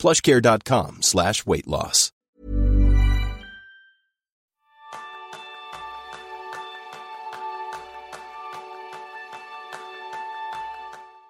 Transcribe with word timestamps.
plushcare.com. 0.00 1.00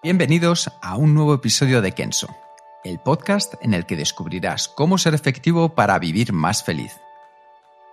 Bienvenidos 0.05 0.71
a 0.81 0.97
un 0.97 1.15
nuevo 1.15 1.35
episodio 1.35 1.83
de 1.83 1.93
Kenso, 1.93 2.29
el 2.85 3.01
podcast 3.01 3.55
en 3.61 3.75
el 3.75 3.87
que 3.87 3.97
descubrirás 3.97 4.69
cómo 4.69 4.99
ser 4.99 5.15
efectivo 5.15 5.75
para 5.75 5.99
vivir 5.99 6.33
más 6.33 6.63
feliz. 6.63 6.93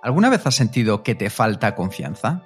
¿Alguna 0.03 0.29
vez 0.29 0.45
has 0.45 0.55
sentido 0.55 1.01
que 1.01 1.15
te 1.15 1.31
falta 1.31 1.73
confianza? 1.73 2.43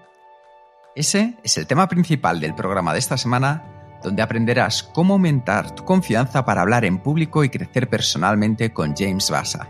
Ese 0.95 1.37
es 1.43 1.57
el 1.57 1.67
tema 1.67 1.89
principal 1.89 2.39
del 2.39 2.55
programa 2.55 2.93
de 2.93 2.99
esta 2.99 3.17
semana, 3.17 3.80
donde 4.01 4.21
aprenderás 4.21 4.83
cómo 4.83 5.13
aumentar 5.13 5.71
tu 5.71 5.83
confianza 5.83 6.43
para 6.45 6.61
hablar 6.61 6.85
en 6.85 6.99
público 6.99 7.43
y 7.43 7.49
crecer 7.49 7.89
personalmente 7.89 8.71
con 8.73 8.95
James 8.95 9.29
Bassa. 9.29 9.67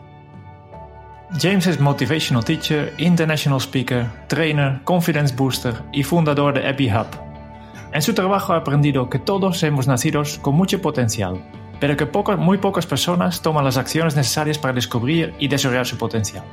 James 1.39 1.65
es 1.67 1.79
motivational 1.79 2.43
teacher, 2.43 2.93
international 2.97 3.59
speaker, 3.61 4.05
trainer, 4.27 4.81
confidence 4.83 5.33
booster 5.33 5.73
y 5.93 6.03
fundador 6.03 6.55
de 6.55 6.69
Epi 6.69 6.91
Hub. 6.91 7.07
En 7.93 8.01
su 8.01 8.13
trabajo 8.13 8.53
ha 8.53 8.57
aprendido 8.57 9.09
que 9.09 9.19
todos 9.19 9.63
hemos 9.63 9.87
nacido 9.87 10.23
con 10.41 10.55
mucho 10.55 10.81
potencial, 10.81 11.41
pero 11.79 11.95
que 11.95 12.05
muy 12.37 12.57
pocas 12.57 12.85
personas 12.85 13.41
toman 13.41 13.63
las 13.63 13.77
acciones 13.77 14.15
necesarias 14.15 14.57
para 14.57 14.73
descubrir 14.73 15.33
y 15.39 15.47
desarrollar 15.47 15.85
su 15.85 15.97
potencial. 15.97 16.43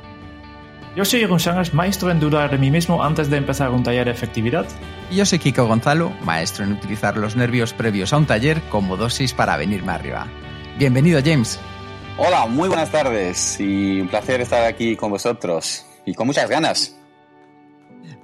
Yo 0.95 1.05
soy 1.05 1.19
Jeroen 1.19 1.39
Sangers, 1.39 1.73
maestro 1.73 2.09
en 2.09 2.19
dudar 2.19 2.49
de 2.49 2.57
mí 2.57 2.71
mismo 2.71 3.03
antes 3.03 3.29
de 3.29 3.37
empezar 3.37 3.69
un 3.69 3.83
taller 3.83 4.05
de 4.05 4.11
efectividad. 4.11 4.65
Y 5.11 5.17
yo 5.17 5.25
soy 5.25 5.37
Kiko 5.37 5.67
Gonzalo, 5.67 6.11
maestro 6.23 6.65
en 6.65 6.73
utilizar 6.73 7.15
los 7.15 7.35
nervios 7.35 7.73
previos 7.73 8.11
a 8.11 8.17
un 8.17 8.25
taller 8.25 8.61
como 8.69 8.97
dosis 8.97 9.33
para 9.33 9.55
venirme 9.55 9.91
arriba. 9.91 10.27
Bienvenido, 10.77 11.21
James. 11.23 11.59
Hola, 12.17 12.47
muy 12.47 12.67
buenas 12.67 12.91
tardes 12.91 13.59
y 13.59 14.01
un 14.01 14.07
placer 14.07 14.41
estar 14.41 14.65
aquí 14.65 14.95
con 14.95 15.11
vosotros 15.11 15.85
y 16.05 16.15
con 16.15 16.27
muchas 16.27 16.49
ganas. 16.49 16.98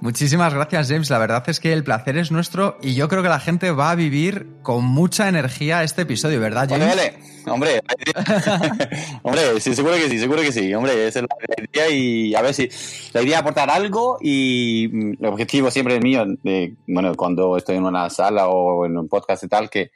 Muchísimas 0.00 0.52
gracias, 0.52 0.88
James. 0.88 1.10
La 1.10 1.18
verdad 1.18 1.42
es 1.48 1.58
que 1.58 1.72
el 1.72 1.82
placer 1.82 2.16
es 2.18 2.30
nuestro 2.30 2.78
y 2.82 2.94
yo 2.94 3.08
creo 3.08 3.22
que 3.22 3.28
la 3.28 3.40
gente 3.40 3.70
va 3.70 3.90
a 3.90 3.94
vivir 3.94 4.46
con 4.62 4.84
mucha 4.84 5.28
energía 5.28 5.82
este 5.82 6.02
episodio, 6.02 6.38
¿verdad, 6.40 6.68
James? 6.68 6.86
Vale, 6.86 7.10
vale. 7.10 7.36
Hombre, 7.48 7.80
hombre, 9.22 9.60
sí, 9.60 9.74
seguro 9.74 9.94
que 9.94 10.08
sí, 10.08 10.18
seguro 10.18 10.42
que 10.42 10.52
sí. 10.52 10.74
Hombre, 10.74 11.06
esa 11.06 11.20
es 11.20 11.26
la 11.26 11.64
idea 11.64 11.90
y 11.90 12.34
a 12.34 12.42
ver 12.42 12.54
si 12.54 12.68
la 13.12 13.22
idea 13.22 13.36
es 13.36 13.40
aportar 13.40 13.70
algo 13.70 14.18
y 14.20 14.88
mm, 14.92 15.12
el 15.20 15.26
objetivo 15.26 15.70
siempre 15.70 15.96
es 15.96 16.02
mío, 16.02 16.24
de, 16.42 16.74
bueno, 16.88 17.14
cuando 17.14 17.56
estoy 17.56 17.76
en 17.76 17.84
una 17.84 18.10
sala 18.10 18.48
o 18.48 18.84
en 18.84 18.98
un 18.98 19.08
podcast 19.08 19.44
y 19.44 19.48
tal, 19.48 19.70
que 19.70 19.92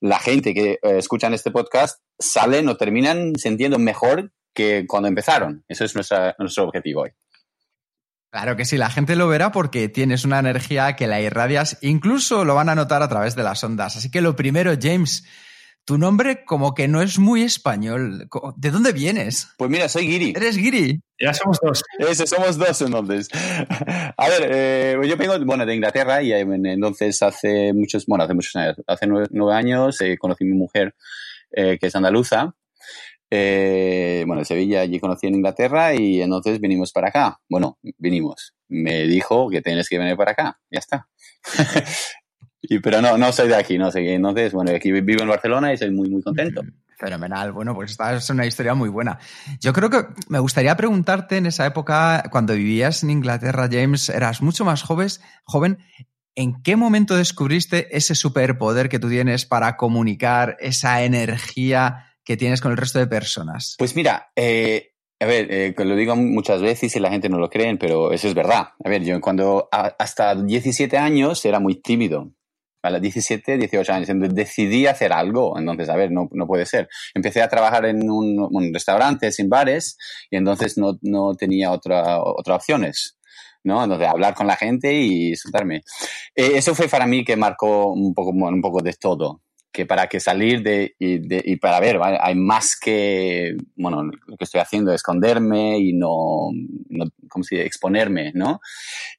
la 0.00 0.18
gente 0.18 0.54
que 0.54 0.72
eh, 0.72 0.78
escuchan 0.98 1.34
este 1.34 1.50
podcast 1.50 2.00
salen 2.18 2.68
o 2.68 2.76
terminan 2.76 3.34
sintiendo 3.36 3.78
mejor 3.78 4.32
que 4.54 4.86
cuando 4.86 5.08
empezaron. 5.08 5.64
Eso 5.68 5.84
es 5.84 5.94
nuestra, 5.94 6.34
nuestro 6.38 6.64
objetivo 6.64 7.02
hoy. 7.02 7.10
Claro 8.30 8.56
que 8.56 8.64
sí, 8.64 8.76
la 8.76 8.90
gente 8.90 9.16
lo 9.16 9.28
verá 9.28 9.52
porque 9.52 9.88
tienes 9.88 10.24
una 10.24 10.38
energía 10.38 10.96
que 10.96 11.06
la 11.06 11.20
irradias, 11.20 11.78
incluso 11.80 12.44
lo 12.44 12.54
van 12.54 12.68
a 12.68 12.74
notar 12.74 13.02
a 13.02 13.08
través 13.08 13.34
de 13.34 13.42
las 13.42 13.62
ondas. 13.64 13.96
Así 13.96 14.10
que 14.10 14.20
lo 14.20 14.36
primero, 14.36 14.72
James, 14.80 15.24
tu 15.86 15.98
nombre 15.98 16.44
como 16.44 16.74
que 16.74 16.88
no 16.88 17.00
es 17.00 17.18
muy 17.18 17.42
español. 17.42 18.28
¿De 18.56 18.70
dónde 18.70 18.92
vienes? 18.92 19.48
Pues 19.56 19.70
mira, 19.70 19.88
soy 19.88 20.06
Giri. 20.06 20.34
¿Eres 20.36 20.56
Giri? 20.56 21.00
Ya 21.18 21.32
somos 21.32 21.58
dos. 21.62 21.82
Ese, 21.98 22.26
somos 22.26 22.58
dos 22.58 22.82
entonces. 22.82 23.28
A 24.16 24.28
ver, 24.28 24.50
eh, 24.50 25.00
yo 25.08 25.16
vengo 25.16 25.38
bueno, 25.44 25.64
de 25.64 25.74
Inglaterra 25.74 26.20
y 26.22 26.32
entonces 26.32 27.22
hace 27.22 27.72
muchos, 27.72 28.04
bueno, 28.06 28.24
hace 28.24 28.34
muchos 28.34 28.56
años, 28.56 28.76
hace 28.86 29.06
nueve, 29.06 29.54
años 29.54 30.00
eh, 30.00 30.18
conocí 30.18 30.44
a 30.44 30.48
mi 30.48 30.54
mujer 30.54 30.94
eh, 31.52 31.78
que 31.80 31.86
es 31.86 31.94
andaluza 31.94 32.54
eh, 33.30 34.24
bueno, 34.26 34.44
Sevilla 34.44 34.82
allí 34.82 35.00
conocí 35.00 35.26
en 35.26 35.34
Inglaterra 35.34 35.94
y 35.94 36.20
entonces 36.22 36.60
vinimos 36.60 36.92
para 36.92 37.08
acá. 37.08 37.40
Bueno, 37.48 37.78
vinimos. 37.98 38.54
Me 38.68 39.06
dijo 39.06 39.48
que 39.50 39.62
tienes 39.62 39.88
que 39.88 39.98
venir 39.98 40.16
para 40.16 40.32
acá. 40.32 40.60
Ya 40.70 40.78
está. 40.78 41.08
y, 42.62 42.78
pero 42.80 43.02
no, 43.02 43.18
no 43.18 43.32
soy 43.32 43.48
de 43.48 43.56
aquí, 43.56 43.78
no 43.78 43.90
sé. 43.90 44.14
Entonces, 44.14 44.52
bueno, 44.52 44.72
aquí 44.74 44.92
vivo 44.92 45.22
en 45.22 45.28
Barcelona 45.28 45.72
y 45.72 45.76
soy 45.76 45.90
muy, 45.90 46.08
muy 46.08 46.22
contento. 46.22 46.62
Fenomenal. 46.98 47.52
Bueno, 47.52 47.74
pues 47.74 47.90
esta 47.90 48.14
es 48.14 48.30
una 48.30 48.46
historia 48.46 48.74
muy 48.74 48.88
buena. 48.88 49.18
Yo 49.60 49.72
creo 49.74 49.90
que 49.90 50.06
me 50.28 50.38
gustaría 50.38 50.76
preguntarte 50.76 51.36
en 51.36 51.46
esa 51.46 51.66
época, 51.66 52.24
cuando 52.30 52.54
vivías 52.54 53.02
en 53.02 53.10
Inglaterra, 53.10 53.68
James, 53.70 54.08
eras 54.08 54.40
mucho 54.40 54.64
más 54.64 54.82
joven, 54.82 55.08
joven. 55.44 55.78
¿En 56.34 56.62
qué 56.62 56.76
momento 56.76 57.16
descubriste 57.16 57.94
ese 57.96 58.14
superpoder 58.14 58.88
que 58.88 58.98
tú 58.98 59.08
tienes 59.10 59.44
para 59.44 59.76
comunicar 59.76 60.56
esa 60.60 61.02
energía 61.02 62.05
que 62.26 62.36
tienes 62.36 62.60
con 62.60 62.72
el 62.72 62.76
resto 62.76 62.98
de 62.98 63.06
personas? 63.06 63.76
Pues 63.78 63.94
mira, 63.94 64.32
eh, 64.34 64.90
a 65.20 65.26
ver, 65.26 65.46
eh, 65.50 65.74
lo 65.78 65.96
digo 65.96 66.16
muchas 66.16 66.60
veces 66.60 66.94
y 66.96 67.00
la 67.00 67.10
gente 67.10 67.28
no 67.28 67.38
lo 67.38 67.48
cree, 67.48 67.76
pero 67.76 68.12
eso 68.12 68.26
es 68.26 68.34
verdad. 68.34 68.68
A 68.84 68.88
ver, 68.88 69.02
yo 69.02 69.18
cuando 69.20 69.68
hasta 69.70 70.34
17 70.34 70.98
años 70.98 71.42
era 71.44 71.60
muy 71.60 71.76
tímido. 71.76 72.32
A 72.82 72.90
los 72.90 73.00
17, 73.00 73.58
18 73.58 73.92
años, 73.92 74.08
decidí 74.34 74.86
hacer 74.86 75.12
algo. 75.12 75.58
Entonces, 75.58 75.88
a 75.88 75.96
ver, 75.96 76.12
no, 76.12 76.28
no 76.32 76.46
puede 76.46 76.66
ser. 76.66 76.88
Empecé 77.14 77.42
a 77.42 77.48
trabajar 77.48 77.86
en 77.86 78.08
un, 78.10 78.38
un 78.38 78.74
restaurante, 78.74 79.30
en 79.36 79.48
bares, 79.48 79.96
y 80.30 80.36
entonces 80.36 80.78
no, 80.78 80.98
no 81.02 81.34
tenía 81.34 81.72
otra, 81.72 82.20
otras 82.22 82.56
opciones. 82.56 83.18
¿no? 83.64 83.82
Entonces, 83.82 84.06
hablar 84.06 84.34
con 84.34 84.46
la 84.46 84.54
gente 84.56 84.92
y 84.92 85.34
soltarme. 85.34 85.82
Eh, 86.34 86.52
eso 86.54 86.74
fue 86.74 86.86
para 86.86 87.06
mí 87.06 87.24
que 87.24 87.36
marcó 87.36 87.92
un 87.92 88.14
poco, 88.14 88.30
un 88.30 88.62
poco 88.62 88.82
de 88.82 88.92
todo 88.92 89.42
que 89.76 89.84
para 89.84 90.06
que 90.06 90.20
salir 90.20 90.62
de 90.62 90.94
y, 90.98 91.56
para 91.56 91.80
ver, 91.80 92.00
hay 92.02 92.34
más 92.34 92.76
que, 92.80 93.54
bueno, 93.76 94.04
lo 94.04 94.36
que 94.38 94.44
estoy 94.44 94.62
haciendo 94.62 94.90
es 94.90 94.96
esconderme 94.96 95.78
y 95.78 95.92
no, 95.92 96.48
no 96.88 97.04
¿cómo 97.28 97.44
se 97.44 97.56
dice? 97.56 97.66
exponerme, 97.66 98.32
¿no? 98.34 98.60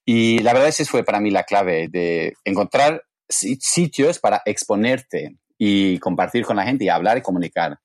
Y 0.04 0.40
la 0.40 0.54
verdad 0.54 0.70
es 0.70 0.78
que 0.78 0.86
fue 0.86 1.04
para 1.04 1.20
mí 1.20 1.30
la 1.30 1.44
clave 1.44 1.90
de 1.90 2.34
encontrar 2.44 3.04
sitios 3.30 4.18
para 4.18 4.42
exponerte 4.46 5.38
y 5.60 6.00
compartir 6.00 6.44
con 6.44 6.56
la 6.56 6.64
gente 6.64 6.86
y 6.86 6.90
hablar 6.90 7.20
y 7.20 7.22
comunicar. 7.22 7.78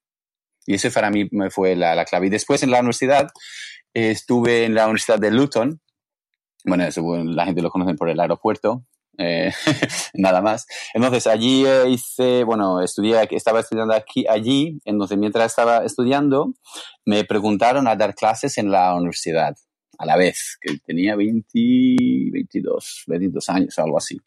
Y 0.65 0.77
eso 0.77 0.91
para 0.91 1.11
mí 1.11 1.29
me 1.31 1.51
fue 1.51 1.77
la, 1.77 1.95
la 1.95 2.07
clave. 2.07 2.29
Y 2.29 2.31
después 2.31 2.63
en 2.63 2.71
la 2.71 2.79
universidad 2.79 3.29
estuve 3.93 4.65
en 4.65 4.75
la 4.75 4.85
Universidad 4.85 5.19
de 5.19 5.31
Luton. 5.31 5.83
Bueno, 6.65 6.89
la 7.25 7.45
gente 7.45 7.61
lo 7.61 7.69
conoce 7.69 7.95
por 7.97 8.09
el 8.09 8.19
aeropuerto, 8.19 8.87
eh, 9.19 9.53
nada 10.15 10.41
más. 10.41 10.67
Entonces 10.95 11.27
allí 11.27 11.65
eh, 11.67 11.89
hice, 11.89 12.45
bueno, 12.45 12.81
estudié, 12.81 13.29
estaba 13.31 13.61
estudiando 13.61 13.95
aquí, 13.95 14.27
allí, 14.29 14.81
entonces 14.85 15.19
mientras 15.19 15.47
estaba 15.47 15.85
estudiando 15.85 16.55
me 17.05 17.25
preguntaron 17.25 17.87
a 17.89 17.97
dar 17.97 18.15
clases 18.15 18.59
en 18.59 18.71
la 18.71 18.95
universidad 18.95 19.55
a 19.99 20.07
la 20.07 20.17
vez, 20.17 20.59
que 20.61 20.79
tenía 20.85 21.15
20, 21.15 21.49
22, 22.33 23.05
22 23.07 23.49
años 23.51 23.79
algo 23.79 23.99
así. 23.99 24.21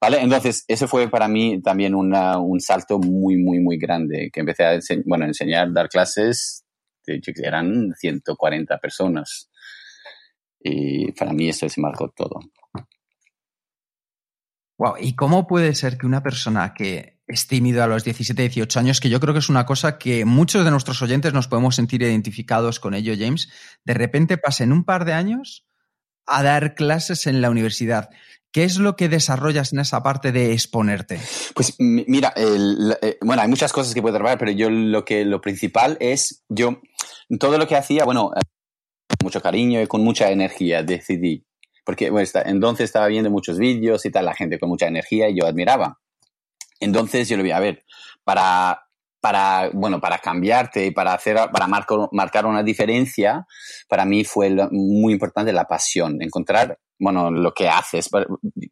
¿Vale? 0.00 0.20
Entonces, 0.20 0.64
ese 0.68 0.86
fue 0.86 1.08
para 1.08 1.26
mí 1.26 1.60
también 1.62 1.94
una, 1.94 2.38
un 2.38 2.60
salto 2.60 2.98
muy, 2.98 3.36
muy, 3.36 3.58
muy 3.58 3.76
grande, 3.76 4.30
que 4.32 4.40
empecé 4.40 4.64
a 4.64 4.78
bueno, 5.04 5.24
enseñar, 5.24 5.72
dar 5.72 5.88
clases, 5.88 6.64
eran 7.06 7.92
140 7.96 8.78
personas. 8.78 9.50
Y 10.60 11.12
para 11.12 11.32
mí 11.32 11.48
eso 11.48 11.68
se 11.68 11.80
marcó 11.80 12.08
todo. 12.10 12.40
Wow, 14.78 14.94
¿y 15.00 15.14
cómo 15.14 15.46
puede 15.46 15.74
ser 15.74 15.96
que 15.96 16.06
una 16.06 16.22
persona 16.22 16.74
que 16.74 17.20
es 17.26 17.46
tímido 17.46 17.82
a 17.82 17.86
los 17.86 18.04
17, 18.04 18.42
18 18.42 18.78
años, 18.78 19.00
que 19.00 19.08
yo 19.08 19.20
creo 19.20 19.32
que 19.34 19.40
es 19.40 19.48
una 19.48 19.66
cosa 19.66 19.98
que 19.98 20.24
muchos 20.24 20.64
de 20.64 20.70
nuestros 20.70 21.00
oyentes 21.02 21.32
nos 21.32 21.48
podemos 21.48 21.74
sentir 21.74 22.02
identificados 22.02 22.78
con 22.78 22.94
ello, 22.94 23.14
James, 23.18 23.48
de 23.84 23.94
repente 23.94 24.38
pasen 24.38 24.72
un 24.72 24.84
par 24.84 25.04
de 25.04 25.14
años 25.14 25.66
a 26.26 26.42
dar 26.42 26.74
clases 26.74 27.26
en 27.26 27.40
la 27.40 27.50
universidad? 27.50 28.10
¿Qué 28.52 28.64
es 28.64 28.78
lo 28.78 28.96
que 28.96 29.08
desarrollas 29.08 29.72
en 29.72 29.80
esa 29.80 30.02
parte 30.02 30.32
de 30.32 30.52
exponerte? 30.52 31.20
Pues 31.54 31.74
mira, 31.78 32.32
eh, 32.36 33.18
bueno, 33.20 33.42
hay 33.42 33.48
muchas 33.48 33.72
cosas 33.72 33.94
que 33.94 34.00
puedo 34.00 34.14
trabajar, 34.14 34.38
pero 34.38 34.50
yo 34.50 34.70
lo 34.70 35.04
que 35.04 35.24
lo 35.24 35.40
principal 35.40 35.96
es 36.00 36.44
yo 36.48 36.80
todo 37.38 37.58
lo 37.58 37.66
que 37.66 37.76
hacía, 37.76 38.04
bueno, 38.04 38.30
con 38.30 38.38
eh, 38.38 39.24
mucho 39.24 39.42
cariño 39.42 39.82
y 39.82 39.86
con 39.86 40.02
mucha 40.02 40.30
energía 40.30 40.82
decidí 40.82 41.44
porque 41.86 42.10
bueno, 42.10 42.28
entonces 42.44 42.84
estaba 42.84 43.06
viendo 43.06 43.30
muchos 43.30 43.58
vídeos 43.58 44.04
y 44.04 44.10
tal, 44.10 44.24
la 44.24 44.34
gente 44.34 44.58
con 44.58 44.68
mucha 44.68 44.88
energía 44.88 45.30
y 45.30 45.38
yo 45.38 45.46
admiraba. 45.46 46.00
Entonces 46.80 47.28
yo 47.28 47.36
le 47.36 47.44
vi, 47.44 47.52
a 47.52 47.60
ver, 47.60 47.84
para, 48.24 48.82
para, 49.20 49.70
bueno, 49.72 50.00
para 50.00 50.18
cambiarte 50.18 50.86
y 50.86 50.90
para 50.90 51.14
hacer, 51.14 51.36
para 51.52 51.68
marcar 51.68 52.44
una 52.44 52.64
diferencia, 52.64 53.46
para 53.88 54.04
mí 54.04 54.24
fue 54.24 54.50
muy 54.72 55.12
importante 55.12 55.52
la 55.52 55.64
pasión, 55.64 56.20
encontrar, 56.20 56.76
bueno, 56.98 57.30
lo 57.30 57.54
que 57.54 57.68
haces. 57.68 58.10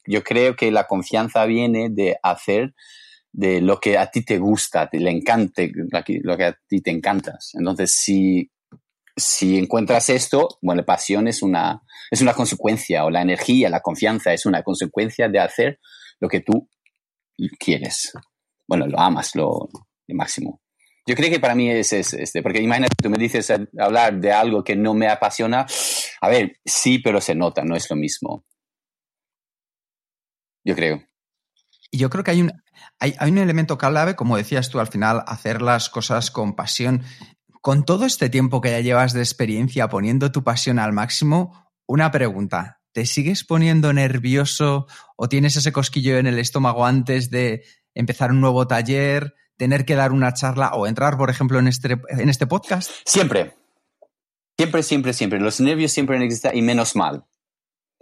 Yo 0.07 0.25
creo 0.25 0.57
que 0.57 0.73
la 0.73 0.89
confianza 0.89 1.45
viene 1.45 1.91
de 1.91 2.19
hacer 2.21 2.75
de 3.31 3.61
lo 3.61 3.79
que 3.79 3.97
a 3.97 4.11
ti 4.11 4.25
te 4.25 4.39
gusta, 4.39 4.89
te 4.91 4.99
le 4.99 5.11
encante, 5.11 5.71
lo 6.23 6.37
que 6.37 6.45
a 6.45 6.59
ti 6.67 6.81
te 6.81 6.91
encantas. 6.91 7.53
Entonces, 7.55 7.93
si, 7.93 8.51
si 9.17 9.59
encuentras 9.59 10.11
esto, 10.11 10.49
bueno, 10.61 10.81
la 10.81 10.87
pasión 10.87 11.29
es 11.29 11.43
una, 11.43 11.83
es 12.11 12.21
una 12.21 12.35
consecuencia, 12.35 13.05
o 13.05 13.11
la 13.11 13.23
energía, 13.23 13.71
la 13.71 13.81
confianza 13.81 14.33
es 14.33 14.47
una 14.47 14.63
consecuencia 14.63 15.29
de 15.29 15.39
hacer 15.39 15.81
lo 16.21 16.29
que 16.29 16.41
tú 16.41 16.69
quieres. 17.59 18.13
Bueno, 18.67 18.87
lo 18.87 18.99
amas, 18.99 19.35
lo, 19.35 19.69
máximo. 20.09 20.61
Yo 21.07 21.15
creo 21.15 21.31
que 21.31 21.41
para 21.41 21.55
mí 21.55 21.71
es, 21.71 21.93
este, 21.93 22.43
porque 22.43 22.63
imagínate, 22.63 22.95
tú 23.03 23.11
me 23.11 23.19
dices 23.19 23.53
hablar 23.79 24.19
de 24.21 24.33
algo 24.33 24.65
que 24.65 24.75
no 24.75 24.95
me 24.95 25.09
apasiona. 25.09 25.67
A 26.21 26.29
ver, 26.29 26.59
sí, 26.65 26.99
pero 26.99 27.21
se 27.21 27.35
nota, 27.35 27.63
no 27.63 27.77
es 27.77 27.89
lo 27.91 27.97
mismo. 27.97 28.45
Yo 30.65 30.75
creo. 30.75 31.03
Yo 31.93 32.09
creo 32.09 32.25
que 32.25 32.31
hay 32.31 32.41
un, 32.41 32.53
hay, 32.99 33.15
un 33.31 33.39
elemento 33.39 33.77
clave, 33.77 34.17
como 34.17 34.37
decías 34.37 34.71
tú 34.71 34.81
al 34.81 34.87
final, 34.87 35.23
hacer 35.27 35.63
las 35.63 35.91
cosas 35.91 36.31
con 36.31 36.57
pasión. 36.57 37.03
Con 37.65 37.87
todo 37.87 38.05
este 38.05 38.29
tiempo 38.29 38.61
que 38.61 38.73
ya 38.73 38.81
llevas 38.81 39.15
de 39.15 39.21
experiencia 39.21 39.89
poniendo 39.89 40.31
tu 40.31 40.45
pasión 40.45 40.79
al 40.79 40.93
máximo, 40.93 41.73
una 41.87 42.11
pregunta. 42.11 42.83
¿Te 42.93 43.07
sigues 43.07 43.43
poniendo 43.43 43.91
nervioso 43.95 44.87
o 45.17 45.31
tienes 45.31 45.57
ese 45.57 45.73
cosquillo 45.73 46.19
en 46.19 46.27
el 46.27 46.39
estómago 46.39 46.85
antes 46.85 47.31
de 47.31 47.65
empezar 47.95 48.33
un 48.33 48.43
nuevo 48.43 48.67
taller, 48.67 49.35
tener 49.57 49.87
que 49.87 49.95
dar 49.95 50.13
una 50.13 50.35
charla 50.35 50.75
o 50.75 50.87
entrar, 50.87 51.17
por 51.17 51.31
ejemplo, 51.31 51.59
en 51.59 51.69
este, 51.69 51.97
en 52.11 52.29
este 52.29 52.47
podcast? 52.47 52.91
Siempre. 53.07 53.57
Siempre, 54.59 54.83
siempre, 54.83 55.15
siempre. 55.15 55.41
Los 55.41 55.59
nervios 55.59 55.91
siempre 55.91 56.23
existen 56.23 56.55
y 56.55 56.61
menos 56.61 56.95
mal. 56.95 57.25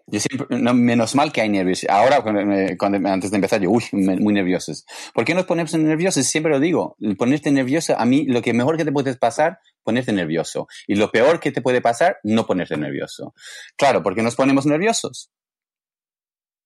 Yo 0.07 0.21
siempre, 0.21 0.59
no, 0.59 0.75
menos 0.75 1.15
mal 1.15 1.33
que 1.33 1.41
hay 1.41 1.49
nervios. 1.49 1.87
Ahora, 1.89 2.17
antes 2.17 3.31
de 3.31 3.37
empezar, 3.37 3.61
yo, 3.61 3.71
uy, 3.71 3.85
muy 3.93 4.35
nerviosos. 4.35 4.85
¿Por 5.15 5.25
qué 5.25 5.35
nos 5.35 5.47
ponemos 5.47 5.73
nerviosos? 5.75 6.27
Siempre 6.27 6.53
lo 6.53 6.61
digo. 6.61 6.97
Ponerte 7.17 7.51
nervioso, 7.51 7.99
a 7.99 8.05
mí, 8.05 8.25
lo 8.27 8.43
que 8.43 8.53
mejor 8.53 8.77
que 8.77 8.85
te 8.85 8.93
puede 8.93 9.15
pasar, 9.17 9.59
ponerte 9.83 10.13
nervioso. 10.13 10.67
Y 10.87 10.97
lo 10.97 11.11
peor 11.11 11.41
que 11.41 11.53
te 11.53 11.63
puede 11.63 11.81
pasar, 11.81 12.19
no 12.25 12.47
ponerte 12.47 12.77
nervioso. 12.77 13.35
Claro, 13.77 14.03
¿por 14.03 14.15
qué 14.15 14.23
nos 14.23 14.37
ponemos 14.37 14.67
nerviosos? 14.67 15.31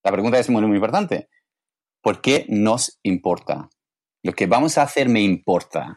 La 0.03 0.11
pregunta 0.11 0.39
es 0.39 0.49
muy, 0.49 0.61
muy 0.63 0.75
importante. 0.75 1.29
¿Por 2.01 2.21
qué 2.21 2.45
nos 2.49 2.99
importa? 3.03 3.69
Lo 4.23 4.33
que 4.33 4.47
vamos 4.47 4.77
a 4.77 4.83
hacer 4.83 5.09
me 5.09 5.21
importa. 5.21 5.95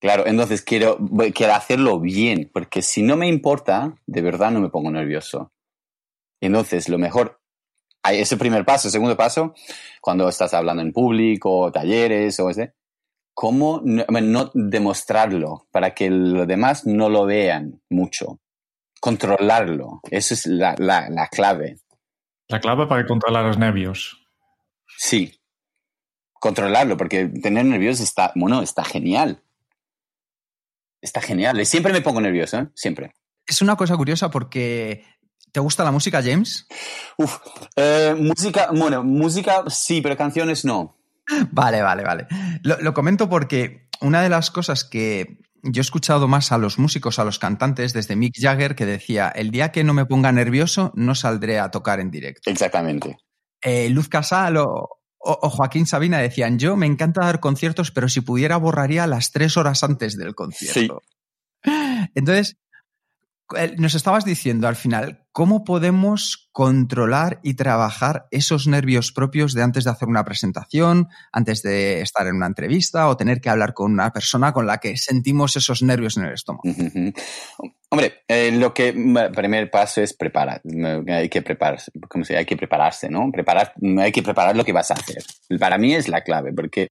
Claro, 0.00 0.26
entonces 0.26 0.62
quiero, 0.62 0.98
quiero 1.32 1.54
hacerlo 1.54 2.00
bien, 2.00 2.50
porque 2.52 2.82
si 2.82 3.02
no 3.02 3.16
me 3.16 3.28
importa, 3.28 3.94
de 4.06 4.20
verdad 4.20 4.50
no 4.50 4.60
me 4.60 4.68
pongo 4.68 4.90
nervioso. 4.90 5.52
Entonces, 6.42 6.88
lo 6.88 6.98
mejor, 6.98 7.40
ese 8.04 8.36
primer 8.36 8.64
paso, 8.64 8.90
segundo 8.90 9.16
paso, 9.16 9.54
cuando 10.00 10.28
estás 10.28 10.52
hablando 10.54 10.82
en 10.82 10.92
público, 10.92 11.70
talleres 11.70 12.38
o 12.40 12.50
ese, 12.50 12.74
cómo 13.32 13.80
no, 13.84 14.50
demostrarlo 14.52 15.68
para 15.70 15.94
que 15.94 16.10
los 16.10 16.46
demás 16.46 16.84
no 16.86 17.08
lo 17.08 17.24
vean 17.26 17.80
mucho. 17.88 18.40
Controlarlo. 19.00 20.00
Eso 20.10 20.34
es 20.34 20.46
la, 20.46 20.74
la 20.78 21.28
clave. 21.28 21.78
La 22.48 22.60
clave 22.60 22.86
para 22.86 23.06
controlar 23.06 23.44
los 23.44 23.58
nervios. 23.58 24.26
Sí. 24.98 25.40
Controlarlo, 26.32 26.96
porque 26.96 27.26
tener 27.26 27.64
nervios 27.64 28.00
está, 28.00 28.32
bueno, 28.34 28.62
está 28.62 28.84
genial. 28.84 29.42
Está 31.00 31.20
genial. 31.20 31.64
Siempre 31.66 31.92
me 31.92 32.00
pongo 32.00 32.20
nervioso, 32.20 32.58
¿eh? 32.58 32.68
Siempre. 32.74 33.12
Es 33.46 33.62
una 33.62 33.76
cosa 33.76 33.96
curiosa 33.96 34.30
porque 34.30 35.04
¿Te 35.52 35.60
gusta 35.60 35.84
la 35.84 35.90
música, 35.90 36.22
James? 36.22 36.66
Uf, 37.18 37.36
eh, 37.76 38.14
música, 38.18 38.70
bueno, 38.74 39.04
música 39.04 39.64
sí, 39.68 40.00
pero 40.00 40.16
canciones 40.16 40.64
no. 40.64 40.96
Vale, 41.50 41.82
vale, 41.82 42.02
vale. 42.02 42.26
Lo, 42.62 42.94
comento 42.94 43.28
porque 43.28 43.86
una 44.00 44.22
de 44.22 44.30
las 44.30 44.50
cosas 44.50 44.84
que 44.84 45.38
yo 45.62 45.80
he 45.80 45.82
escuchado 45.82 46.26
más 46.26 46.52
a 46.52 46.58
los 46.58 46.78
músicos, 46.78 47.18
a 47.18 47.24
los 47.24 47.38
cantantes, 47.38 47.92
desde 47.92 48.16
Mick 48.16 48.34
Jagger, 48.36 48.74
que 48.74 48.86
decía, 48.86 49.28
el 49.28 49.50
día 49.50 49.72
que 49.72 49.84
no 49.84 49.92
me 49.92 50.06
ponga 50.06 50.32
nervioso, 50.32 50.90
no 50.96 51.14
saldré 51.14 51.60
a 51.60 51.70
tocar 51.70 52.00
en 52.00 52.10
directo. 52.10 52.50
Exactamente. 52.50 53.18
Eh, 53.60 53.90
Luz 53.90 54.08
Casal 54.08 54.56
o, 54.56 54.88
o, 55.18 55.50
Joaquín 55.50 55.86
Sabina 55.86 56.18
decían, 56.18 56.58
yo 56.58 56.76
me 56.76 56.86
encanta 56.86 57.26
dar 57.26 57.40
conciertos, 57.40 57.90
pero 57.90 58.08
si 58.08 58.22
pudiera 58.22 58.56
borraría 58.56 59.06
las 59.06 59.30
tres 59.30 59.56
horas 59.56 59.84
antes 59.84 60.16
del 60.16 60.34
concierto. 60.34 61.02
Sí. 61.62 61.70
Entonces, 62.14 62.56
nos 63.78 63.94
estabas 63.94 64.24
diciendo 64.24 64.68
al 64.68 64.76
final, 64.76 65.24
¿cómo 65.32 65.64
podemos 65.64 66.48
controlar 66.52 67.40
y 67.42 67.54
trabajar 67.54 68.26
esos 68.30 68.66
nervios 68.66 69.12
propios 69.12 69.54
de 69.54 69.62
antes 69.62 69.84
de 69.84 69.90
hacer 69.90 70.08
una 70.08 70.24
presentación, 70.24 71.08
antes 71.32 71.62
de 71.62 72.00
estar 72.00 72.26
en 72.26 72.36
una 72.36 72.46
entrevista 72.46 73.08
o 73.08 73.16
tener 73.16 73.40
que 73.40 73.50
hablar 73.50 73.74
con 73.74 73.92
una 73.92 74.12
persona 74.12 74.52
con 74.52 74.66
la 74.66 74.78
que 74.78 74.96
sentimos 74.96 75.56
esos 75.56 75.82
nervios 75.82 76.16
en 76.16 76.24
el 76.24 76.34
estómago? 76.34 76.62
Hombre, 77.90 78.22
eh, 78.26 78.50
lo 78.52 78.72
que 78.72 78.92
primer 79.34 79.70
paso 79.70 80.00
es 80.00 80.14
preparar, 80.14 80.62
hay 81.08 81.28
que 81.28 81.42
prepararse, 81.42 81.92
hay 82.36 82.46
que 82.46 82.56
prepararse, 82.56 83.10
¿no? 83.10 83.30
Preparar, 83.30 83.74
hay 83.98 84.12
que 84.12 84.22
preparar 84.22 84.56
lo 84.56 84.64
que 84.64 84.72
vas 84.72 84.90
a 84.90 84.94
hacer. 84.94 85.22
Para 85.58 85.78
mí 85.78 85.94
es 85.94 86.08
la 86.08 86.22
clave, 86.22 86.52
porque 86.52 86.88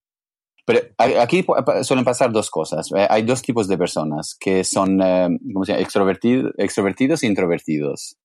pero 0.72 1.22
aquí 1.22 1.46
suelen 1.84 2.06
pasar 2.06 2.32
dos 2.32 2.50
cosas. 2.50 2.90
Eh, 2.96 3.06
hay 3.10 3.24
dos 3.24 3.42
tipos 3.42 3.68
de 3.68 3.78
personas 3.78 4.38
que 4.40 4.64
son, 4.64 5.02
eh, 5.02 5.28
¿cómo 5.52 5.66
se 5.66 5.74
llama? 5.74 5.84
extrovertidos 5.84 7.24
e 7.24 7.28
introvertidos. 7.28 8.18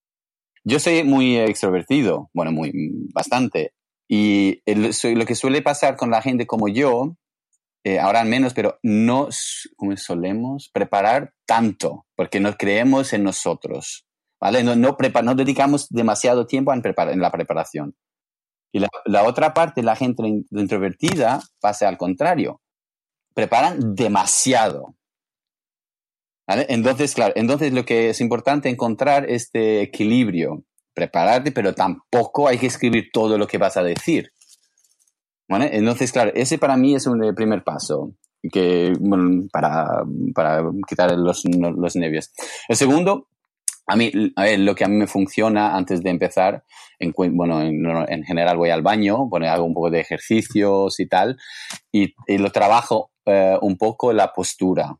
Yo 0.64 0.78
soy 0.78 1.02
muy 1.02 1.37
extrovertido, 1.37 2.31
bueno, 2.32 2.52
muy, 2.52 2.70
bastante. 3.12 3.72
Y 4.08 4.62
lo 4.64 5.26
que 5.26 5.34
suele 5.34 5.60
pasar 5.60 5.96
con 5.96 6.10
la 6.10 6.22
gente 6.22 6.46
como 6.46 6.69
yo, 6.69 7.16
eh, 7.84 7.98
ahora 7.98 8.25
menos, 8.25 8.54
pero 8.54 8.78
no 8.82 9.28
solemos 9.96 10.70
preparar 10.72 11.32
tanto, 11.46 12.06
porque 12.14 12.38
no 12.38 12.56
creemos 12.56 13.12
en 13.12 13.25
nosotros, 13.25 14.06
¿vale? 14.40 14.62
No, 14.62 14.76
no, 14.76 14.96
no 15.22 15.34
dedicamos 15.34 15.88
demasiado 15.88 16.46
tiempo 16.46 16.72
en, 16.72 16.82
en 16.84 17.20
la 17.20 17.32
preparación. 17.32 17.96
Y 18.76 19.11
la, 19.11 19.23
otra 19.23 19.55
parte, 19.55 19.82
la 19.82 19.96
gente 19.96 20.23
introvertida, 20.50 21.40
pasa 21.62 21.88
al 21.88 21.96
contrario. 21.96 22.61
Preparan 23.32 23.94
demasiado. 23.94 24.94
Entonces, 26.46 27.14
claro, 27.14 27.32
entonces 27.37 27.73
lo 27.73 27.87
que 27.87 28.11
es 28.11 28.20
importante 28.20 28.69
encontrar 28.69 29.31
este 29.31 29.81
equilibrio. 29.81 30.62
Prepararte, 30.93 31.53
pero 31.53 31.74
tampoco 31.74 32.48
hay 32.48 32.58
que 32.58 32.67
escribir 32.67 33.08
todo 33.10 33.39
lo 33.39 33.46
que 33.46 33.56
vas 33.56 33.79
a 33.79 33.82
decir. 33.82 34.31
Entonces, 35.48 36.12
claro, 36.12 36.32
ese 36.34 36.58
para 36.58 36.77
mí 36.77 36.94
es 36.94 37.06
un 37.06 37.24
eh, 37.24 37.32
primer 37.32 37.65
paso 37.65 38.12
que, 38.53 38.93
para, 39.51 40.05
para 40.34 40.62
quitar 40.86 41.12
los, 41.17 41.44
los 41.46 41.96
nervios. 41.96 42.31
El 42.69 42.77
segundo 42.77 43.29
a 43.86 43.96
mí, 43.96 44.10
a 44.34 44.43
ver, 44.43 44.58
lo 44.60 44.74
que 44.74 44.84
a 44.84 44.88
mí 44.88 44.96
me 44.96 45.06
funciona 45.06 45.76
antes 45.76 46.02
de 46.02 46.10
empezar, 46.10 46.64
en, 46.98 47.12
bueno, 47.36 47.62
en, 47.62 48.24
general 48.24 48.56
voy 48.56 48.70
al 48.70 48.82
baño, 48.82 49.26
bueno, 49.26 49.48
hago 49.48 49.64
un 49.64 49.74
poco 49.74 49.90
de 49.90 50.00
ejercicios 50.00 50.98
y 50.98 51.06
tal, 51.06 51.36
y, 51.93 52.14
lo 52.38 52.50
trabajo 52.50 53.12
eh, 53.24 53.56
un 53.60 53.76
poco 53.76 54.12
la 54.12 54.32
postura 54.32 54.96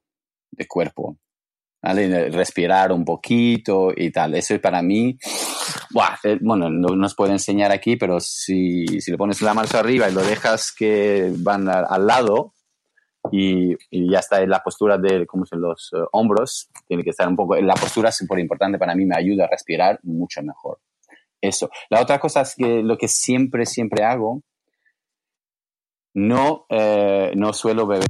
de 0.53 0.67
cuerpo, 0.69 1.17
¿vale? 1.83 2.31
Respirar 2.31 2.93
un 2.93 3.05
poquito 3.05 3.93
y 3.95 4.11
tal. 4.11 4.35
Eso 4.35 4.55
es 4.55 4.61
para 4.61 4.83
mí, 4.83 5.19
eh, 6.23 6.39
bueno, 6.41 6.71
no 6.71 6.95
nos 6.95 7.15
puede 7.15 7.33
enseñar 7.33 7.73
aquí, 7.73 7.97
pero 7.97 8.21
si, 8.21 8.87
si 9.01 9.11
le 9.11 9.19
pones 9.19 9.43
la 9.43 9.55
mano 9.55 9.69
arriba 9.75 10.09
y 10.09 10.13
lo 10.13 10.23
dejas 10.23 10.73
que 10.73 11.33
van 11.39 11.69
al 11.69 12.07
lado, 12.07 12.55
y, 13.33 13.77
ya 13.91 14.19
está 14.19 14.41
en 14.41 14.51
la 14.51 14.63
postura 14.63 14.99
de 14.99 15.27
como 15.27 15.47
son 15.47 15.61
los 15.61 15.91
eh, 15.95 15.99
hombros, 16.13 16.69
tiene 16.87 17.03
que 17.03 17.11
estar 17.11 17.29
un 17.29 17.37
poco, 17.37 17.57
la 17.57 17.75
postura 17.75 18.09
es 18.09 18.17
súper 18.17 18.39
importante 18.39 18.79
para 18.79 18.95
mí, 18.95 19.05
me 19.05 19.17
ayuda 19.17 19.45
a 19.45 19.49
respirar 19.49 19.99
mucho 20.03 20.43
mejor. 20.43 20.79
Eso. 21.41 21.71
La 21.91 22.01
otra 22.01 22.19
cosa 22.19 22.41
es 22.43 22.55
que 22.57 22.83
lo 22.83 22.97
que 22.97 23.09
siempre, 23.09 23.67
siempre 23.67 24.05
hago, 24.05 24.43
no, 26.15 26.67
eh, 26.71 27.33
no 27.37 27.53
suelo 27.53 27.87
beber. 27.87 28.07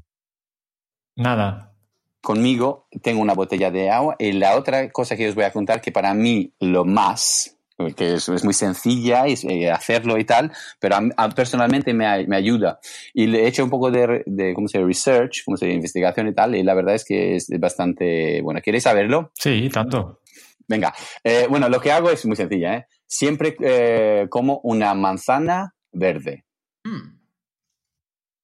Nada. 1.16 1.74
Conmigo 2.22 2.86
tengo 3.02 3.20
una 3.20 3.34
botella 3.34 3.70
de 3.70 3.90
agua 3.90 4.16
y 4.18 4.32
la 4.32 4.56
otra 4.56 4.90
cosa 4.90 5.16
que 5.16 5.28
os 5.28 5.34
voy 5.34 5.44
a 5.44 5.52
contar 5.52 5.80
que 5.80 5.92
para 5.92 6.14
mí 6.14 6.52
lo 6.60 6.84
más 6.84 7.55
que 7.96 8.14
es, 8.14 8.28
es, 8.28 8.44
muy 8.44 8.54
sencilla 8.54 9.28
y, 9.28 9.34
eh, 9.48 9.70
hacerlo 9.70 10.18
y 10.18 10.24
tal, 10.24 10.52
pero 10.80 10.96
personalmente 11.34 11.92
me, 11.92 12.26
me, 12.26 12.36
ayuda. 12.36 12.78
Y 13.12 13.26
le 13.26 13.44
he 13.44 13.48
hecho 13.48 13.64
un 13.64 13.70
poco 13.70 13.90
de, 13.90 14.22
de 14.26 14.54
¿cómo 14.54 14.68
se 14.68 14.82
research, 14.82 15.42
¿cómo 15.44 15.56
se 15.56 15.70
investigación 15.70 16.28
y 16.28 16.34
tal, 16.34 16.54
y 16.54 16.62
la 16.62 16.74
verdad 16.74 16.94
es 16.94 17.04
que 17.04 17.36
es 17.36 17.48
bastante, 17.58 18.40
bueno, 18.42 18.60
¿queréis 18.62 18.84
saberlo? 18.84 19.30
Sí, 19.34 19.68
tanto. 19.72 20.20
Venga, 20.68 20.94
eh, 21.22 21.46
bueno, 21.48 21.68
lo 21.68 21.80
que 21.80 21.92
hago 21.92 22.10
es 22.10 22.24
muy 22.26 22.36
sencilla, 22.36 22.74
¿eh? 22.74 22.86
Siempre 23.06 23.56
eh, 23.60 24.26
como 24.28 24.60
una 24.64 24.94
manzana 24.94 25.74
verde. 25.92 26.44
Hmm. 26.82 27.20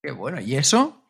Qué 0.03 0.13
bueno, 0.13 0.41
¿y 0.41 0.55
eso? 0.55 1.03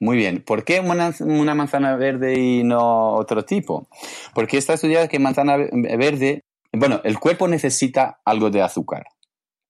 Muy 0.00 0.16
bien. 0.16 0.42
¿Por 0.42 0.64
qué 0.64 0.80
una, 0.80 1.14
una, 1.20 1.54
manzana 1.54 1.96
verde 1.96 2.38
y 2.38 2.64
no 2.64 3.14
otro 3.14 3.44
tipo? 3.44 3.88
Porque 4.34 4.58
está 4.58 4.74
estudiado 4.74 5.08
que 5.08 5.18
manzana 5.18 5.56
verde, 5.56 6.44
bueno, 6.72 7.00
el 7.04 7.18
cuerpo 7.18 7.48
necesita 7.48 8.20
algo 8.24 8.50
de 8.50 8.62
azúcar. 8.62 9.04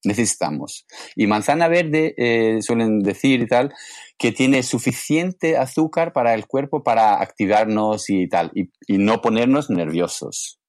Necesitamos. 0.05 0.85
Y 1.15 1.27
manzana 1.27 1.69
verde 1.69 2.15
eh, 2.17 2.61
suelen 2.61 3.01
decir 3.01 3.41
y 3.41 3.47
tal 3.47 3.73
que 4.19 4.33
tiene 4.33 4.63
suficiente 4.63 5.57
azúcar 5.57 6.13
para 6.13 6.35
el 6.35 6.47
cuerpo 6.47 6.83
para 6.83 7.21
activarnos 7.21 8.09
y 8.09 8.29
tal, 8.29 8.53
y, 8.55 8.99
no 8.99 9.21
ponernos 9.21 9.71
nerviosos. 9.71 10.61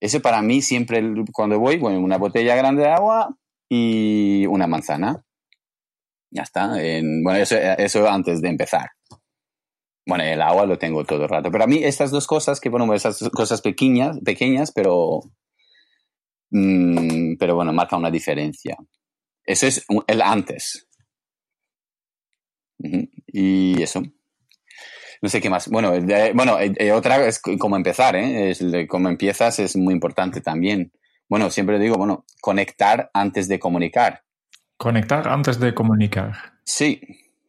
Ese 0.00 0.20
para 0.20 0.42
mí 0.42 0.62
siempre, 0.62 1.02
cuando 1.32 1.58
voy, 1.58 1.78
bueno, 1.78 2.00
una 2.00 2.18
botella 2.18 2.56
grande 2.56 2.82
de 2.82 2.90
agua 2.90 3.36
y 3.68 4.46
una 4.46 4.66
manzana. 4.66 5.22
Ya 6.30 6.42
está. 6.42 6.68
bueno, 6.68 7.36
eso, 7.36 7.56
eso 7.56 8.08
antes 8.08 8.40
de 8.40 8.48
empezar. 8.48 8.90
Bueno, 10.10 10.24
el 10.24 10.42
agua 10.42 10.66
lo 10.66 10.76
tengo 10.76 11.04
todo 11.04 11.22
el 11.22 11.28
rato. 11.28 11.52
Pero 11.52 11.62
a 11.62 11.66
mí 11.68 11.84
estas 11.84 12.10
dos 12.10 12.26
cosas, 12.26 12.58
que 12.58 12.68
bueno, 12.68 12.92
esas 12.94 13.30
cosas 13.32 13.60
pequeñas, 13.62 14.18
pequeñas, 14.24 14.72
pero, 14.72 15.20
mm, 16.50 17.36
pero 17.38 17.54
bueno, 17.54 17.72
marca 17.72 17.96
una 17.96 18.10
diferencia. 18.10 18.76
Eso 19.44 19.68
es 19.68 19.86
el 20.08 20.20
antes. 20.20 20.88
Y 23.28 23.80
eso. 23.80 24.02
No 25.22 25.28
sé 25.28 25.40
qué 25.40 25.48
más. 25.48 25.68
Bueno, 25.68 25.92
bueno, 26.34 26.58
otra 26.92 27.24
es 27.28 27.40
cómo 27.40 27.76
empezar, 27.76 28.16
¿eh? 28.16 28.50
Es 28.50 28.64
cómo 28.88 29.08
empiezas 29.08 29.60
es 29.60 29.76
muy 29.76 29.94
importante 29.94 30.40
también. 30.40 30.90
Bueno, 31.28 31.50
siempre 31.50 31.78
digo, 31.78 31.94
bueno, 31.94 32.24
conectar 32.40 33.12
antes 33.14 33.46
de 33.46 33.60
comunicar. 33.60 34.24
Conectar 34.76 35.28
antes 35.28 35.60
de 35.60 35.72
comunicar. 35.72 36.32
Sí. 36.64 37.00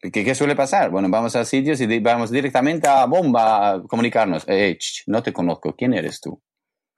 ¿Qué, 0.02 0.12
qué 0.12 0.34
suele 0.34 0.56
pasar? 0.56 0.90
Bueno, 0.90 1.10
vamos 1.10 1.36
a 1.36 1.46
sitios 1.46 1.80
y 1.80 2.00
vamos 2.00 2.32
directamente 2.32 2.88
a 2.88 3.06
bomba 3.06 3.70
a 3.70 3.84
comunicarnos. 3.84 4.44
Eh, 4.48 4.78
no 5.06 5.22
te 5.22 5.32
conozco, 5.32 5.76
¿quién 5.76 5.94
eres 5.94 6.20
tú? 6.20 6.42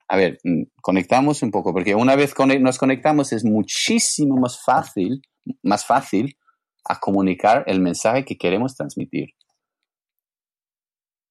A 0.08 0.16
ver, 0.16 0.40
mm, 0.44 0.64
conectamos 0.82 1.44
un 1.44 1.52
poco, 1.52 1.74
porque 1.74 1.96
una 1.96 2.16
vez 2.16 2.34
nos 2.60 2.78
conectamos 2.78 3.34
es 3.34 3.44
muchísimo 3.44 4.38
más 4.38 4.64
fácil, 4.64 5.22
más 5.62 5.86
fácil 5.86 6.38
a 6.86 7.00
comunicar 7.00 7.64
el 7.68 7.82
mensaje 7.82 8.24
que 8.24 8.38
queremos 8.38 8.76
transmitir. 8.76 9.30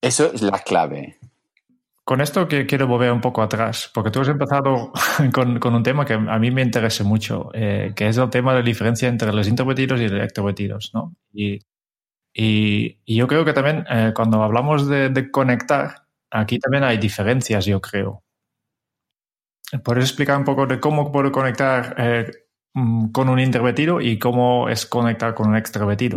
Eso 0.02 0.32
es 0.32 0.42
la 0.42 0.58
clave. 0.58 1.18
Con 2.04 2.20
esto 2.20 2.48
que 2.48 2.66
quiero 2.66 2.88
volver 2.88 3.12
un 3.12 3.20
poco 3.20 3.42
atrás, 3.42 3.90
porque 3.94 4.10
tú 4.10 4.20
has 4.20 4.28
empezado 4.28 4.92
con, 5.32 5.74
un 5.74 5.82
tema 5.82 6.04
que 6.04 6.14
a 6.14 6.38
mí 6.38 6.50
me 6.50 6.62
interesa 6.62 7.04
mucho, 7.04 7.50
eh, 7.54 7.92
que 7.94 8.08
es 8.08 8.16
el 8.16 8.28
tema 8.28 8.52
de 8.52 8.60
la 8.60 8.64
diferencia 8.64 9.08
entre 9.08 9.32
los 9.32 9.46
introvertidos 9.46 10.00
y 10.00 10.08
los 10.08 10.22
extrovertidos, 10.22 10.90
¿no? 10.94 11.14
Y, 11.32 11.60
yo 13.06 13.26
creo 13.28 13.44
que 13.44 13.52
también 13.52 13.84
eh, 13.90 14.12
cuando 14.14 14.42
hablamos 14.42 14.88
de, 14.88 15.30
conectar, 15.30 16.06
aquí 16.30 16.58
también 16.58 16.82
hay 16.82 16.98
diferencias, 16.98 17.66
yo 17.66 17.80
creo. 17.80 18.24
¿Puedes 19.84 20.04
explicar 20.04 20.38
un 20.38 20.44
poco 20.44 20.66
de 20.66 20.80
cómo 20.80 21.12
puedo 21.12 21.30
conectar 21.30 21.94
eh, 21.98 22.30
con 22.74 23.28
un 23.28 23.38
introvertido 23.38 24.00
y 24.00 24.18
cómo 24.18 24.68
es 24.68 24.86
conectar 24.86 25.34
con 25.34 25.50
un 25.50 25.56
extrovertido. 25.56 26.16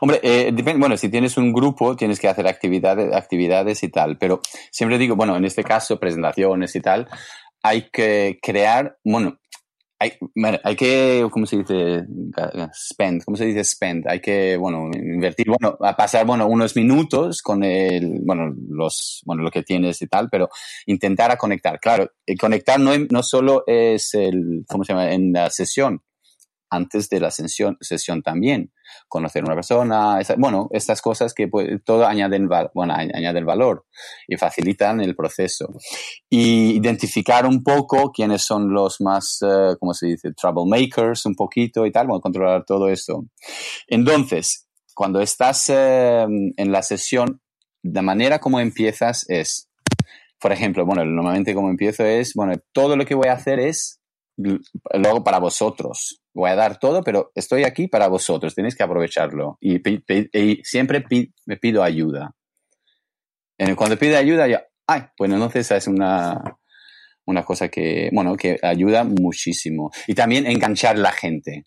Hombre, 0.00 0.20
eh, 0.22 0.54
bueno, 0.76 0.96
si 0.96 1.08
tienes 1.08 1.36
un 1.36 1.52
grupo 1.52 1.96
tienes 1.96 2.20
que 2.20 2.28
hacer 2.28 2.46
actividades, 2.46 3.12
actividades 3.12 3.82
y 3.82 3.88
tal, 3.88 4.18
pero 4.18 4.40
siempre 4.70 4.98
digo, 4.98 5.16
bueno, 5.16 5.36
en 5.36 5.44
este 5.44 5.64
caso 5.64 5.98
presentaciones 5.98 6.76
y 6.76 6.80
tal, 6.80 7.08
hay 7.62 7.88
que 7.90 8.38
crear, 8.40 8.98
bueno, 9.04 9.38
hay, 9.98 10.12
hay 10.62 10.76
que, 10.76 11.26
¿cómo 11.30 11.46
se 11.46 11.58
dice? 11.58 12.04
Spend, 12.74 13.24
¿cómo 13.24 13.36
se 13.36 13.46
dice 13.46 13.64
spend? 13.64 14.06
Hay 14.08 14.20
que, 14.20 14.56
bueno, 14.56 14.90
invertir, 14.94 15.46
bueno, 15.48 15.78
a 15.80 15.96
pasar, 15.96 16.26
bueno, 16.26 16.46
unos 16.46 16.76
minutos 16.76 17.40
con 17.40 17.64
el, 17.64 18.20
bueno, 18.22 18.54
los, 18.68 19.22
bueno, 19.24 19.42
lo 19.42 19.50
que 19.50 19.62
tienes 19.62 20.00
y 20.02 20.06
tal, 20.06 20.28
pero 20.30 20.50
intentar 20.86 21.30
a 21.30 21.36
conectar. 21.36 21.80
Claro, 21.80 22.10
conectar 22.38 22.78
no, 22.78 22.92
no 23.10 23.22
solo 23.22 23.64
es 23.66 24.14
el, 24.14 24.64
¿cómo 24.68 24.84
se 24.84 24.92
llama? 24.92 25.12
En 25.12 25.32
la 25.32 25.48
sesión, 25.50 26.02
antes 26.70 27.08
de 27.08 27.20
la 27.20 27.30
sesión, 27.30 27.76
sesión 27.80 28.22
también. 28.22 28.72
Conocer 29.08 29.42
a 29.42 29.46
una 29.46 29.54
persona, 29.54 30.20
bueno, 30.38 30.68
estas 30.72 31.02
cosas 31.02 31.34
que 31.34 31.48
todo 31.84 32.06
añaden, 32.06 32.48
bueno, 32.74 32.94
añaden 32.94 33.44
valor 33.44 33.86
y 34.28 34.36
facilitan 34.36 35.00
el 35.00 35.14
proceso. 35.16 35.72
Y 36.28 36.76
identificar 36.76 37.46
un 37.46 37.62
poco 37.62 38.12
quiénes 38.12 38.42
son 38.42 38.72
los 38.72 39.00
más, 39.00 39.38
uh, 39.42 39.76
¿cómo 39.78 39.94
se 39.94 40.06
dice? 40.06 40.32
Troublemakers, 40.32 41.26
un 41.26 41.34
poquito 41.34 41.86
y 41.86 41.92
tal, 41.92 42.06
bueno, 42.06 42.20
controlar 42.20 42.64
todo 42.64 42.88
esto. 42.88 43.24
Entonces, 43.88 44.66
cuando 44.94 45.20
estás 45.20 45.68
eh, 45.68 46.26
en 46.56 46.72
la 46.72 46.82
sesión, 46.82 47.40
la 47.82 48.02
manera 48.02 48.38
como 48.38 48.60
empiezas 48.60 49.28
es, 49.28 49.68
por 50.40 50.52
ejemplo, 50.52 50.84
bueno, 50.86 51.04
normalmente 51.04 51.54
como 51.54 51.70
empiezo 51.70 52.04
es, 52.04 52.34
bueno, 52.34 52.54
todo 52.72 52.96
lo 52.96 53.04
que 53.04 53.14
voy 53.14 53.28
a 53.28 53.34
hacer 53.34 53.60
es 53.60 54.00
luego 54.36 55.24
para 55.24 55.38
vosotros. 55.38 56.22
Voy 56.34 56.50
a 56.50 56.54
dar 56.54 56.78
todo, 56.78 57.02
pero 57.02 57.32
estoy 57.34 57.64
aquí 57.64 57.88
para 57.88 58.08
vosotros. 58.08 58.54
Tenéis 58.54 58.76
que 58.76 58.82
aprovecharlo. 58.82 59.58
Y, 59.60 59.80
siempre 60.62 61.04
me 61.46 61.56
pido 61.56 61.82
ayuda. 61.82 62.34
Cuando 63.76 63.98
pide 63.98 64.16
ayuda, 64.16 64.46
ya, 64.46 64.66
ay, 64.86 65.02
bueno, 65.18 65.34
entonces 65.34 65.70
es 65.70 65.86
una, 65.86 66.58
una 67.24 67.44
cosa 67.44 67.68
que, 67.68 68.10
bueno, 68.12 68.36
que 68.36 68.58
ayuda 68.62 69.04
muchísimo. 69.04 69.90
Y 70.06 70.14
también 70.14 70.46
enganchar 70.46 70.98
la 70.98 71.12
gente. 71.12 71.64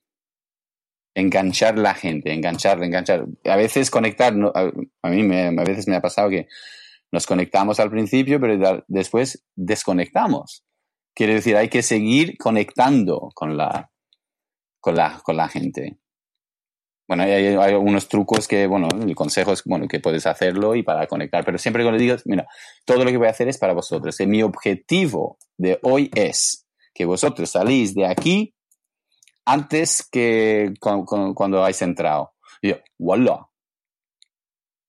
Enganchar 1.15 1.77
la 1.77 1.95
gente, 1.95 2.31
enganchar, 2.31 2.81
enganchar. 2.83 3.25
A 3.45 3.55
veces 3.55 3.89
conectar, 3.89 4.33
a, 4.53 5.09
mí 5.09 5.23
me, 5.23 5.47
a 5.47 5.63
veces 5.63 5.87
me 5.87 5.95
ha 5.95 6.01
pasado 6.01 6.29
que 6.29 6.47
nos 7.11 7.25
conectamos 7.25 7.79
al 7.79 7.89
principio, 7.89 8.39
pero 8.39 8.83
después 8.87 9.43
desconectamos. 9.55 10.63
Quiere 11.19 11.33
decir, 11.33 11.57
hay 11.57 11.67
que 11.67 11.83
seguir 11.83 12.37
conectando 12.37 13.29
con 13.35 13.57
la, 13.57 13.91
con 14.79 14.95
la, 14.95 15.19
con 15.21 15.35
la 15.35 15.49
gente. 15.49 15.97
Bueno, 17.09 17.23
hay, 17.23 17.31
hay 17.33 17.73
algunos 17.73 18.07
trucos 18.07 18.47
que, 18.47 18.67
bueno, 18.67 18.87
el 19.01 19.13
consejo 19.15 19.51
es, 19.51 19.61
bueno, 19.65 19.85
que 19.89 19.99
puedes 19.99 20.25
hacerlo 20.25 20.75
y 20.75 20.83
para 20.83 21.07
conectar, 21.07 21.43
pero 21.43 21.57
siempre 21.57 21.83
cuando 21.83 21.99
digas, 21.99 22.23
mira, 22.25 22.47
todo 22.85 23.03
lo 23.03 23.11
que 23.11 23.17
voy 23.17 23.27
a 23.27 23.31
hacer 23.31 23.49
es 23.49 23.57
para 23.57 23.73
vosotros. 23.73 24.17
Mi 24.21 24.41
objetivo 24.43 25.37
de 25.57 25.77
hoy 25.81 26.09
es 26.15 26.65
que 26.93 27.03
vosotros 27.03 27.49
salís 27.49 27.93
de 27.93 28.05
aquí 28.05 28.55
antes 29.43 30.07
que 30.09 30.73
cuando 30.79 31.65
hayáis 31.65 31.81
entrado. 31.81 32.31
Y 32.61 32.69
yo, 32.69 32.75
voilà. 32.97 33.45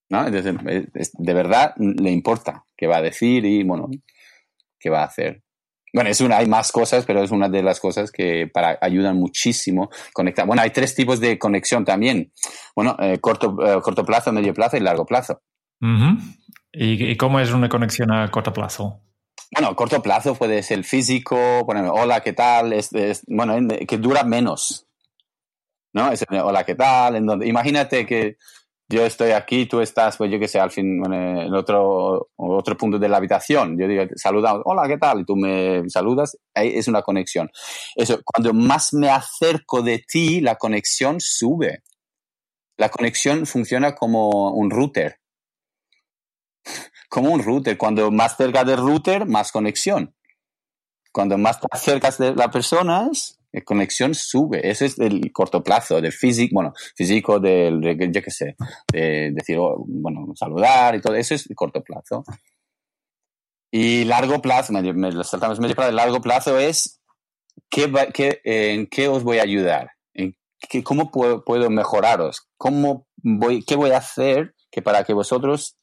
Entonces, 0.08 1.10
de 1.12 1.34
verdad 1.34 1.74
le 1.76 2.12
importa 2.12 2.64
qué 2.76 2.86
va 2.86 2.98
a 2.98 3.02
decir 3.02 3.44
y, 3.44 3.64
bueno, 3.64 3.90
qué 4.78 4.90
va 4.90 5.00
a 5.00 5.06
hacer. 5.06 5.42
Bueno, 5.92 6.10
es 6.10 6.20
una, 6.20 6.38
hay 6.38 6.46
más 6.46 6.70
cosas, 6.70 7.04
pero 7.04 7.22
es 7.22 7.30
una 7.30 7.48
de 7.48 7.62
las 7.62 7.80
cosas 7.80 8.12
que 8.12 8.48
para, 8.52 8.78
ayudan 8.80 9.16
muchísimo 9.16 9.90
conectar. 10.12 10.46
Bueno, 10.46 10.62
hay 10.62 10.70
tres 10.70 10.94
tipos 10.94 11.20
de 11.20 11.38
conexión 11.38 11.84
también. 11.84 12.32
Bueno, 12.76 12.96
eh, 13.00 13.18
corto, 13.20 13.56
eh, 13.66 13.80
corto 13.82 14.04
plazo, 14.04 14.32
medio 14.32 14.54
plazo 14.54 14.76
y 14.76 14.80
largo 14.80 15.04
plazo. 15.04 15.40
¿Y, 16.72 17.16
cómo 17.16 17.40
es 17.40 17.52
una 17.52 17.68
conexión 17.68 18.12
a 18.12 18.30
corto 18.30 18.52
plazo? 18.52 19.00
Bueno, 19.52 19.74
corto 19.74 20.00
plazo 20.00 20.34
puede 20.34 20.62
ser 20.62 20.84
físico, 20.84 21.64
bueno, 21.64 21.92
hola, 21.92 22.20
¿qué 22.20 22.32
tal? 22.32 22.72
Es, 22.72 22.90
bueno, 23.26 23.56
que 23.86 23.98
dura 23.98 24.22
menos. 24.22 24.86
¿No? 25.92 26.12
Es, 26.12 26.24
hola, 26.30 26.62
¿qué 26.62 26.76
tal? 26.76 27.16
En 27.16 27.26
donde, 27.26 27.48
imagínate 27.48 28.06
que 28.06 28.36
yo 28.92 29.06
estoy 29.06 29.30
aquí, 29.30 29.66
tú 29.66 29.80
estás, 29.80 30.16
pues 30.16 30.32
yo 30.32 30.40
que 30.40 30.48
sé, 30.48 30.58
al 30.58 30.72
fin, 30.72 31.00
en 31.12 31.54
otro, 31.54 32.30
otro 32.36 32.76
punto 32.76 32.98
de 32.98 33.08
la 33.08 33.18
habitación. 33.18 33.78
Yo 33.78 33.86
digo, 33.86 34.02
saludamos, 34.16 34.62
hola, 34.64 34.88
¿qué 34.88 34.98
tal? 34.98 35.20
Y 35.20 35.24
tú 35.24 35.36
me 35.36 35.88
saludas, 35.88 36.36
ahí 36.54 36.72
es 36.74 36.88
una 36.88 37.02
conexión. 37.02 37.50
Eso, 37.94 38.20
cuando 38.24 38.52
más 38.52 38.92
me 38.92 39.08
acerco 39.08 39.82
de 39.82 40.00
ti, 40.00 40.40
la 40.40 40.56
conexión 40.56 41.18
sube. 41.20 41.84
La 42.76 42.88
conexión 42.88 43.46
funciona 43.46 43.94
como 43.94 44.50
un 44.50 44.70
router. 44.70 45.20
Como 47.08 47.30
un 47.30 47.44
router. 47.44 47.78
Cuando 47.78 48.10
más 48.10 48.36
cerca 48.36 48.64
del 48.64 48.78
router, 48.78 49.24
más 49.24 49.52
conexión. 49.52 50.16
Cuando 51.12 51.38
más 51.38 51.60
te 51.60 51.68
acercas 51.70 52.18
de 52.18 52.34
las 52.34 52.48
personas, 52.48 53.39
la 53.52 53.60
conexión 53.62 54.14
sube. 54.14 54.68
Ese 54.68 54.86
es 54.86 54.98
el 54.98 55.32
corto 55.32 55.62
plazo, 55.62 56.00
del 56.00 56.12
físico, 56.12 56.54
bueno, 56.54 56.72
físico, 56.96 57.40
del, 57.40 57.80
yo 58.12 58.22
qué 58.22 58.30
sé, 58.30 58.56
de 58.92 59.30
decir, 59.32 59.58
oh, 59.58 59.84
bueno, 59.86 60.26
saludar 60.34 60.94
y 60.94 61.00
todo. 61.00 61.14
Eso 61.14 61.34
es 61.34 61.48
el 61.48 61.56
corto 61.56 61.82
plazo. 61.82 62.24
Y 63.72 64.04
largo 64.04 64.40
plazo, 64.42 64.72
me, 64.72 64.92
me 64.92 65.24
saltamos 65.24 65.60
medio 65.60 65.74
plazo. 65.74 65.92
largo 65.92 66.20
plazo 66.20 66.58
es 66.58 67.00
¿qué, 67.70 67.92
qué, 68.12 68.40
en 68.44 68.86
qué 68.86 69.08
os 69.08 69.22
voy 69.22 69.38
a 69.38 69.42
ayudar, 69.42 69.92
en 70.14 70.36
qué, 70.68 70.82
cómo 70.82 71.10
puedo, 71.10 71.44
puedo, 71.44 71.70
mejoraros, 71.70 72.48
cómo 72.56 73.06
voy, 73.16 73.64
qué 73.64 73.76
voy 73.76 73.90
a 73.90 73.98
hacer 73.98 74.54
que 74.70 74.82
para 74.82 75.04
que 75.04 75.12
vosotros 75.12 75.76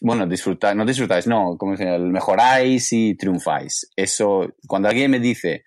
bueno, 0.00 0.26
disfrutar, 0.26 0.74
no 0.74 0.84
disfrutáis, 0.84 1.26
no, 1.26 1.56
como 1.58 1.74
mejoráis 1.74 2.92
y 2.92 3.14
triunfáis. 3.16 3.90
Eso, 3.96 4.48
cuando 4.66 4.88
alguien 4.88 5.10
me 5.10 5.20
dice, 5.20 5.64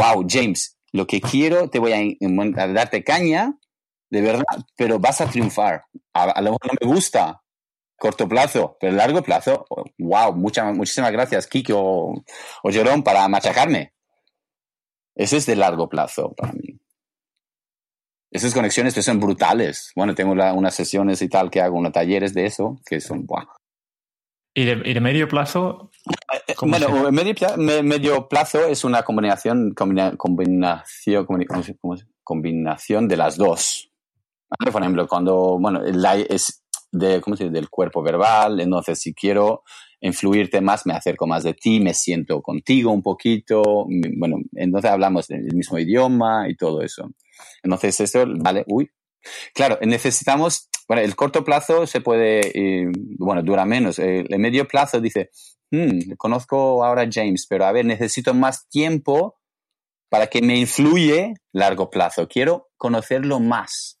wow, 0.00 0.26
James, 0.28 0.78
lo 0.92 1.06
que 1.06 1.20
quiero, 1.20 1.68
te 1.68 1.78
voy 1.78 1.92
a, 1.92 2.66
darte 2.68 3.04
caña 3.04 3.54
de 4.10 4.22
verdad, 4.22 4.44
pero 4.76 4.98
vas 4.98 5.20
a 5.20 5.30
triunfar. 5.30 5.84
A, 6.12 6.40
lo 6.40 6.52
mejor 6.52 6.66
no 6.66 6.78
me 6.80 6.94
gusta 6.94 7.42
corto 7.96 8.26
plazo, 8.26 8.76
pero 8.80 8.92
largo 8.94 9.22
plazo, 9.22 9.66
wow, 9.98 10.34
muchas, 10.34 10.74
muchísimas 10.74 11.12
gracias, 11.12 11.46
Kiki 11.46 11.72
o, 11.72 12.24
o 12.62 12.70
Jerón, 12.70 13.02
para 13.02 13.28
machacarme. 13.28 13.92
Eso 15.14 15.36
es 15.36 15.46
de 15.46 15.54
largo 15.54 15.88
plazo 15.88 16.32
para 16.32 16.52
mí. 16.54 16.80
Esas 18.32 18.54
conexiones 18.54 18.94
que 18.94 19.02
son 19.02 19.20
brutales. 19.20 19.92
Bueno, 19.96 20.14
tengo 20.14 20.32
unas 20.32 20.74
sesiones 20.74 21.20
y 21.20 21.28
tal 21.28 21.50
que 21.50 21.60
hago, 21.60 21.76
unos 21.76 21.92
talleres 21.92 22.32
de 22.32 22.46
eso, 22.46 22.80
que 22.86 23.00
son, 23.00 23.26
wow. 23.26 23.46
¿Y 24.54 24.64
de, 24.64 25.00
medio 25.00 25.28
plazo? 25.28 25.90
Bueno, 26.62 27.10
medio, 27.10 27.34
medio, 27.82 28.28
plazo 28.28 28.66
es 28.66 28.84
una 28.84 29.02
combinación, 29.02 29.72
combinación, 29.74 31.26
combinación 32.22 33.08
de 33.08 33.16
las 33.16 33.36
dos. 33.36 33.90
Por 34.58 34.82
ejemplo, 34.82 35.06
cuando, 35.06 35.58
bueno, 35.58 35.82
es 35.84 36.62
de, 36.92 37.20
¿cómo 37.20 37.36
se 37.36 37.44
dice? 37.44 37.54
del 37.54 37.70
cuerpo 37.70 38.02
verbal, 38.02 38.60
entonces 38.60 38.98
si 38.98 39.14
quiero 39.14 39.62
influirte 40.00 40.60
más, 40.60 40.86
me 40.86 40.94
acerco 40.94 41.26
más 41.26 41.44
de 41.44 41.54
ti, 41.54 41.78
me 41.80 41.94
siento 41.94 42.40
contigo 42.42 42.90
un 42.90 43.02
poquito, 43.02 43.86
bueno, 44.16 44.38
entonces 44.54 44.90
hablamos 44.90 45.28
del 45.28 45.54
mismo 45.54 45.78
idioma 45.78 46.48
y 46.48 46.56
todo 46.56 46.82
eso. 46.82 47.10
Entonces 47.62 48.00
esto, 48.00 48.24
vale, 48.38 48.64
uy, 48.66 48.90
claro, 49.54 49.78
necesitamos, 49.82 50.68
bueno, 50.88 51.02
el 51.02 51.16
corto 51.16 51.44
plazo 51.44 51.86
se 51.86 52.00
puede, 52.00 52.40
eh, 52.54 52.90
bueno, 53.18 53.42
dura 53.42 53.64
menos, 53.64 53.98
el, 53.98 54.26
medio 54.38 54.66
plazo 54.66 55.00
dice, 55.00 55.30
hmm, 55.70 56.12
conozco 56.16 56.84
ahora 56.84 57.02
a 57.02 57.08
James, 57.10 57.46
pero 57.48 57.64
a 57.64 57.72
ver, 57.72 57.84
necesito 57.84 58.34
más 58.34 58.68
tiempo 58.68 59.38
para 60.08 60.26
que 60.26 60.42
me 60.42 60.56
influye 60.56 61.34
largo 61.52 61.90
plazo, 61.90 62.28
quiero 62.28 62.70
conocerlo 62.76 63.40
más. 63.40 63.98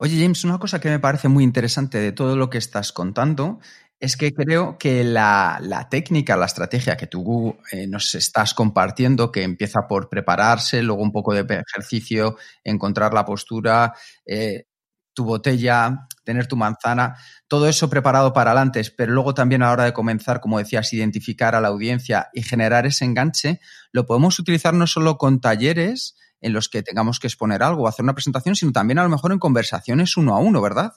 Oye, 0.00 0.20
James, 0.20 0.44
una 0.44 0.58
cosa 0.58 0.80
que 0.80 0.90
me 0.90 1.00
parece 1.00 1.28
muy 1.28 1.42
interesante 1.42 1.98
de 1.98 2.12
todo 2.12 2.36
lo 2.36 2.50
que 2.50 2.58
estás 2.58 2.92
contando 2.92 3.58
es 4.00 4.16
que 4.16 4.32
creo 4.32 4.78
que 4.78 5.02
la, 5.02 5.88
técnica, 5.90 6.36
la 6.36 6.46
estrategia 6.46 6.96
que 6.96 7.08
tú 7.08 7.56
eh, 7.72 7.86
nos 7.86 8.14
estás 8.14 8.54
compartiendo, 8.54 9.32
que 9.32 9.42
empieza 9.42 9.88
por 9.88 10.08
prepararse, 10.08 10.82
luego 10.82 11.02
un 11.02 11.12
poco 11.12 11.34
de 11.34 11.44
ejercicio, 11.66 12.36
encontrar 12.62 13.12
la 13.12 13.24
postura, 13.24 13.94
eh, 14.24 14.66
tu 15.14 15.24
botella, 15.24 16.06
tener 16.22 16.46
tu 16.46 16.56
manzana, 16.56 17.16
todo 17.48 17.68
eso 17.68 17.90
preparado 17.90 18.32
para 18.32 18.52
adelante, 18.52 18.82
pero 18.96 19.12
luego 19.12 19.34
también 19.34 19.62
a 19.62 19.66
la 19.66 19.72
hora 19.72 19.84
de 19.84 19.92
comenzar, 19.92 20.40
como 20.40 20.58
decías, 20.58 20.92
identificar 20.92 21.56
a 21.56 21.60
la 21.60 21.68
audiencia 21.68 22.28
y 22.32 22.42
generar 22.42 22.86
ese 22.86 23.04
enganche, 23.04 23.58
lo 23.90 24.06
podemos 24.06 24.38
utilizar 24.38 24.74
no 24.74 24.86
solo 24.86 25.18
con 25.18 25.40
talleres 25.40 26.14
en 26.40 26.52
los 26.52 26.68
que 26.68 26.84
tengamos 26.84 27.18
que 27.18 27.26
exponer 27.26 27.64
algo 27.64 27.82
o 27.82 27.88
hacer 27.88 28.04
una 28.04 28.14
presentación, 28.14 28.54
sino 28.54 28.70
también 28.70 29.00
a 29.00 29.02
lo 29.02 29.08
mejor 29.08 29.32
en 29.32 29.40
conversaciones 29.40 30.16
uno 30.16 30.36
a 30.36 30.38
uno, 30.38 30.60
¿verdad? 30.62 30.92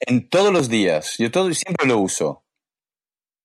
En 0.00 0.28
todos 0.28 0.52
los 0.52 0.68
días. 0.68 1.16
Yo 1.18 1.30
todo, 1.30 1.52
siempre 1.54 1.86
lo 1.86 1.98
uso. 1.98 2.44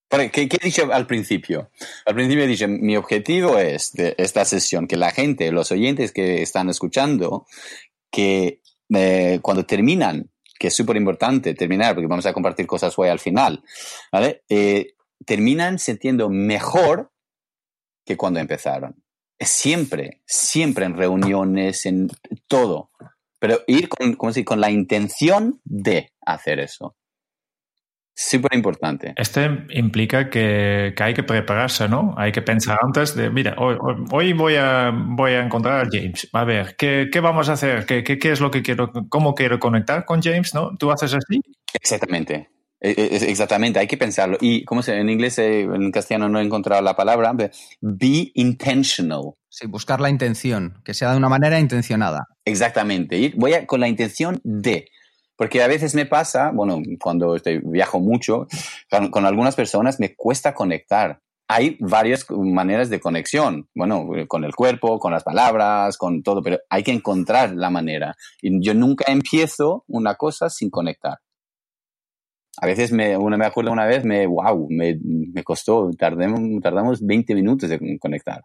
¿Qué, 0.10 0.50
¿Qué, 0.50 0.58
dicho 0.62 0.92
al 0.92 1.08
principio? 1.08 1.72
Al 2.06 2.16
principio 2.16 2.46
dicho, 2.46 2.68
mi 2.68 2.98
objetivo 2.98 3.58
es 3.58 3.94
de 3.94 4.14
esta 4.18 4.44
sesión 4.44 4.86
que 4.86 4.98
la 4.98 5.12
gente, 5.12 5.52
los 5.54 5.72
oyentes 5.72 6.12
que 6.12 6.42
están 6.42 6.70
escuchando, 6.70 7.46
que 8.12 8.62
eh, 8.94 9.40
cuando 9.42 9.66
terminan, 9.66 10.30
que 10.60 10.68
es 10.68 10.76
súper 10.76 10.98
importante 10.98 11.54
terminar, 11.54 11.96
porque 11.96 12.08
vamos 12.08 12.26
a 12.26 12.34
compartir 12.34 12.68
cosas 12.68 12.94
hoy 12.98 13.08
al 13.08 13.20
final, 13.20 13.64
¿vale? 14.12 14.44
Eh, 14.50 14.96
terminan 15.26 15.80
sintiendo 15.80 16.30
mejor 16.30 17.12
que 18.06 18.18
cuando 18.18 18.42
empezaron. 18.42 19.02
Siempre, 19.40 20.22
siempre 20.26 20.86
en 20.86 20.98
reuniones, 20.98 21.86
en 21.86 22.10
todo. 22.48 22.92
Pero 23.42 23.62
ir 23.66 23.90
con, 23.90 24.14
con 24.14 24.62
la 24.62 24.70
intención 24.70 25.60
de 25.66 26.14
hacer 26.24 26.60
eso. 26.60 26.96
Súper 28.14 28.54
importante. 28.54 29.14
Este 29.16 29.50
implica 29.72 30.30
que, 30.30 30.94
hay 30.96 31.14
que 31.16 31.24
prepararse, 31.24 31.90
¿no? 31.90 32.14
Hay 32.18 32.32
que 32.32 32.44
pensar 32.44 32.78
antes 32.80 33.16
de, 33.16 33.32
mira, 33.32 33.56
hoy, 33.58 33.78
hoy 34.12 34.34
voy, 34.34 34.58
a, 34.58 34.92
voy 34.94 35.32
a 35.32 35.44
encontrar 35.44 35.88
a 35.88 35.90
James. 35.92 36.30
A 36.34 36.44
ver, 36.44 36.76
¿qué, 36.78 37.10
qué 37.12 37.20
vamos 37.20 37.50
a 37.50 37.54
hacer? 37.54 37.88
¿Qué, 37.88 38.04
¿Qué, 38.04 38.20
qué, 38.20 38.32
es 38.32 38.42
lo 38.42 38.52
que 38.52 38.62
quiero? 38.62 38.92
¿Cómo 39.10 39.34
quiero 39.34 39.60
conectar 39.60 40.06
con 40.06 40.22
James? 40.22 40.54
¿No? 40.54 40.78
¿Tú 40.78 40.92
haces 40.92 41.16
así? 41.16 41.42
Exactamente. 41.74 42.52
E, 42.80 42.92
e, 42.92 43.32
exactamente, 43.32 43.80
hay 43.80 43.88
que 43.88 43.98
pensarlo. 43.98 44.38
Y, 44.40 44.66
¿cómo 44.66 44.84
se 44.84 45.00
En 45.00 45.10
inglés, 45.10 45.40
eh, 45.40 45.62
en 45.62 45.90
castellano 45.90 46.30
no 46.30 46.40
he 46.40 46.44
encontrado 46.44 46.84
la 46.84 46.96
palabra. 46.96 47.34
Be 47.80 48.32
intentional. 48.36 49.34
Sí, 49.54 49.68
buscar 49.68 50.00
la 50.00 50.10
intención, 50.10 50.82
que 50.86 50.94
sea 50.94 51.12
de 51.12 51.18
una 51.18 51.28
manera 51.28 51.60
intencionada. 51.60 52.26
Exactamente. 52.46 53.34
Voy 53.36 53.54
a, 53.54 53.68
con 53.68 53.82
la 53.82 53.90
intención 53.90 54.40
de. 54.46 54.88
Porque 55.36 55.62
a 55.62 55.68
veces 55.68 55.94
me 55.94 56.06
pasa, 56.06 56.52
bueno, 56.52 56.82
cuando 57.02 57.36
estoy, 57.36 57.60
viajo 57.62 58.00
mucho, 58.00 58.48
con, 59.12 59.26
algunas 59.26 59.58
personas 59.58 60.00
me 60.00 60.16
cuesta 60.16 60.54
conectar. 60.54 61.20
Hay 61.50 61.76
varias 61.82 62.26
maneras 62.30 62.90
de 62.90 63.02
conexión, 63.02 63.68
bueno, 63.76 64.08
con 64.30 64.46
el 64.46 64.56
cuerpo, 64.56 65.00
con 65.00 65.12
las 65.12 65.26
palabras, 65.26 65.98
con 65.98 66.24
todo, 66.24 66.42
pero 66.42 66.60
hay 66.70 66.84
que 66.84 66.94
encontrar 66.94 67.54
la 67.54 67.70
manera. 67.70 68.16
Y 68.42 68.64
yo 68.64 68.74
nunca 68.74 69.12
empiezo 69.12 69.84
una 69.88 70.16
cosa 70.16 70.50
sin 70.50 70.70
conectar. 70.70 71.18
A 72.62 72.66
veces 72.66 72.94
me, 72.94 73.18
uno 73.18 73.38
me 73.38 73.46
acuerdo 73.46 73.74
una 73.74 73.86
vez, 73.86 74.06
me, 74.06 74.26
wow, 74.28 74.68
me, 74.70 74.98
me 75.04 75.44
costó, 75.44 75.90
tardamos, 75.98 76.40
tardamos 76.62 77.06
20 77.06 77.36
minutos 77.36 77.70
de 77.70 78.00
conectar 78.00 78.42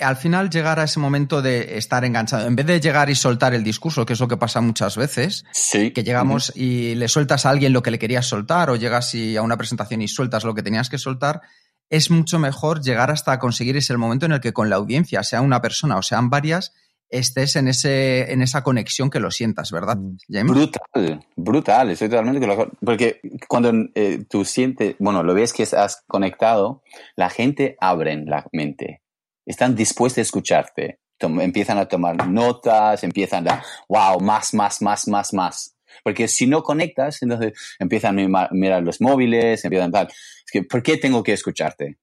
al 0.00 0.16
final 0.16 0.50
llegar 0.50 0.78
a 0.78 0.84
ese 0.84 1.00
momento 1.00 1.42
de 1.42 1.78
estar 1.78 2.04
enganchado, 2.04 2.46
en 2.46 2.56
vez 2.56 2.66
de 2.66 2.80
llegar 2.80 3.10
y 3.10 3.14
soltar 3.14 3.54
el 3.54 3.64
discurso, 3.64 4.06
que 4.06 4.12
es 4.12 4.20
lo 4.20 4.28
que 4.28 4.36
pasa 4.36 4.60
muchas 4.60 4.96
veces, 4.96 5.44
que 5.72 6.04
llegamos 6.04 6.52
y 6.54 6.94
le 6.94 7.08
sueltas 7.08 7.46
a 7.46 7.50
alguien 7.50 7.72
lo 7.72 7.82
que 7.82 7.90
le 7.90 7.98
querías 7.98 8.26
soltar 8.26 8.70
o 8.70 8.76
llegas 8.76 9.14
y 9.14 9.36
a 9.36 9.42
una 9.42 9.56
presentación 9.56 10.02
y 10.02 10.08
sueltas 10.08 10.44
lo 10.44 10.54
que 10.54 10.62
tenías 10.62 10.90
que 10.90 10.98
soltar, 10.98 11.42
es 11.90 12.10
mucho 12.10 12.38
mejor 12.38 12.82
llegar 12.82 13.10
hasta 13.10 13.38
conseguir 13.38 13.76
ese 13.76 13.96
momento 13.96 14.26
en 14.26 14.32
el 14.32 14.40
que 14.40 14.52
con 14.52 14.70
la 14.70 14.76
audiencia, 14.76 15.22
sea 15.22 15.40
una 15.40 15.60
persona 15.60 15.96
o 15.96 16.02
sean 16.02 16.30
varias, 16.30 16.72
estés 17.08 17.56
en, 17.56 17.68
ese, 17.68 18.32
en 18.32 18.42
esa 18.42 18.62
conexión 18.64 19.10
que 19.10 19.20
lo 19.20 19.30
sientas, 19.30 19.70
¿verdad, 19.70 19.98
James? 20.28 20.52
Brutal, 20.52 21.26
brutal, 21.36 21.90
estoy 21.90 22.08
totalmente 22.08 22.46
Porque 22.84 23.20
cuando 23.48 23.72
eh, 23.94 24.24
tú 24.28 24.44
sientes, 24.44 24.96
bueno, 24.98 25.22
lo 25.22 25.34
ves 25.34 25.52
que 25.52 25.62
has 25.62 26.02
conectado, 26.08 26.82
la 27.14 27.30
gente 27.30 27.76
abre 27.80 28.16
la 28.24 28.46
mente 28.52 29.03
están 29.46 29.74
dispuestos 29.74 30.18
a 30.18 30.22
escucharte. 30.22 30.98
empiezan 31.20 31.78
a 31.78 31.86
tomar 31.86 32.28
notas, 32.28 33.02
empiezan 33.04 33.48
a, 33.48 33.62
wow, 33.88 34.20
más, 34.20 34.54
más, 34.54 34.82
más, 34.82 35.08
más, 35.08 35.32
más. 35.32 35.76
Porque 36.02 36.28
si 36.28 36.46
no 36.46 36.62
conectas, 36.62 37.22
entonces 37.22 37.52
empiezan 37.78 38.18
a 38.18 38.48
mirar 38.50 38.82
los 38.82 39.00
móviles, 39.00 39.64
empiezan 39.64 39.92
tal. 39.92 40.08
Es 40.08 40.50
que, 40.52 40.62
¿por 40.62 40.82
qué 40.82 40.96
tengo 40.96 41.22
que 41.22 41.32
escucharte? 41.32 41.98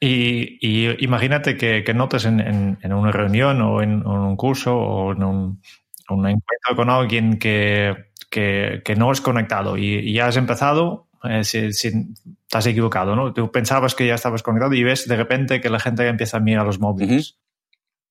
y, 0.00 1.04
imagínate 1.04 1.56
que, 1.56 1.94
notes 1.94 2.24
en, 2.24 2.78
una 2.82 3.12
reunión 3.12 3.62
o 3.62 3.82
en, 3.82 4.06
un 4.06 4.36
curso 4.36 4.76
o 4.76 5.12
en 5.12 5.22
un, 5.22 5.60
encuentro 6.08 6.74
con 6.74 6.90
alguien 6.90 7.38
que, 7.38 8.10
que, 8.30 8.94
no 8.96 9.12
es 9.12 9.20
conectado 9.20 9.76
y, 9.76 10.12
ya 10.12 10.26
has 10.26 10.36
empezado 10.36 11.09
eh, 11.24 11.44
si, 11.44 11.90
te 11.90 12.58
has 12.58 12.66
equivocado, 12.66 13.14
¿no? 13.14 13.32
Tú 13.32 13.50
pensabas 13.50 13.94
que 13.94 14.06
ya 14.06 14.14
estabas 14.14 14.42
conectado 14.42 14.72
y 14.74 14.82
ves 14.82 15.06
de 15.06 15.16
repente 15.16 15.60
que 15.60 15.70
la 15.70 15.78
gente 15.78 16.06
empieza 16.06 16.38
a 16.38 16.40
mirar 16.40 16.66
los 16.66 16.80
móviles. 16.80 17.38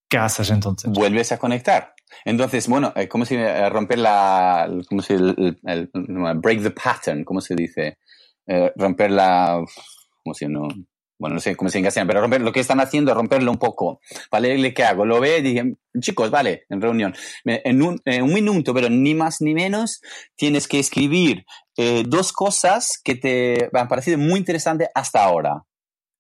¿Qué 0.08 0.18
haces 0.18 0.50
entonces? 0.50 0.92
Vuelves 0.92 1.32
a 1.32 1.38
conectar. 1.38 1.94
Entonces, 2.26 2.68
bueno, 2.68 2.92
eh, 2.96 3.08
¿cómo 3.08 3.26
se 3.26 3.36
eh, 3.36 3.70
romper 3.70 4.00
la, 4.00 4.70
cómo 4.88 5.02
se 5.02 5.16
el, 5.16 5.60
break 6.36 6.64
the 6.64 6.72
pattern, 6.72 7.24
¿cómo 7.24 7.42
se 7.42 7.56
dice? 7.56 7.98
romper 8.76 9.12
la, 9.12 9.64
¿cómo 10.24 10.34
se 10.34 10.48
no? 10.48 10.68
Bueno, 11.20 11.36
no 11.36 11.42
sé 11.42 11.56
cómo 11.58 11.70
se 11.70 11.82
dice 11.82 12.06
pero 12.06 12.22
romper, 12.22 12.42
lo 12.42 12.54
que 12.54 12.62
están 12.62 12.80
haciendo 12.80 13.12
es 13.12 13.18
romperlo 13.18 13.52
un 13.52 13.58
poco. 13.58 14.00
¿Vale? 14.32 14.74
¿Qué 14.74 14.84
hago? 14.84 15.06
Lo 15.06 15.20
ve 15.20 15.40
y 15.40 15.42
dije, 15.42 15.76
chicos, 16.00 16.32
vale, 16.32 16.66
en 16.70 16.82
reunión, 16.82 17.14
en 17.44 17.82
un, 17.82 18.02
minuto, 18.34 18.74
pero 18.74 18.90
ni 18.90 19.14
más 19.14 19.42
ni 19.42 19.54
menos, 19.54 20.02
tienes 20.36 20.68
que 20.68 20.80
escribir 20.80 21.46
eh, 21.76 22.04
dos 22.08 22.32
cosas 22.32 23.00
que 23.04 23.16
te 23.16 23.70
han 23.74 23.90
parecido 23.90 24.18
muy 24.18 24.40
interesantes 24.40 24.88
hasta 24.96 25.24
ahora. 25.24 25.66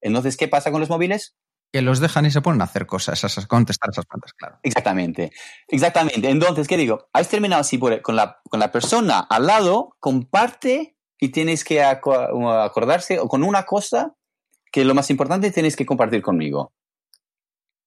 Entonces, 0.01 0.35
¿qué 0.35 0.49
pasa 0.49 0.69
con 0.69 0.81
los 0.81 0.89
móviles? 0.89 1.35
Que 1.71 1.81
los 1.81 1.99
dejan 1.99 2.25
y 2.25 2.31
se 2.31 2.41
ponen 2.41 2.61
a 2.61 2.65
hacer 2.65 2.85
cosas, 2.85 3.23
a 3.23 3.47
contestar 3.47 3.91
esas 3.91 4.05
preguntas, 4.05 4.33
claro. 4.33 4.59
Exactamente, 4.63 5.31
exactamente. 5.67 6.29
Entonces, 6.29 6.67
¿qué 6.67 6.75
digo? 6.75 7.07
Has 7.13 7.29
terminado 7.29 7.61
así 7.61 7.79
con, 7.79 8.15
la, 8.15 8.39
con 8.49 8.59
la 8.59 8.71
persona 8.71 9.19
al 9.19 9.47
lado, 9.47 9.95
comparte 9.99 10.97
y 11.19 11.29
tienes 11.29 11.63
que 11.63 11.83
acordarse 11.83 13.17
con 13.29 13.43
una 13.43 13.63
cosa 13.63 14.15
que 14.71 14.85
lo 14.85 14.95
más 14.95 15.09
importante 15.09 15.51
tienes 15.51 15.75
que 15.75 15.85
compartir 15.85 16.21
conmigo. 16.21 16.73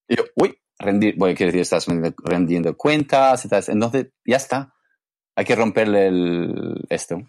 Y 0.09 0.16
yo, 0.16 0.25
uy, 0.37 0.57
rendir, 0.79 1.14
voy 1.16 1.31
a 1.31 1.35
decir, 1.35 1.57
estás 1.57 1.87
rendiendo 2.25 2.77
cuentas, 2.77 3.45
estás, 3.45 3.68
entonces 3.68 4.09
ya 4.25 4.37
está. 4.37 4.75
Hay 5.37 5.45
que 5.45 5.57
romperle 5.57 6.09
el, 6.09 6.85
esto. 6.90 7.23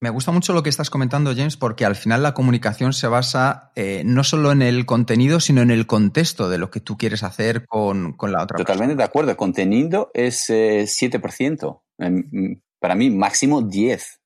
Me 0.00 0.10
gusta 0.10 0.30
mucho 0.30 0.52
lo 0.52 0.62
que 0.62 0.70
estás 0.70 0.90
comentando, 0.90 1.34
James, 1.34 1.56
porque 1.56 1.84
al 1.84 1.96
final 1.96 2.22
la 2.22 2.32
comunicación 2.32 2.92
se 2.92 3.08
basa 3.08 3.72
eh, 3.74 4.02
no 4.04 4.22
solo 4.22 4.52
en 4.52 4.62
el 4.62 4.86
contenido, 4.86 5.40
sino 5.40 5.60
en 5.60 5.72
el 5.72 5.88
contexto 5.88 6.48
de 6.48 6.58
lo 6.58 6.70
que 6.70 6.78
tú 6.78 6.96
quieres 6.96 7.24
hacer 7.24 7.66
con, 7.66 8.16
la 8.22 8.44
otra 8.44 8.58
Totalmente 8.58 8.94
de 8.94 9.02
acuerdo. 9.02 9.36
Contenido 9.36 10.12
es 10.14 10.48
7%. 10.48 11.82
Eh, 11.98 12.60
para 12.78 12.94
mí, 12.94 13.10
máximo 13.10 13.62
10%. 13.62 14.20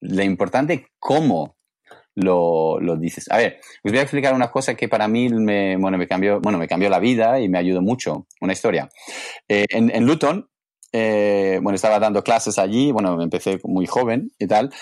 Lo 0.00 0.22
importante 0.22 0.74
es 0.74 0.82
cómo 0.98 1.56
lo, 2.16 2.96
dices. 2.98 3.30
A 3.30 3.36
ver, 3.36 3.60
os 3.84 3.92
voy 3.92 3.98
a 3.98 4.02
explicar 4.02 4.34
una 4.34 4.50
cosa 4.50 4.74
que 4.74 4.88
para 4.88 5.06
mí 5.06 5.28
me, 5.28 5.76
bueno, 5.76 5.98
me, 5.98 6.08
cambió, 6.08 6.40
bueno, 6.40 6.58
me 6.58 6.66
cambió 6.66 6.90
la 6.90 6.98
vida 6.98 7.40
y 7.40 7.48
me 7.48 7.58
ayudó 7.58 7.82
mucho. 7.82 8.26
Una 8.40 8.52
historia. 8.52 8.88
Eh, 9.48 9.66
en, 9.68 9.94
en 9.94 10.06
Luton, 10.06 10.48
eh, 10.92 11.60
bueno, 11.62 11.76
estaba 11.76 11.98
dando 11.98 12.22
clases 12.22 12.58
allí, 12.58 12.90
bueno, 12.90 13.20
empecé 13.20 13.60
muy 13.64 13.86
joven 13.86 14.30
y 14.38 14.46
tal. 14.46 14.72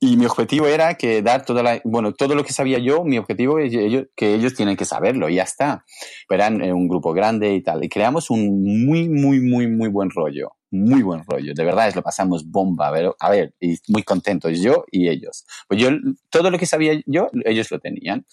Y 0.00 0.16
mi 0.16 0.26
objetivo 0.26 0.68
era 0.68 0.94
que 0.94 1.22
dar 1.22 1.44
toda 1.44 1.80
bueno, 1.82 2.12
todo 2.12 2.36
lo 2.36 2.44
que 2.44 2.52
sabía 2.52 2.78
yo, 2.78 3.02
mi 3.02 3.18
objetivo 3.18 3.58
es 3.58 3.72
que 4.14 4.34
ellos 4.34 4.54
tienen 4.54 4.76
que 4.76 4.84
saberlo 4.84 5.28
y 5.28 5.34
ya 5.36 5.42
está. 5.42 5.84
Eran 6.30 6.62
un 6.62 6.86
grupo 6.86 7.12
grande 7.12 7.52
y 7.54 7.62
tal. 7.62 7.82
Y 7.82 7.88
creamos 7.88 8.30
un 8.30 8.62
muy, 8.86 9.08
muy, 9.08 9.40
muy, 9.40 9.66
muy 9.66 9.88
buen 9.88 10.10
rollo. 10.10 10.52
Muy 10.70 11.02
buen 11.02 11.24
rollo. 11.24 11.54
De 11.54 11.64
verdad, 11.64 11.88
es 11.88 11.96
lo 11.96 12.02
pasamos 12.02 12.44
bomba. 12.46 12.88
A 12.88 12.90
ver, 12.90 13.10
a 13.18 13.30
ver, 13.30 13.54
y 13.60 13.78
muy 13.88 14.02
contentos 14.02 14.60
yo 14.60 14.84
y 14.90 15.08
ellos. 15.08 15.46
Pues 15.66 15.80
yo, 15.80 15.90
todo 16.30 16.50
lo 16.50 16.58
que 16.58 16.66
sabía 16.66 17.00
yo, 17.06 17.30
ellos 17.44 17.70
lo 17.70 17.78
tenían. 17.78 18.26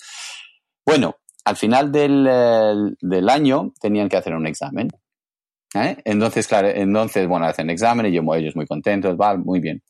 Bueno, 0.85 1.15
al 1.45 1.55
final 1.55 1.91
del, 1.91 2.27
eh, 2.29 2.95
del 3.01 3.29
año 3.29 3.73
tenían 3.79 4.09
que 4.09 4.17
hacer 4.17 4.35
un 4.35 4.47
examen. 4.47 4.89
¿Eh? 5.75 5.97
Entonces, 6.05 6.47
claro, 6.47 6.69
entonces, 6.69 7.27
bueno, 7.27 7.45
hacen 7.45 7.69
exámenes, 7.69 8.13
yo, 8.13 8.21
ellos 8.33 8.55
muy 8.55 8.65
contentos, 8.65 9.17
va, 9.19 9.35
muy 9.35 9.59
bien. 9.59 9.83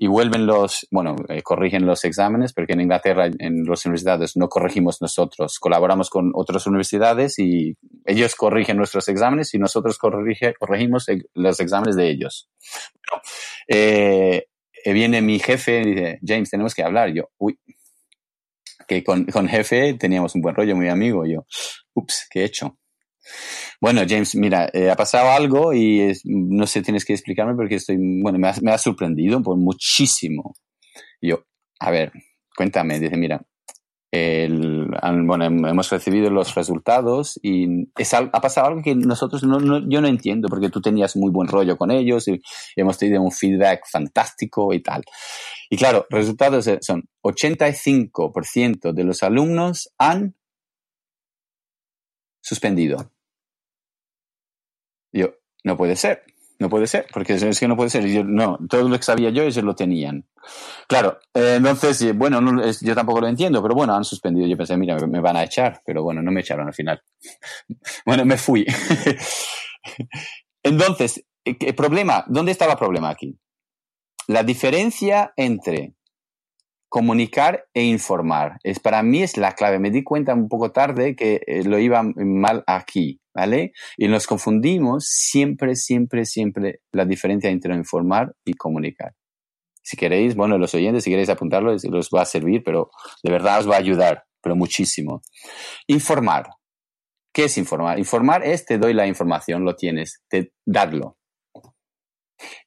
Y 0.00 0.06
vuelven 0.06 0.46
los, 0.46 0.86
bueno, 0.92 1.16
eh, 1.28 1.42
corrigen 1.42 1.84
los 1.84 2.04
exámenes, 2.04 2.52
porque 2.52 2.74
en 2.74 2.82
Inglaterra, 2.82 3.26
en 3.26 3.64
las 3.64 3.84
universidades, 3.84 4.36
no 4.36 4.48
corregimos 4.48 5.02
nosotros, 5.02 5.58
colaboramos 5.58 6.08
con 6.08 6.30
otras 6.34 6.68
universidades 6.68 7.40
y 7.40 7.76
ellos 8.04 8.36
corrigen 8.36 8.76
nuestros 8.76 9.08
exámenes 9.08 9.52
y 9.54 9.58
nosotros 9.58 9.98
corrige, 9.98 10.54
corregimos 10.54 11.06
los 11.34 11.58
exámenes 11.58 11.96
de 11.96 12.10
ellos. 12.10 12.48
Bueno, 12.94 13.22
eh, 13.66 14.46
viene 14.86 15.20
mi 15.20 15.40
jefe 15.40 15.80
y 15.80 15.94
dice, 15.94 16.20
James, 16.24 16.48
tenemos 16.48 16.76
que 16.76 16.84
hablar. 16.84 17.12
Yo, 17.12 17.30
uy, 17.38 17.58
que 18.86 19.02
con, 19.02 19.24
con 19.24 19.48
jefe 19.48 19.94
teníamos 19.94 20.32
un 20.36 20.42
buen 20.42 20.54
rollo, 20.54 20.76
muy 20.76 20.88
amigo. 20.88 21.26
Yo, 21.26 21.44
ups, 21.94 22.28
¿qué 22.30 22.42
he 22.42 22.44
hecho? 22.44 22.78
Bueno, 23.80 24.02
James, 24.08 24.34
mira, 24.34 24.68
eh, 24.72 24.90
ha 24.90 24.96
pasado 24.96 25.30
algo 25.30 25.72
y 25.72 26.12
no 26.24 26.66
sé, 26.66 26.82
tienes 26.82 27.04
que 27.04 27.12
explicarme 27.12 27.54
porque 27.54 27.76
estoy, 27.76 27.96
bueno, 28.22 28.38
me 28.38 28.72
ha, 28.72 28.78
sorprendido 28.78 29.40
por 29.40 29.56
muchísimo. 29.56 30.54
yo, 31.22 31.44
a 31.78 31.90
ver, 31.92 32.12
cuéntame, 32.56 32.98
dice, 32.98 33.16
mira, 33.16 33.40
el, 34.10 34.88
bueno, 35.26 35.44
hemos 35.44 35.90
recibido 35.90 36.28
los 36.30 36.54
resultados 36.56 37.38
y 37.42 37.88
es, 37.96 38.14
ha 38.14 38.30
pasado 38.30 38.66
algo 38.66 38.82
que 38.82 38.96
nosotros 38.96 39.44
no, 39.44 39.60
yo 39.88 40.00
no 40.00 40.08
entiendo 40.08 40.48
porque 40.48 40.70
tú 40.70 40.80
tenías 40.80 41.14
muy 41.14 41.30
buen 41.30 41.46
rollo 41.46 41.76
con 41.76 41.90
ellos 41.92 42.26
y 42.26 42.40
hemos 42.74 42.98
tenido 42.98 43.22
un 43.22 43.30
feedback 43.30 43.82
fantástico 43.88 44.72
y 44.72 44.82
tal. 44.82 45.04
Y 45.70 45.76
claro, 45.76 46.06
resultados 46.10 46.68
son 46.80 47.08
85% 47.22 48.92
de 48.92 49.04
los 49.04 49.22
alumnos 49.22 49.94
han 49.98 50.34
suspendido. 52.40 53.12
Yo, 55.12 55.34
no 55.64 55.76
puede 55.76 55.96
ser, 55.96 56.24
no 56.58 56.68
puede 56.68 56.86
ser, 56.86 57.06
porque 57.12 57.34
es 57.34 57.60
que 57.60 57.68
no 57.68 57.76
puede 57.76 57.90
ser. 57.90 58.06
yo, 58.06 58.24
no, 58.24 58.58
todo 58.68 58.88
lo 58.88 58.96
que 58.96 59.02
sabía 59.02 59.30
yo, 59.30 59.42
ellos 59.42 59.64
lo 59.64 59.74
tenían. 59.74 60.26
Claro, 60.88 61.18
eh, 61.34 61.54
entonces, 61.56 62.02
eh, 62.02 62.12
bueno, 62.12 62.40
yo 62.80 62.94
tampoco 62.94 63.20
lo 63.20 63.28
entiendo, 63.28 63.62
pero 63.62 63.74
bueno, 63.74 63.94
han 63.94 64.04
suspendido. 64.04 64.46
Yo 64.46 64.56
pensé, 64.56 64.76
mira, 64.76 64.96
me 65.06 65.20
van 65.20 65.36
a 65.36 65.44
echar, 65.44 65.80
pero 65.84 66.02
bueno, 66.02 66.22
no 66.22 66.32
me 66.32 66.40
echaron 66.40 66.66
al 66.66 66.74
final. 66.74 67.00
bueno, 68.06 68.24
me 68.24 68.36
fui. 68.36 68.66
entonces, 70.62 71.24
eh, 71.44 71.56
¿el 71.60 71.74
problema? 71.74 72.24
¿Dónde 72.26 72.52
estaba 72.52 72.72
el 72.72 72.78
problema 72.78 73.10
aquí? 73.10 73.38
La 74.26 74.42
diferencia 74.42 75.32
entre 75.36 75.94
comunicar 76.88 77.66
e 77.74 77.84
informar. 77.84 78.58
Es, 78.62 78.80
para 78.80 79.02
mí 79.02 79.22
es 79.22 79.36
la 79.36 79.52
clave. 79.52 79.78
Me 79.78 79.90
di 79.90 80.02
cuenta 80.02 80.34
un 80.34 80.48
poco 80.48 80.72
tarde 80.72 81.14
que 81.14 81.40
eh, 81.46 81.64
lo 81.64 81.78
iba 81.78 82.02
mal 82.02 82.64
aquí, 82.66 83.20
¿vale? 83.38 83.72
Y 83.96 84.08
nos 84.08 84.26
confundimos 84.26 85.06
siempre, 85.06 85.76
siempre, 85.76 86.24
siempre 86.24 86.80
la 86.90 87.04
diferencia 87.04 87.48
entre 87.48 87.72
informar 87.74 88.34
y 88.44 88.54
comunicar. 88.54 89.14
Si 89.80 89.96
queréis, 89.96 90.34
bueno, 90.34 90.58
los 90.58 90.74
oyentes, 90.74 91.04
si 91.04 91.10
queréis 91.10 91.28
apuntarlo, 91.28 91.76
los 91.84 92.10
va 92.10 92.22
a 92.22 92.26
servir, 92.26 92.62
pero 92.64 92.90
de 93.22 93.30
verdad 93.30 93.60
os 93.60 93.70
va 93.70 93.76
a 93.76 93.78
ayudar, 93.78 94.24
pero 94.42 94.56
muchísimo. 94.56 95.22
Informar. 95.86 96.50
¿Qué 97.32 97.44
es 97.44 97.56
informar? 97.58 98.00
Informar 98.00 98.44
es 98.44 98.64
te 98.64 98.76
doy 98.76 98.92
la 98.92 99.06
información, 99.06 99.64
lo 99.64 99.76
tienes, 99.76 100.24
te, 100.28 100.52
darlo. 100.66 101.16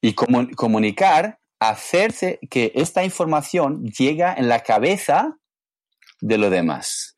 Y 0.02 0.14
comunicar 0.14 1.40
hacerse 1.60 2.40
que 2.50 2.72
esta 2.76 3.04
información 3.04 3.84
llega 3.84 4.34
en 4.34 4.48
la 4.48 4.62
cabeza 4.62 5.38
de 6.22 6.38
lo 6.38 6.50
demás. 6.50 7.18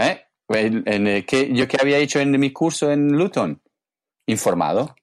¿Eh? 0.00 0.24
En, 0.48 1.24
¿Yo 1.54 1.68
qué 1.68 1.76
había 1.80 1.98
hecho 1.98 2.20
en 2.20 2.38
mi 2.38 2.52
curso 2.52 2.90
en 2.90 3.12
Luton? 3.12 3.62
Informado. 4.26 4.94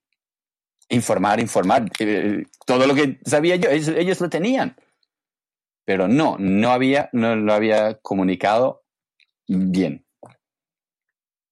Informar, 0.90 1.40
informar. 1.40 1.86
Eh, 2.00 2.44
todo 2.66 2.88
lo 2.88 2.96
que 2.96 3.20
sabía 3.26 3.56
yo, 3.56 3.70
ellos, 3.70 4.22
lo 4.22 4.30
tenían. 4.30 4.76
Pero 5.86 6.08
no, 6.08 6.36
no 6.40 6.72
había, 6.72 7.10
no 7.14 7.36
lo 7.36 7.54
había 7.54 7.96
comunicado 7.96 8.84
bien. 9.48 10.06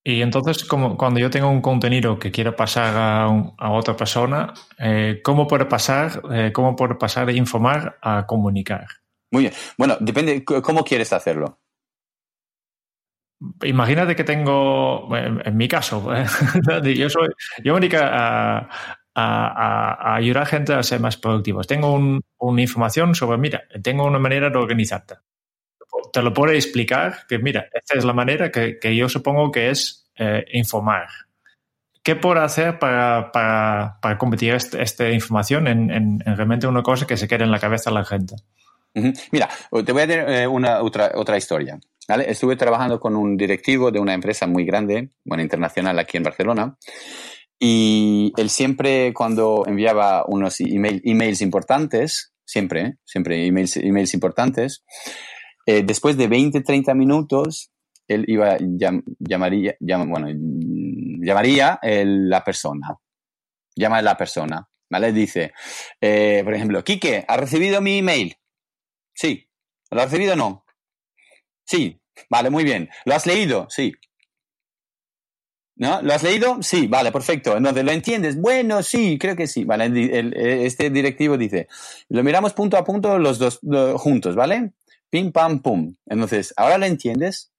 Y 0.03 0.21
entonces, 0.21 0.63
como 0.65 0.97
cuando 0.97 1.19
yo 1.19 1.29
tengo 1.29 1.49
un 1.49 1.61
contenido 1.61 2.19
que 2.19 2.31
quiero 2.31 2.55
pasar 2.55 2.93
a, 2.95 3.71
otra 3.71 3.95
persona, 3.95 4.53
eh, 4.77 5.21
¿cómo 5.23 5.47
puedo 5.47 5.67
pasar, 5.67 6.21
eh, 6.31 6.51
cómo 6.53 6.75
puedo 6.75 6.97
pasar 6.99 7.25
de 7.25 7.33
informar 7.33 7.97
a 8.01 8.27
comunicar? 8.27 8.85
Muy 9.31 9.43
bien. 9.43 9.53
Bueno, 9.77 9.97
depende 9.99 10.43
cómo 10.45 10.83
quieres 10.83 11.11
hacerlo. 11.11 11.59
Imagínate 13.63 14.15
que 14.15 14.23
tengo, 14.23 15.09
en, 15.15 15.57
mi 15.57 15.67
caso, 15.67 16.11
yo 16.83 17.09
soy, 17.09 17.29
yo 17.63 17.73
me 17.73 17.79
dedico 17.81 17.97
a, 18.01 18.69
ayudar 20.15 20.43
a 20.43 20.45
gente 20.45 20.73
a 20.73 20.83
ser 20.83 20.99
más 20.99 21.17
productivos. 21.17 21.67
Tengo 21.67 21.93
una 22.37 22.61
información 22.61 23.15
sobre, 23.15 23.37
mira, 23.37 23.63
tengo 23.81 24.05
una 24.05 24.19
manera 24.19 24.49
de 24.49 24.57
organizarte 24.57 25.15
te 26.15 26.21
lo 26.21 26.33
puedo 26.33 26.53
explicar, 26.53 27.27
que 27.27 27.39
mira, 27.39 27.67
esta 27.73 27.97
es 27.97 28.05
la 28.05 28.13
manera 28.13 28.49
que, 28.49 28.95
yo 28.95 29.09
supongo 29.09 29.51
que 29.51 29.69
es 29.69 30.09
eh, 30.15 30.45
informar. 30.53 31.07
¿Qué 32.01 32.15
puedo 32.15 32.39
hacer 32.39 32.79
para, 32.79 33.31
para, 33.33 34.17
convertir 34.17 34.53
esta 34.53 35.11
información 35.11 35.67
en, 35.67 36.19
realmente 36.19 36.67
una 36.67 36.83
cosa 36.83 37.05
que 37.05 37.17
se 37.17 37.27
quede 37.27 37.43
en 37.43 37.51
la 37.51 37.59
cabeza 37.59 37.89
de 37.89 37.95
la 37.95 38.05
gente? 38.05 38.35
Mira, 39.31 39.49
te 39.85 39.91
voy 39.91 40.03
a 40.03 40.07
dar 40.07 40.29
eh, 40.29 40.47
una 40.47 40.81
otra, 40.81 41.11
otra 41.15 41.35
historia. 41.35 41.77
Estuve 42.07 42.55
trabajando 42.55 42.99
con 42.99 43.15
un 43.15 43.35
directivo 43.35 43.91
de 43.91 43.99
una 43.99 44.13
empresa 44.13 44.45
muy 44.45 44.63
grande, 44.65 45.09
bueno, 45.23 45.41
internacional 45.43 45.97
aquí 45.97 46.17
en 46.17 46.23
Barcelona, 46.23 46.77
y 47.59 48.31
él 48.37 48.49
siempre 48.49 49.13
cuando 49.13 49.63
enviaba 49.65 50.25
unos 50.27 50.59
email, 50.59 51.01
emails 51.03 51.41
importantes, 51.41 52.33
siempre, 52.45 52.97
siempre 53.05 53.47
emails, 53.47 53.77
emails 53.77 54.13
importantes, 54.13 54.83
eh, 55.65 55.83
después 55.83 56.15
de 56.15 56.27
20, 56.27 56.61
30 56.61 56.93
minutos, 56.93 57.71
él 58.07 58.25
iba, 58.27 58.57
llamaría, 59.19 59.75
bueno, 59.79 60.27
llamaría 61.23 61.79
la 61.81 62.43
persona. 62.43 62.95
Llama 63.75 63.97
a 63.97 64.01
la 64.01 64.15
persona, 64.15 64.69
¿vale? 64.89 65.11
Dice, 65.11 65.53
eh, 65.99 66.41
por 66.43 66.53
ejemplo, 66.53 66.83
Quique, 66.83 67.25
¿has 67.27 67.39
recibido 67.39 67.81
mi 67.81 67.97
email? 67.97 68.35
Sí. 69.13 69.49
¿Lo 69.91 70.01
has 70.01 70.11
recibido 70.11 70.33
o 70.33 70.35
no? 70.35 70.64
Sí. 71.65 71.99
Vale, 72.29 72.49
muy 72.49 72.63
bien. 72.63 72.89
¿Lo 73.05 73.13
has 73.15 73.25
leído? 73.25 73.67
Sí. 73.69 73.93
¿No? 75.77 76.01
¿Lo 76.01 76.13
has 76.13 76.23
leído? 76.23 76.61
Sí, 76.61 76.87
vale, 76.87 77.11
perfecto. 77.11 77.57
Entonces, 77.57 77.83
¿lo 77.83 77.91
entiendes? 77.91 78.39
Bueno, 78.39 78.81
sí, 78.81 79.17
creo 79.19 79.35
que 79.35 79.47
sí. 79.47 79.65
Vale, 79.65 80.65
este 80.65 80.89
directivo 80.89 81.37
dice, 81.37 81.67
lo 82.09 82.23
miramos 82.23 82.53
punto 82.53 82.77
a 82.77 82.83
punto 82.85 83.19
los 83.19 83.39
dos 83.39 83.59
juntos, 83.97 84.35
¿vale? 84.35 84.71
Pim, 85.09 85.31
pam, 85.33 85.61
pum. 85.61 85.93
Entonces, 86.05 86.53
¿ahora 86.55 86.77
lo 86.77 86.85
entiendes? 86.85 87.51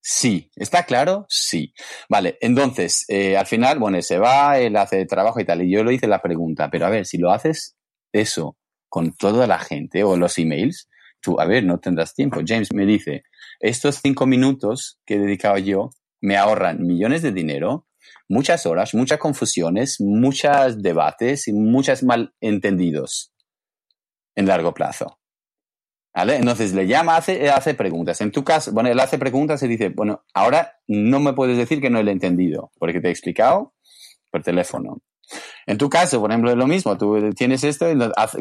Sí. 0.00 0.50
¿Está 0.54 0.84
claro? 0.84 1.26
Sí. 1.28 1.74
Vale, 2.08 2.38
entonces, 2.40 3.04
eh, 3.08 3.36
al 3.36 3.46
final, 3.46 3.80
bueno, 3.80 4.00
se 4.02 4.18
va, 4.18 4.58
él 4.60 4.76
hace 4.76 5.04
trabajo 5.06 5.40
y 5.40 5.44
tal, 5.44 5.62
y 5.62 5.70
yo 5.70 5.82
le 5.82 5.94
hice 5.94 6.06
la 6.06 6.22
pregunta, 6.22 6.70
pero 6.70 6.86
a 6.86 6.90
ver, 6.90 7.06
si 7.06 7.18
lo 7.18 7.32
haces 7.32 7.76
eso 8.12 8.56
con 8.88 9.12
toda 9.16 9.46
la 9.48 9.58
gente 9.58 10.04
o 10.04 10.16
los 10.16 10.38
emails, 10.38 10.88
tú, 11.20 11.40
a 11.40 11.44
ver, 11.44 11.64
no 11.64 11.78
tendrás 11.80 12.14
tiempo. 12.14 12.40
James 12.46 12.72
me 12.72 12.86
dice, 12.86 13.24
estos 13.60 14.00
cinco 14.02 14.26
minutos 14.26 14.98
que 15.04 15.14
he 15.14 15.18
dedicado 15.18 15.58
yo 15.58 15.90
me 16.20 16.36
ahorran 16.36 16.84
millones 16.86 17.22
de 17.22 17.32
dinero, 17.32 17.86
muchas 18.28 18.66
horas, 18.66 18.94
muchas 18.94 19.18
confusiones, 19.18 20.00
muchos 20.00 20.82
debates 20.82 21.48
y 21.48 21.52
muchos 21.52 22.02
malentendidos 22.02 23.32
en 24.34 24.46
largo 24.46 24.74
plazo. 24.74 25.18
Entonces 26.14 26.74
le 26.74 26.86
llama, 26.86 27.16
hace, 27.16 27.48
hace 27.48 27.74
preguntas. 27.74 28.20
En 28.20 28.32
tu 28.32 28.42
caso, 28.42 28.72
bueno, 28.72 28.88
él 28.88 28.98
hace 28.98 29.18
preguntas 29.18 29.62
y 29.62 29.68
dice, 29.68 29.90
bueno, 29.90 30.24
ahora 30.34 30.74
no 30.88 31.20
me 31.20 31.32
puedes 31.32 31.56
decir 31.56 31.80
que 31.80 31.90
no 31.90 32.02
lo 32.02 32.08
he 32.08 32.12
entendido, 32.12 32.72
porque 32.78 33.00
te 33.00 33.08
he 33.08 33.10
explicado 33.10 33.74
por 34.30 34.42
teléfono. 34.42 34.98
En 35.66 35.78
tu 35.78 35.88
caso, 35.88 36.20
por 36.20 36.30
ejemplo, 36.30 36.50
es 36.50 36.56
lo 36.56 36.66
mismo, 36.66 36.96
tú 36.98 37.32
tienes 37.34 37.62
esto 37.62 37.86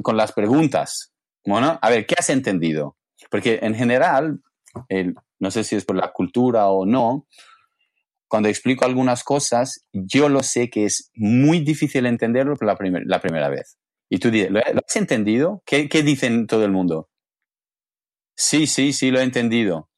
con 0.02 0.18
las 0.18 0.32
preguntas. 0.32 1.14
Bueno, 1.46 1.78
a 1.82 1.90
ver, 1.90 2.06
¿qué 2.08 2.16
has 2.18 2.30
entendido? 2.30 2.98
Porque 3.30 3.60
en 3.62 3.76
general, 3.76 4.42
no 5.40 5.52
sé 5.52 5.64
si 5.64 5.76
es 5.76 5.86
por 5.86 5.96
la 5.96 6.12
cultura 6.12 6.68
o 6.68 6.86
no, 6.86 7.28
cuando 8.28 8.50
explico 8.50 8.86
algunas 8.86 9.24
cosas, 9.24 9.86
yo 9.94 10.30
lo 10.30 10.44
sé 10.44 10.70
que 10.70 10.86
es 10.86 11.12
muy 11.16 11.60
difícil 11.60 12.06
entenderlo 12.06 12.56
por 12.56 12.68
la, 12.68 12.78
la 13.06 13.22
primera 13.22 13.50
vez. 13.50 13.78
Y 14.10 14.20
tú 14.20 14.32
dices, 14.32 14.52
¿lo, 14.52 14.60
has 14.60 14.96
entendido? 14.96 15.64
¿Qué, 15.66 15.90
¿Qué, 15.90 16.04
dicen 16.04 16.48
todo 16.48 16.64
el 16.66 16.72
mundo? 16.72 17.10
Sí, 18.36 18.68
sí, 18.68 18.94
sí, 18.94 19.12
lo 19.12 19.20
he 19.20 19.24
entendido. 19.24 19.90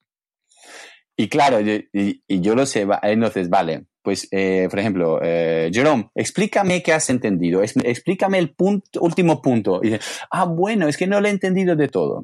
Y 1.17 1.27
claro, 1.27 1.59
y, 1.59 2.21
yo 2.27 2.55
lo 2.55 2.65
sé, 2.65 2.87
entonces, 3.03 3.49
vale, 3.49 3.85
pues, 4.01 4.27
eh, 4.31 4.67
por 4.69 4.79
ejemplo, 4.79 5.19
eh, 5.21 5.69
Jerome, 5.73 6.09
explícame 6.15 6.81
qué 6.81 6.93
has 6.93 7.09
entendido, 7.09 7.61
explícame 7.61 8.39
el 8.39 8.55
punto, 8.55 9.01
último 9.01 9.41
punto. 9.41 9.81
Y 9.83 9.89
dice, 9.89 9.99
ah, 10.31 10.45
bueno, 10.45 10.87
es 10.87 10.95
que 10.95 11.07
no 11.07 11.19
lo 11.19 11.27
he 11.27 11.31
entendido 11.31 11.75
de 11.75 11.89
todo. 11.89 12.23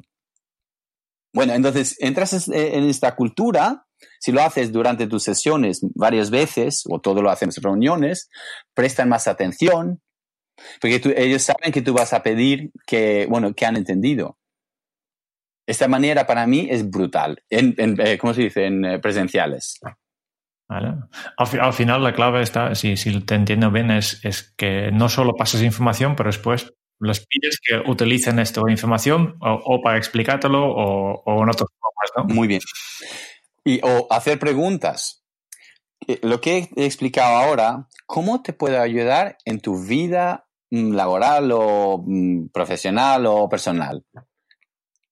Bueno, 1.36 1.52
entonces 1.52 1.98
entras 2.00 2.48
en 2.48 2.84
esta 2.84 3.14
cultura, 3.14 3.84
si 4.18 4.32
lo 4.32 4.40
haces 4.40 4.72
durante 4.72 5.06
tus 5.06 5.22
sesiones 5.22 5.86
varias 5.94 6.30
veces, 6.30 6.84
o 6.88 6.98
todo 6.98 7.20
lo 7.20 7.28
hacemos 7.28 7.58
en 7.58 7.62
reuniones, 7.62 8.30
prestan 8.72 9.10
más 9.10 9.28
atención, 9.28 10.00
porque 10.80 10.98
ellos 11.14 11.42
saben 11.42 11.72
que 11.72 11.82
tú 11.82 11.92
vas 11.92 12.14
a 12.14 12.22
pedir 12.22 12.70
que, 12.86 13.26
bueno, 13.28 13.52
que 13.52 13.66
han 13.66 13.76
entendido. 13.76 14.38
Esta 15.66 15.88
manera 15.88 16.26
para 16.26 16.46
mí 16.46 16.68
es 16.70 16.88
brutal, 16.88 17.42
en, 17.50 17.74
eh, 18.00 18.16
¿cómo 18.16 18.32
se 18.32 18.40
dice? 18.44 18.64
En 18.64 18.98
presenciales. 19.02 19.78
Al, 20.68 21.72
final 21.74 22.02
la 22.02 22.14
clave 22.14 22.40
está, 22.40 22.74
si, 22.74 22.96
si 22.96 23.20
te 23.20 23.34
entiendo 23.34 23.70
bien, 23.70 23.90
es, 23.90 24.24
es, 24.24 24.54
que 24.56 24.90
no 24.90 25.10
solo 25.10 25.34
pasas 25.36 25.60
información, 25.60 26.16
pero 26.16 26.30
después 26.30 26.72
les 27.00 27.26
pides 27.26 27.58
que 27.60 27.78
utilicen 27.90 28.38
esta 28.38 28.60
información 28.68 29.36
o, 29.40 29.80
para 29.82 29.98
explicártelo 29.98 30.64
o, 30.64 31.42
en 31.42 31.48
otras 31.48 31.68
formas, 31.78 32.10
¿no? 32.16 32.34
Muy 32.34 32.48
bien. 32.48 32.60
Y, 33.64 33.80
o 33.82 34.06
hacer 34.10 34.38
preguntas. 34.38 35.24
Eh, 36.06 36.18
lo 36.22 36.40
que 36.40 36.68
he 36.76 36.84
explicado 36.84 37.36
ahora, 37.36 37.88
¿cómo 38.06 38.42
te 38.42 38.52
puede 38.52 38.78
ayudar 38.78 39.38
en 39.44 39.60
tu 39.60 39.82
vida 39.82 40.46
mm, 40.70 40.92
laboral 40.92 41.50
o 41.52 42.02
mm, 42.06 42.48
profesional 42.52 43.26
o 43.26 43.48
personal? 43.48 44.04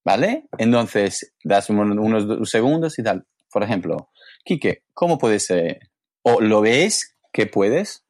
¿Vale? 0.05 0.47
Entonces, 0.59 1.35
das 1.43 1.71
unos 1.71 2.51
segundos 2.51 2.99
y 2.99 3.03
tal. 3.03 3.27
Por 3.51 3.63
ejemplo, 3.63 4.11
Quique, 4.45 4.83
¿cómo 4.93 5.17
puedes, 5.17 5.51
eh, 5.51 5.81
o 6.23 6.41
lo 6.41 6.61
ves 6.61 7.17
que 7.33 7.47
puedes? 7.47 8.05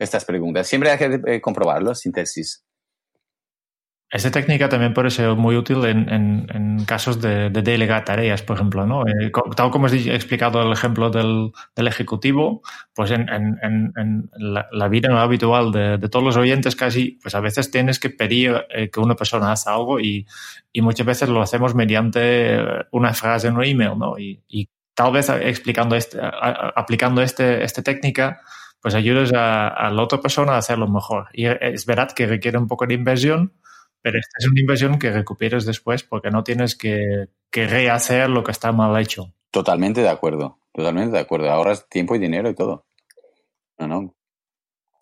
Estas 0.00 0.24
preguntas. 0.24 0.66
Siempre 0.66 0.90
hay 0.90 0.98
que 0.98 1.20
eh, 1.26 1.40
comprobarlo, 1.40 1.94
síntesis. 1.94 2.64
Esta 4.10 4.30
técnica 4.30 4.70
también 4.70 4.94
puede 4.94 5.10
ser 5.10 5.34
muy 5.34 5.56
útil 5.56 5.84
en, 5.84 6.84
casos 6.86 7.20
de, 7.20 7.50
delegar 7.50 8.04
tareas, 8.04 8.42
por 8.42 8.56
ejemplo. 8.56 8.86
¿no? 8.86 9.02
Eh, 9.06 9.30
tal 9.54 9.70
como 9.70 9.86
he 9.88 10.14
explicado 10.14 10.62
el 10.62 10.72
ejemplo 10.72 11.10
del, 11.10 11.52
ejecutivo, 11.76 12.62
pues 12.94 13.10
en, 13.10 13.26
la, 14.38 14.88
vida 14.88 15.20
habitual 15.20 15.72
de, 15.72 16.08
todos 16.08 16.24
los 16.24 16.36
oyentes 16.36 16.74
casi, 16.74 17.18
pues 17.22 17.34
a 17.34 17.40
veces 17.40 17.70
tienes 17.70 18.00
que 18.00 18.08
pedir 18.08 18.64
que 18.90 19.00
una 19.00 19.14
persona 19.14 19.52
haga 19.52 19.74
algo 19.74 20.00
y, 20.00 20.26
muchas 20.80 21.06
veces 21.06 21.28
lo 21.28 21.42
hacemos 21.42 21.74
mediante 21.74 22.58
una 22.92 23.12
frase 23.12 23.48
en 23.48 23.56
un 23.56 23.64
email. 23.64 23.98
¿no? 23.98 24.14
y 24.18 24.40
tal 24.98 25.12
vez 25.12 25.28
explicando 25.28 25.94
este, 25.94 26.18
aplicando 26.20 27.22
este, 27.22 27.62
esta 27.62 27.84
técnica, 27.84 28.40
pues 28.82 28.96
ayudes 28.96 29.32
a, 29.32 29.90
la 29.92 30.02
otra 30.02 30.20
persona 30.20 30.54
a 30.54 30.58
hacerlo 30.58 30.88
mejor. 30.88 31.28
Y 31.32 31.46
es 31.46 31.86
verdad 31.86 32.10
que 32.10 32.26
requiere 32.26 32.58
un 32.58 32.66
poco 32.66 32.84
de 32.84 32.94
inversión, 32.94 33.52
pero 34.02 34.18
esta 34.18 34.36
es 34.38 34.46
una 34.46 34.60
inversión 34.60 34.98
que 34.98 35.10
recuperes 35.10 35.64
después 35.64 36.02
porque 36.02 36.30
no 36.30 36.44
tienes 36.44 36.76
que, 36.76 37.28
que 37.50 37.66
rehacer 37.66 38.28
lo 38.30 38.44
que 38.44 38.52
está 38.52 38.72
mal 38.72 39.00
hecho. 39.00 39.32
Totalmente 39.50 40.00
de 40.00 40.08
acuerdo, 40.08 40.60
totalmente 40.72 41.12
de 41.12 41.20
acuerdo. 41.20 41.50
Ahorras 41.50 41.88
tiempo 41.88 42.14
y 42.14 42.18
dinero 42.18 42.50
y 42.50 42.54
todo. 42.54 42.86
No, 43.78 43.86
no, 43.86 44.18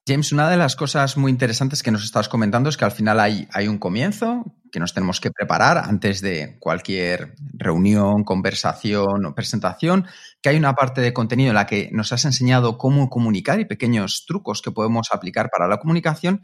James, 0.09 0.30
una 0.30 0.48
de 0.48 0.56
las 0.56 0.76
cosas 0.76 1.16
muy 1.16 1.32
interesantes 1.32 1.82
que 1.82 1.90
nos 1.90 2.04
estás 2.04 2.28
comentando 2.28 2.68
es 2.68 2.76
que 2.76 2.85
al 2.85 2.92
final 2.92 3.18
hay, 3.18 3.48
hay, 3.52 3.66
un 3.66 3.78
comienzo 3.78 4.44
que 4.70 4.78
nos 4.78 4.94
tenemos 4.94 5.20
que 5.20 5.32
preparar 5.32 5.78
antes 5.78 6.20
de 6.20 6.59
cualquier 6.61 7.35
reunión, 7.54 8.22
conversación 8.22 9.26
o 9.26 9.35
presentación, 9.35 10.06
que 10.40 10.50
hay 10.50 10.59
una 10.59 10.74
parte 10.74 11.00
de 11.00 11.12
contenido 11.12 11.48
en 11.48 11.56
la 11.56 11.66
que 11.66 11.88
nos 11.90 12.12
has 12.12 12.24
enseñado 12.24 12.78
cómo 12.78 13.11
comunicar 13.11 13.59
y 13.59 13.64
pequeños 13.64 14.26
trucos 14.28 14.62
que 14.62 14.70
podemos 14.70 15.09
aplicar 15.11 15.50
para 15.50 15.66
la 15.66 15.78
comunicación. 15.78 16.42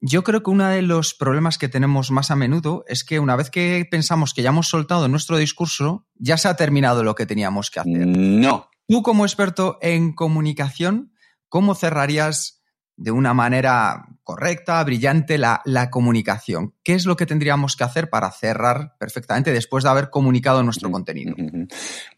Yo 0.00 0.24
creo 0.24 0.42
que 0.42 0.50
uno 0.50 0.66
de 0.66 0.82
los 0.82 1.14
problemas 1.14 1.58
que 1.58 1.68
tenemos 1.68 2.10
más 2.10 2.30
a 2.30 2.36
menudo 2.36 2.84
es 2.88 3.04
que 3.04 3.20
una 3.20 3.36
vez 3.36 3.50
que 3.50 3.86
pensamos 3.90 4.32
que 4.32 4.42
ya 4.42 4.48
hemos 4.48 4.68
soltado 4.68 5.08
nuestro 5.08 5.36
discurso, 5.36 6.06
ya 6.14 6.38
se 6.38 6.48
ha 6.48 6.56
terminado 6.56 7.04
lo 7.04 7.14
que 7.14 7.26
teníamos 7.26 7.70
que 7.70 7.80
hacer. 7.80 8.06
No. 8.06 8.70
Tú 8.88 9.02
como 9.02 9.26
experto 9.26 9.78
en 9.82 10.14
comunicación, 10.14 11.12
¿cómo 11.48 11.74
cerrarías 11.74 12.59
de 13.00 13.10
una 13.10 13.32
manera 13.32 14.04
correcta, 14.22 14.84
brillante, 14.84 15.38
la, 15.38 15.62
comunicación. 15.90 16.74
¿Qué 16.84 16.92
es 16.92 17.06
lo 17.06 17.16
que 17.16 17.24
tendríamos 17.24 17.74
que 17.74 17.82
hacer 17.82 18.10
para 18.10 18.30
cerrar 18.30 18.94
perfectamente 18.98 19.52
después 19.52 19.84
de 19.84 19.90
haber 19.90 20.10
comunicado 20.10 20.62
nuestro 20.62 20.90
contenido? 20.90 21.34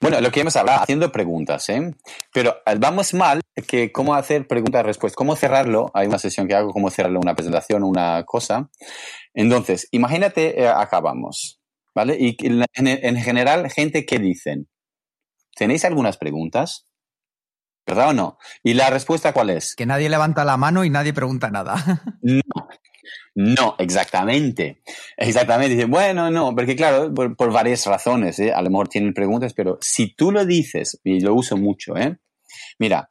Bueno, 0.01 0.21
lo 0.21 0.33
que 0.33 0.41
hemos 0.41 0.57
hablado, 0.57 0.83
haciendo 0.83 1.13
preguntas, 1.13 1.69
¿eh? 1.69 1.95
Pero 2.33 2.57
eh, 2.67 2.75
vamos 2.81 3.15
mal 3.15 3.41
que 3.69 3.93
cómo 3.93 4.15
hacer 4.15 4.49
preguntas-respuestas, 4.49 5.17
cómo 5.17 5.37
cerrarlo. 5.37 5.93
Hay 5.95 6.09
una 6.09 6.19
sesión 6.19 6.49
que 6.49 6.57
hago, 6.57 6.73
cómo 6.73 6.91
cerrarlo, 6.91 7.21
una 7.21 7.37
presentación, 7.37 7.85
una 7.85 8.25
cosa. 8.25 8.69
Entonces, 9.35 9.87
imagínate, 9.93 10.63
eh, 10.63 10.69
acabamos, 10.69 11.61
¿vale? 11.95 12.17
Y 12.19 12.37
en, 12.45 12.65
en 12.75 13.17
general, 13.19 13.71
gente, 13.71 14.05
¿qué 14.05 14.19
dicen? 14.19 14.69
¿Tenéis 15.55 15.85
algunas 15.85 16.17
preguntas? 16.17 16.89
¿Verdad 17.87 18.11
o 18.11 18.13
no? 18.13 18.39
¿Y 18.63 18.75
la 18.75 18.91
respuesta 18.91 19.33
cuál 19.33 19.51
es? 19.51 19.75
Que 19.75 19.87
nadie 19.87 20.09
levanta 20.09 20.45
la 20.45 20.57
mano 20.57 20.85
y 20.85 20.91
nadie 20.91 21.13
pregunta 21.13 21.51
nada. 21.51 22.03
No. 22.23 22.69
No, 23.35 23.77
exactamente. 23.79 24.83
Exactamente. 25.17 25.75
Dice, 25.75 25.87
bueno, 25.87 26.31
no, 26.31 26.55
porque 26.55 26.77
claro, 26.77 27.13
por, 27.15 27.53
varias 27.53 27.87
razones, 27.87 28.39
¿eh? 28.39 28.53
a 28.53 28.61
lo 28.63 28.71
mejor 28.71 28.89
tienen 28.89 29.15
preguntas, 29.15 29.55
pero 29.55 29.79
si 29.81 30.15
tú 30.15 30.31
lo 30.31 30.45
dices, 30.45 31.01
y 31.03 31.21
lo 31.21 31.35
uso 31.35 31.57
mucho, 31.57 31.97
¿eh? 31.97 32.19
mira, 32.79 33.11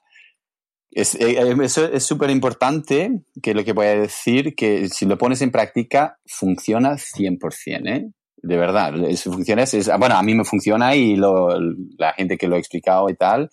es, 0.91 1.15
eh, 1.15 1.55
es 1.63 2.03
súper 2.03 2.29
importante 2.29 3.23
que 3.41 3.53
lo 3.53 3.63
que 3.63 3.73
voy 3.73 3.87
a 3.87 3.99
decir, 3.99 4.53
que 4.55 4.89
si 4.89 5.05
lo 5.05 5.17
pones 5.17 5.41
en 5.41 5.51
práctica, 5.51 6.19
funciona 6.25 6.97
100%, 6.97 7.87
¿eh? 7.87 8.11
De 8.43 8.57
verdad, 8.57 8.93
funciona, 9.23 9.63
es, 9.63 9.91
bueno, 9.99 10.15
a 10.15 10.23
mí 10.23 10.33
me 10.33 10.43
funciona 10.43 10.95
y 10.95 11.15
la 11.15 12.13
gente 12.17 12.37
que 12.37 12.47
lo 12.47 12.55
ha 12.55 12.59
explicado 12.59 13.07
y 13.09 13.15
tal, 13.15 13.51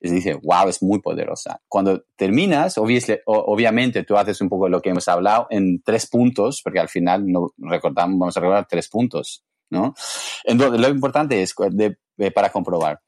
y 0.00 0.10
dice, 0.10 0.34
wow, 0.42 0.68
es 0.68 0.82
muy 0.82 1.00
poderosa. 1.00 1.60
Cuando 1.68 2.04
terminas, 2.16 2.78
obviamente 2.78 4.02
tú 4.04 4.16
haces 4.16 4.40
un 4.40 4.48
poco 4.48 4.68
lo 4.68 4.80
que 4.80 4.90
hemos 4.90 5.06
hablado 5.08 5.46
en 5.50 5.82
tres 5.82 6.06
puntos, 6.06 6.62
porque 6.62 6.80
al 6.80 6.88
final 6.88 7.26
no 7.26 7.52
recordamos, 7.58 8.18
vamos 8.18 8.36
a 8.36 8.40
recordar 8.40 8.66
tres 8.66 8.88
puntos, 8.88 9.44
¿no? 9.68 9.94
Entonces, 10.44 10.80
lo 10.80 10.88
importante 10.88 11.42
es 11.42 11.54
para 12.34 12.50
comprobar, 12.50 13.00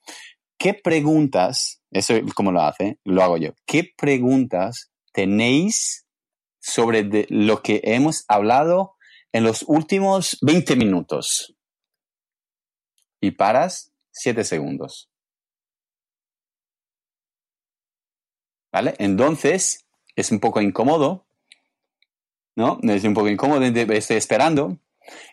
¿qué 0.58 0.74
preguntas, 0.74 1.80
eso 1.90 2.14
como 2.34 2.52
lo 2.52 2.60
hace, 2.60 2.98
lo 3.04 3.22
hago 3.22 3.38
yo, 3.38 3.52
qué 3.64 3.90
preguntas 3.96 4.90
tenéis 5.12 6.06
sobre 6.60 7.26
lo 7.30 7.62
que 7.62 7.80
hemos 7.84 8.24
hablado 8.28 8.96
en 9.32 9.44
los 9.44 9.64
últimos 9.66 10.36
20 10.42 10.76
minutos? 10.76 11.54
Y 13.20 13.30
paras 13.30 13.92
7 14.10 14.44
segundos. 14.44 15.11
¿Vale? 18.72 18.94
Entonces, 18.98 19.86
es 20.16 20.32
un 20.32 20.40
poco 20.40 20.60
incómodo, 20.60 21.26
¿no? 22.56 22.78
Es 22.82 23.04
un 23.04 23.14
poco 23.14 23.28
incómodo, 23.28 23.62
estoy 23.62 24.16
esperando. 24.16 24.78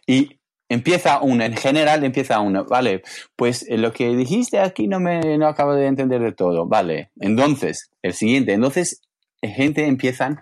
Y 0.05 0.39
empieza 0.67 1.19
uno, 1.21 1.43
en 1.43 1.55
general 1.55 2.03
empieza 2.03 2.39
uno, 2.39 2.65
vale, 2.65 3.01
pues 3.35 3.67
eh, 3.67 3.77
lo 3.77 3.91
que 3.91 4.15
dijiste 4.15 4.59
aquí 4.59 4.87
no 4.87 4.99
me 4.99 5.37
no 5.37 5.47
acabo 5.47 5.73
de 5.73 5.87
entender 5.87 6.21
de 6.21 6.31
todo, 6.31 6.67
vale. 6.67 7.11
Entonces, 7.19 7.91
el 8.01 8.13
siguiente, 8.13 8.53
entonces, 8.53 9.01
gente 9.41 9.87
empiezan 9.87 10.39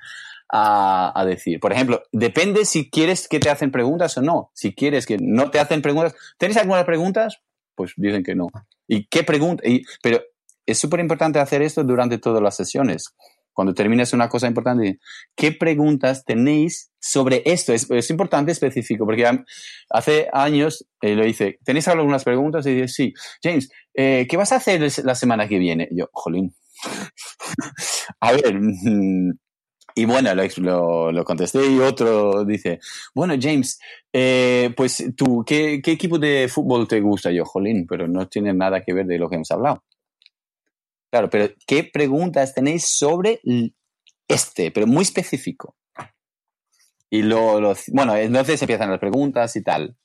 a, 0.49 1.19
a, 1.19 1.25
decir, 1.25 1.59
por 1.59 1.73
ejemplo, 1.73 2.03
depende 2.11 2.65
si 2.65 2.89
quieres 2.89 3.27
que 3.27 3.39
te 3.39 3.49
hacen 3.49 3.71
preguntas 3.71 4.17
o 4.17 4.21
no. 4.21 4.51
Si 4.53 4.73
quieres 4.73 5.05
que 5.05 5.17
no 5.19 5.51
te 5.51 5.59
hacen 5.59 5.81
preguntas, 5.81 6.15
¿tienes 6.37 6.57
algunas 6.57 6.85
preguntas? 6.85 7.39
Pues 7.75 7.93
dicen 7.95 8.23
que 8.23 8.33
no. 8.33 8.47
¿Y 8.87 9.05
qué 9.07 9.23
pregunta? 9.23 9.63
Y, 9.67 9.83
pero 10.01 10.21
es 10.67 10.77
súper 10.77 10.99
importante 10.99 11.39
hacer 11.39 11.61
esto 11.63 11.83
durante 11.83 12.19
todas 12.19 12.43
las 12.43 12.55
sesiones. 12.55 13.15
Cuando 13.53 13.73
termines 13.73 14.13
una 14.13 14.29
cosa 14.29 14.45
importante, 14.45 14.99
¿qué 15.35 15.51
preguntas 15.51 16.23
tenéis 16.25 16.91
sobre 16.99 17.41
esto? 17.45 17.73
Es, 17.73 18.09
importante 18.11 18.51
específico, 18.51 19.03
porque 19.03 19.27
hace 19.89 20.27
años 20.31 20.85
eh, 21.01 21.15
lo 21.15 21.25
hice, 21.25 21.57
¿tenéis 21.63 21.87
algunas 21.87 22.23
preguntas? 22.23 22.67
Y 22.67 22.75
dije, 22.75 22.87
sí, 22.87 23.13
James, 23.41 23.71
eh, 23.95 24.27
¿qué 24.29 24.37
vas 24.37 24.51
a 24.51 24.57
hacer 24.57 24.87
la 25.03 25.15
semana 25.15 25.47
que 25.47 25.57
viene? 25.57 25.87
yo, 25.91 26.07
jolín. 26.11 26.53
a 28.19 28.33
ver, 28.33 28.59
mm, 28.59 29.31
y 29.95 30.05
bueno, 30.05 30.29
lo, 30.57 31.11
lo, 31.11 31.23
contesté 31.23 31.65
y 31.65 31.79
otro 31.79 32.45
dice, 32.45 32.79
bueno, 33.15 33.33
James, 33.41 33.79
eh, 34.13 34.71
pues 34.77 35.03
tú, 35.15 35.43
¿qué, 35.43 35.81
¿qué, 35.83 35.93
equipo 35.93 36.19
de 36.19 36.47
fútbol 36.47 36.87
te 36.87 37.01
gusta? 37.01 37.31
Yo, 37.31 37.43
jolín, 37.45 37.87
pero 37.87 38.07
no 38.07 38.27
tiene 38.27 38.53
nada 38.53 38.83
que 38.83 38.93
ver 38.93 39.07
de 39.07 39.17
lo 39.17 39.27
que 39.27 39.37
hemos 39.37 39.49
hablado. 39.49 39.83
Claro, 41.11 41.29
pero 41.29 41.53
¿qué 41.65 41.83
preguntas 41.83 42.53
tenéis 42.53 42.89
sobre 42.89 43.39
este? 44.27 44.71
Pero 44.71 44.87
muy 44.87 45.03
específico. 45.03 45.75
Y 47.09 47.21
lo, 47.21 47.73
bueno, 47.93 48.15
entonces 48.15 48.61
empiezan 48.61 48.89
las 48.89 48.99
preguntas 48.99 49.55
y 49.55 49.63
tal. 49.63 49.95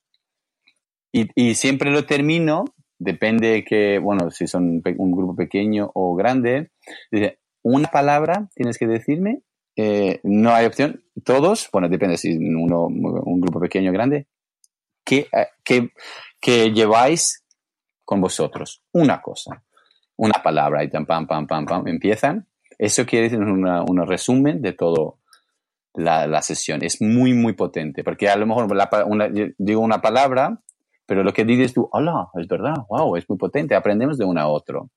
Y, 1.12 1.55
siempre 1.57 1.91
lo 1.91 2.07
termino, 2.07 2.65
depende 2.99 3.65
que, 3.65 3.99
bueno, 3.99 4.31
si 4.31 4.47
son 4.47 4.83
un 4.97 5.12
grupo 5.12 5.37
pequeño 5.37 5.91
o 5.95 6.15
grande, 6.15 6.71
dice, 7.11 7.38
una 7.62 7.88
palabra 7.88 8.49
tienes 8.55 8.79
que 8.79 8.87
decirme 8.87 9.43
eh, 9.77 10.21
no 10.23 10.51
hay 10.51 10.67
opción. 10.67 11.03
Todos, 11.25 11.69
bueno, 11.73 11.88
depende 11.88 12.17
si 12.17 12.37
uno, 12.37 12.87
un 12.87 13.41
grupo 13.41 13.61
pequeño 13.61 13.91
o 13.91 13.93
grande, 13.93 14.27
que, 15.05 15.29
eh, 15.33 15.91
que, 16.41 16.73
lleváis 16.73 17.45
con 18.05 18.21
vosotros 18.21 18.83
una 18.93 19.23
cosa, 19.23 19.65
una 20.22 20.40
palabra 20.40 20.85
y 20.85 20.88
pam, 20.88 21.26
pam, 21.26 21.26
pam, 21.26 21.66
pam, 21.66 21.88
empiezan. 21.88 22.46
Eso 22.78 23.04
quiere 23.04 23.24
decir 23.24 23.40
un 23.40 24.06
resumen 24.06 24.62
de 24.62 24.72
todo 24.72 25.18
la, 25.94 26.28
la, 26.28 26.42
sesión. 26.42 26.85
Es 26.85 27.02
muy, 27.02 27.35
muy 27.35 27.54
potente, 27.54 28.04
porque 28.04 28.28
a 28.28 28.37
lo 28.37 28.46
mejor 28.46 28.68
digo 29.58 29.80
una 29.80 30.00
palabra, 30.00 30.61
pero 31.06 31.24
lo 31.24 31.32
que 31.32 31.44
dices 31.44 31.74
tú, 31.74 31.88
hola, 31.90 32.28
es 32.35 32.46
verdad, 32.46 32.76
wow, 32.88 33.16
es 33.16 33.28
muy 33.28 33.37
potente, 33.37 33.74
aprendemos 33.74 34.16
de 34.16 34.24
uno 34.24 34.40
a 34.40 34.46
otro. 34.46 34.90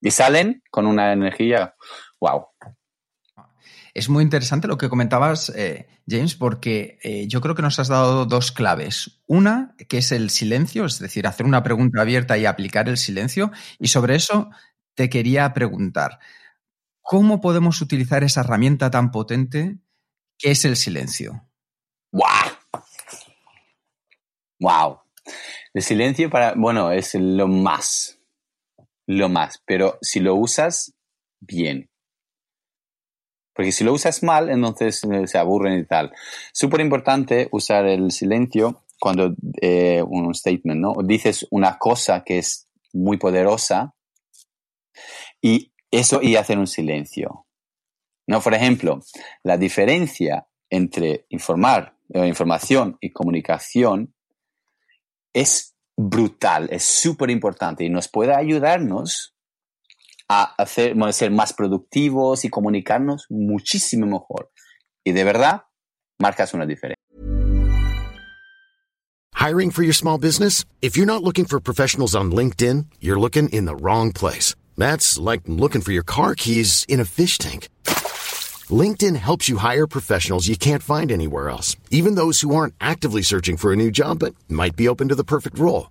Y 0.00 0.10
salen 0.10 0.60
con 0.72 0.86
una 0.86 1.12
energía, 1.12 1.74
wow, 2.20 2.46
es 3.98 4.08
muy 4.08 4.22
interesante 4.22 4.68
lo 4.68 4.78
que 4.78 4.88
comentabas, 4.88 5.50
eh, 5.50 5.88
James, 6.08 6.36
porque 6.36 6.98
eh, 7.02 7.26
yo 7.26 7.40
creo 7.40 7.56
que 7.56 7.62
nos 7.62 7.78
has 7.80 7.88
dado 7.88 8.26
dos 8.26 8.52
claves. 8.52 9.20
Una, 9.26 9.74
que 9.88 9.98
es 9.98 10.12
el 10.12 10.30
silencio, 10.30 10.84
es 10.84 11.00
decir, 11.00 11.26
hacer 11.26 11.44
una 11.44 11.64
pregunta 11.64 12.00
abierta 12.00 12.38
y 12.38 12.46
aplicar 12.46 12.88
el 12.88 12.96
silencio. 12.96 13.50
Y 13.80 13.88
sobre 13.88 14.14
eso 14.14 14.50
te 14.94 15.10
quería 15.10 15.52
preguntar, 15.52 16.20
¿cómo 17.02 17.40
podemos 17.40 17.80
utilizar 17.80 18.22
esa 18.22 18.42
herramienta 18.42 18.90
tan 18.90 19.10
potente 19.10 19.78
que 20.38 20.52
es 20.52 20.64
el 20.64 20.76
silencio? 20.76 21.48
¡Wow! 22.12 22.24
¡Wow! 24.60 25.00
El 25.74 25.82
silencio 25.82 26.30
para, 26.30 26.54
bueno, 26.54 26.92
es 26.92 27.14
lo 27.14 27.48
más, 27.48 28.20
lo 29.06 29.28
más, 29.28 29.60
pero 29.66 29.98
si 30.02 30.20
lo 30.20 30.36
usas 30.36 30.94
bien, 31.40 31.90
porque 33.58 33.72
si 33.72 33.82
lo 33.82 33.92
usas 33.92 34.22
mal, 34.22 34.50
entonces 34.50 35.02
eh, 35.02 35.26
se 35.26 35.36
aburren 35.36 35.80
y 35.80 35.84
tal. 35.84 36.12
Súper 36.52 36.80
importante 36.80 37.48
usar 37.50 37.86
el 37.86 38.12
silencio 38.12 38.84
cuando 39.00 39.34
eh, 39.60 40.00
un 40.00 40.32
statement, 40.32 40.80
¿no? 40.80 40.94
Dices 41.04 41.44
una 41.50 41.76
cosa 41.76 42.22
que 42.22 42.38
es 42.38 42.68
muy 42.92 43.16
poderosa 43.16 43.96
y 45.42 45.72
eso 45.90 46.22
y 46.22 46.36
hacer 46.36 46.56
un 46.56 46.68
silencio. 46.68 47.46
¿No? 48.28 48.40
Por 48.40 48.54
ejemplo, 48.54 49.00
la 49.42 49.56
diferencia 49.56 50.46
entre 50.70 51.26
informar, 51.28 51.96
eh, 52.14 52.28
información 52.28 52.96
y 53.00 53.10
comunicación 53.10 54.14
es 55.32 55.74
brutal, 55.96 56.68
es 56.70 56.84
súper 56.84 57.28
importante 57.30 57.82
y 57.82 57.90
nos 57.90 58.06
puede 58.06 58.36
ayudarnos 58.36 59.34
a 60.28 60.54
hacer, 60.58 60.94
ser 61.12 61.30
más 61.30 61.52
productivos 61.52 62.44
y 62.44 62.50
comunicarnos 62.50 63.26
muchísimo 63.30 64.06
mejor. 64.06 64.50
Y 65.04 65.12
de 65.12 65.24
verdad, 65.24 65.62
marcas 66.18 66.54
una 66.54 66.66
diferencia. 66.66 66.96
Hiring 69.34 69.70
for 69.70 69.82
your 69.82 69.94
small 69.94 70.18
business? 70.18 70.64
If 70.82 70.96
you're 70.96 71.06
not 71.06 71.22
looking 71.22 71.46
for 71.46 71.60
professionals 71.60 72.16
on 72.16 72.32
LinkedIn, 72.32 72.86
you're 73.00 73.20
looking 73.20 73.48
in 73.50 73.66
the 73.66 73.76
wrong 73.76 74.12
place. 74.12 74.54
That's 74.76 75.18
like 75.18 75.42
looking 75.46 75.80
for 75.80 75.92
your 75.92 76.02
car 76.02 76.34
keys 76.34 76.84
in 76.88 77.00
a 77.00 77.04
fish 77.04 77.38
tank. 77.38 77.68
LinkedIn 78.68 79.16
helps 79.16 79.48
you 79.48 79.58
hire 79.58 79.86
professionals 79.86 80.48
you 80.48 80.56
can't 80.56 80.82
find 80.82 81.10
anywhere 81.10 81.48
else, 81.48 81.76
even 81.90 82.16
those 82.16 82.40
who 82.42 82.54
aren't 82.54 82.74
actively 82.80 83.22
searching 83.22 83.56
for 83.56 83.72
a 83.72 83.76
new 83.76 83.90
job 83.90 84.18
but 84.18 84.34
might 84.48 84.76
be 84.76 84.88
open 84.88 85.08
to 85.08 85.14
the 85.14 85.24
perfect 85.24 85.58
role. 85.58 85.90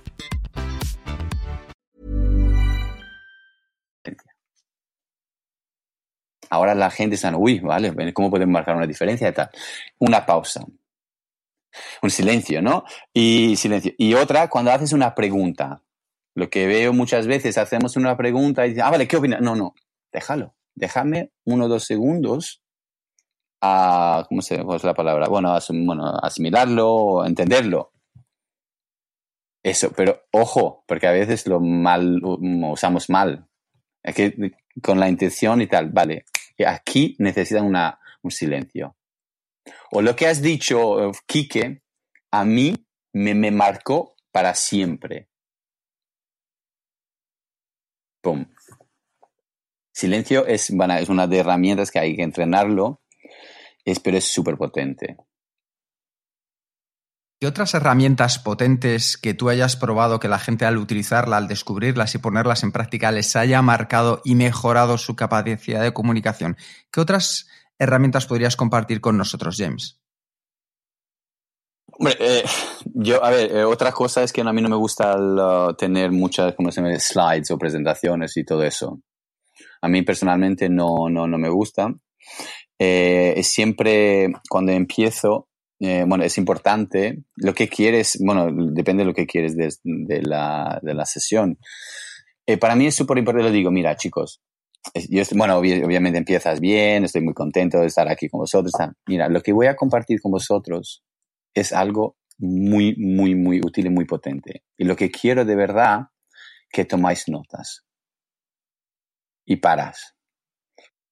Ahora 6.51 6.75
la 6.75 6.91
gente 6.91 7.15
está, 7.15 7.35
uy, 7.35 7.59
vale, 7.59 8.13
¿cómo 8.13 8.29
podemos 8.29 8.51
marcar 8.51 8.75
una 8.75 8.85
diferencia? 8.85 9.33
Tal. 9.33 9.49
Una 9.99 10.25
pausa. 10.25 10.65
Un 12.01 12.09
silencio, 12.09 12.61
¿no? 12.61 12.83
Y 13.13 13.55
silencio. 13.55 13.93
Y 13.97 14.15
otra, 14.15 14.49
cuando 14.49 14.71
haces 14.71 14.91
una 14.91 15.15
pregunta. 15.15 15.81
Lo 16.35 16.49
que 16.49 16.67
veo 16.67 16.91
muchas 16.91 17.25
veces, 17.25 17.57
hacemos 17.57 17.95
una 17.95 18.17
pregunta 18.17 18.65
y 18.65 18.69
dices, 18.69 18.83
ah, 18.83 18.91
vale, 18.91 19.07
¿qué 19.07 19.15
opinas? 19.15 19.39
No, 19.41 19.55
no, 19.55 19.75
déjalo. 20.11 20.53
Déjame 20.75 21.31
uno 21.45 21.65
o 21.65 21.67
dos 21.69 21.85
segundos 21.85 22.61
a, 23.61 24.25
¿cómo 24.27 24.41
se 24.41 24.57
llama 24.57 24.77
la 24.83 24.93
palabra? 24.93 25.27
Bueno, 25.29 25.57
bueno, 25.69 26.19
asimilarlo, 26.21 27.25
entenderlo. 27.25 27.93
Eso, 29.63 29.91
pero 29.95 30.23
ojo, 30.33 30.83
porque 30.85 31.07
a 31.07 31.11
veces 31.11 31.47
lo 31.47 31.61
mal 31.61 32.19
usamos 32.23 33.09
mal. 33.09 33.47
Es 34.03 34.15
que 34.15 34.53
con 34.81 34.99
la 34.99 35.07
intención 35.07 35.61
y 35.61 35.67
tal, 35.67 35.89
vale, 35.89 36.25
aquí 36.65 37.15
necesitan 37.19 37.65
una, 37.65 37.99
un 38.21 38.31
silencio. 38.31 38.95
O 39.91 40.01
lo 40.01 40.15
que 40.15 40.27
has 40.27 40.41
dicho, 40.41 41.11
Quique, 41.25 41.81
a 42.31 42.45
mí 42.45 42.75
me, 43.13 43.33
me 43.35 43.51
marcó 43.51 44.15
para 44.31 44.53
siempre. 44.53 45.27
Silencio 49.91 50.45
es, 50.45 50.69
es 50.69 51.09
una 51.09 51.27
de 51.27 51.37
herramientas 51.37 51.91
que 51.91 51.99
hay 51.99 52.15
que 52.15 52.23
entrenarlo, 52.23 53.01
es, 53.83 53.99
pero 53.99 54.17
es 54.17 54.25
súper 54.25 54.57
potente. 54.57 55.17
¿Qué 57.41 57.47
otras 57.47 57.73
herramientas 57.73 58.37
potentes 58.37 59.17
que 59.17 59.33
tú 59.33 59.49
hayas 59.49 59.75
probado 59.75 60.19
que 60.19 60.27
la 60.27 60.37
gente 60.37 60.65
al 60.65 60.77
utilizarla, 60.77 61.37
al 61.37 61.47
descubrirlas 61.47 62.13
y 62.13 62.19
ponerlas 62.19 62.61
en 62.61 62.71
práctica 62.71 63.11
les 63.11 63.35
haya 63.35 63.63
marcado 63.63 64.21
y 64.23 64.35
mejorado 64.35 64.99
su 64.99 65.15
capacidad 65.15 65.81
de 65.81 65.91
comunicación? 65.91 66.55
¿Qué 66.91 67.01
otras 67.01 67.49
herramientas 67.79 68.27
podrías 68.27 68.55
compartir 68.55 69.01
con 69.01 69.17
nosotros, 69.17 69.55
James? 69.57 69.99
Hombre, 71.93 72.15
eh, 72.19 72.43
yo, 72.93 73.25
a 73.25 73.31
ver, 73.31 73.51
eh, 73.51 73.63
otra 73.63 73.91
cosa 73.91 74.21
es 74.21 74.31
que 74.31 74.41
a 74.41 74.53
mí 74.53 74.61
no 74.61 74.69
me 74.69 74.75
gusta 74.75 75.17
tener 75.79 76.11
muchas, 76.11 76.53
como 76.53 76.71
se 76.71 76.79
llama, 76.79 76.99
slides 76.99 77.49
o 77.49 77.57
presentaciones 77.57 78.37
y 78.37 78.43
todo 78.43 78.61
eso. 78.61 78.99
A 79.81 79.87
mí 79.87 80.03
personalmente 80.03 80.69
no, 80.69 81.09
no, 81.09 81.25
no 81.25 81.39
me 81.39 81.49
gusta. 81.49 81.91
Eh, 82.77 83.41
siempre 83.41 84.31
cuando 84.47 84.73
empiezo 84.73 85.47
eh, 85.81 86.05
bueno, 86.07 86.23
es 86.23 86.37
importante. 86.37 87.23
Lo 87.35 87.55
que 87.55 87.67
quieres, 87.67 88.19
bueno, 88.23 88.49
depende 88.71 89.01
de 89.01 89.07
lo 89.07 89.15
que 89.15 89.25
quieres 89.25 89.55
de, 89.55 90.21
la, 90.21 90.79
de 90.83 90.93
la, 90.93 91.05
sesión. 91.05 91.57
Eh, 92.45 92.57
para 92.57 92.75
mí 92.75 92.85
es 92.85 92.95
súper 92.95 93.17
importante, 93.17 93.49
lo 93.49 93.53
digo, 93.53 93.71
mira 93.71 93.95
chicos, 93.95 94.41
yo 95.09 95.23
bueno, 95.35 95.57
obviamente 95.57 96.19
empiezas 96.19 96.59
bien, 96.59 97.03
estoy 97.03 97.21
muy 97.21 97.33
contento 97.33 97.79
de 97.79 97.87
estar 97.87 98.07
aquí 98.07 98.29
con 98.29 98.41
vosotros. 98.41 98.73
Mira, 99.07 99.27
lo 99.27 99.41
que 99.41 99.53
voy 99.53 99.65
a 99.65 99.75
compartir 99.75 100.21
con 100.21 100.31
vosotros 100.31 101.03
es 101.55 101.73
algo 101.73 102.15
muy, 102.37 102.95
muy, 102.97 103.33
muy 103.33 103.59
útil 103.59 103.87
y 103.87 103.89
muy 103.89 104.05
potente. 104.05 104.63
Y 104.77 104.85
lo 104.85 104.95
que 104.95 105.09
quiero 105.09 105.45
de 105.45 105.55
verdad 105.55 106.09
que 106.71 106.85
tomáis 106.85 107.27
notas. 107.27 107.85
Y 109.45 109.55
paras. 109.55 110.15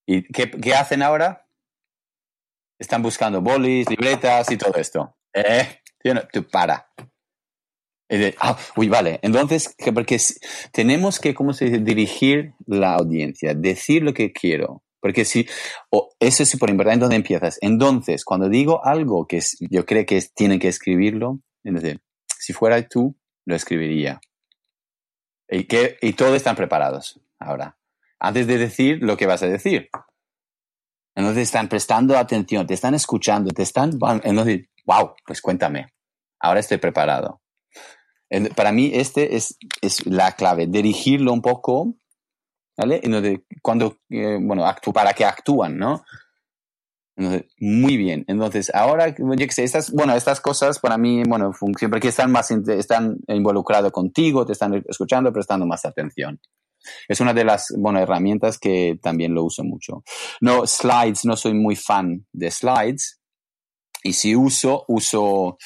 ¿Y 0.06 0.22
qué, 0.32 0.48
qué 0.48 0.74
hacen 0.74 1.02
ahora? 1.02 1.48
Están 2.80 3.02
buscando 3.02 3.42
bolis, 3.42 3.88
libretas 3.90 4.50
y 4.50 4.56
todo 4.56 4.74
esto. 4.76 5.14
Eh, 5.34 5.80
tú 6.32 6.48
para. 6.48 6.88
Ah, 8.40 8.58
uy, 8.74 8.88
vale. 8.88 9.20
Entonces, 9.22 9.76
porque 9.94 10.18
tenemos 10.72 11.20
que, 11.20 11.34
¿cómo 11.34 11.52
se 11.52 11.66
dice? 11.66 11.78
Dirigir 11.78 12.54
la 12.66 12.94
audiencia, 12.94 13.54
decir 13.54 14.02
lo 14.02 14.14
que 14.14 14.32
quiero. 14.32 14.82
Porque 14.98 15.24
si, 15.24 15.46
eso 16.18 16.42
es 16.42 16.48
súper 16.48 16.70
importante, 16.70 17.00
¿dónde 17.00 17.16
empiezas? 17.16 17.58
Entonces, 17.60 18.24
cuando 18.24 18.48
digo 18.48 18.84
algo 18.84 19.26
que 19.26 19.40
yo 19.60 19.84
creo 19.86 20.06
que 20.06 20.22
tienen 20.34 20.58
que 20.58 20.68
escribirlo, 20.68 21.40
entonces, 21.62 21.98
si 22.38 22.52
fuera 22.54 22.82
tú, 22.88 23.14
lo 23.44 23.54
escribiría. 23.54 24.20
Y, 25.48 25.64
que, 25.64 25.98
y 26.00 26.14
todos 26.14 26.34
están 26.34 26.56
preparados 26.56 27.20
ahora. 27.38 27.76
Antes 28.18 28.46
de 28.46 28.56
decir 28.56 28.98
lo 29.02 29.18
que 29.18 29.26
vas 29.26 29.42
a 29.42 29.48
decir. 29.48 29.90
Entonces 31.14 31.44
están 31.44 31.68
prestando 31.68 32.16
atención, 32.16 32.66
te 32.66 32.74
están 32.74 32.94
escuchando, 32.94 33.50
te 33.50 33.62
están, 33.62 33.98
entonces, 34.22 34.66
wow, 34.86 35.14
pues 35.26 35.40
cuéntame. 35.42 35.86
Ahora 36.38 36.60
estoy 36.60 36.78
preparado. 36.78 37.40
Para 38.54 38.70
mí, 38.70 38.92
este 38.94 39.36
es, 39.36 39.56
es 39.82 40.06
la 40.06 40.32
clave, 40.32 40.66
dirigirlo 40.68 41.32
un 41.32 41.42
poco, 41.42 41.94
¿vale? 42.76 43.00
Entonces, 43.02 43.40
cuando, 43.60 43.96
eh, 44.08 44.38
bueno, 44.40 44.64
para 44.94 45.12
que 45.12 45.24
actúan, 45.24 45.76
¿no? 45.76 46.02
muy 47.58 47.96
bien. 47.96 48.24
Entonces, 48.28 48.70
ahora, 48.74 49.08
yo 49.08 49.36
que 49.36 49.52
sé, 49.52 49.64
estas, 49.64 49.90
bueno, 49.92 50.14
estas 50.14 50.40
cosas 50.40 50.78
para 50.78 50.96
mí, 50.96 51.22
bueno, 51.28 51.52
siempre 51.76 52.00
que 52.00 52.08
están 52.08 52.32
más, 52.32 52.50
están 52.50 53.18
involucrados 53.28 53.92
contigo, 53.92 54.46
te 54.46 54.52
están 54.52 54.82
escuchando, 54.88 55.32
prestando 55.32 55.66
más 55.66 55.84
atención. 55.84 56.40
Es 57.08 57.20
una 57.20 57.34
de 57.34 57.44
las, 57.44 57.74
bueno, 57.76 57.98
herramientas 57.98 58.58
que 58.58 58.98
también 59.02 59.34
lo 59.34 59.44
uso 59.44 59.64
mucho. 59.64 60.02
No, 60.40 60.66
slides, 60.66 61.24
no 61.24 61.36
soy 61.36 61.54
muy 61.54 61.76
fan 61.76 62.26
de 62.32 62.50
slides. 62.50 63.20
Y 64.02 64.14
si 64.14 64.34
uso, 64.34 64.84
uso 64.88 65.58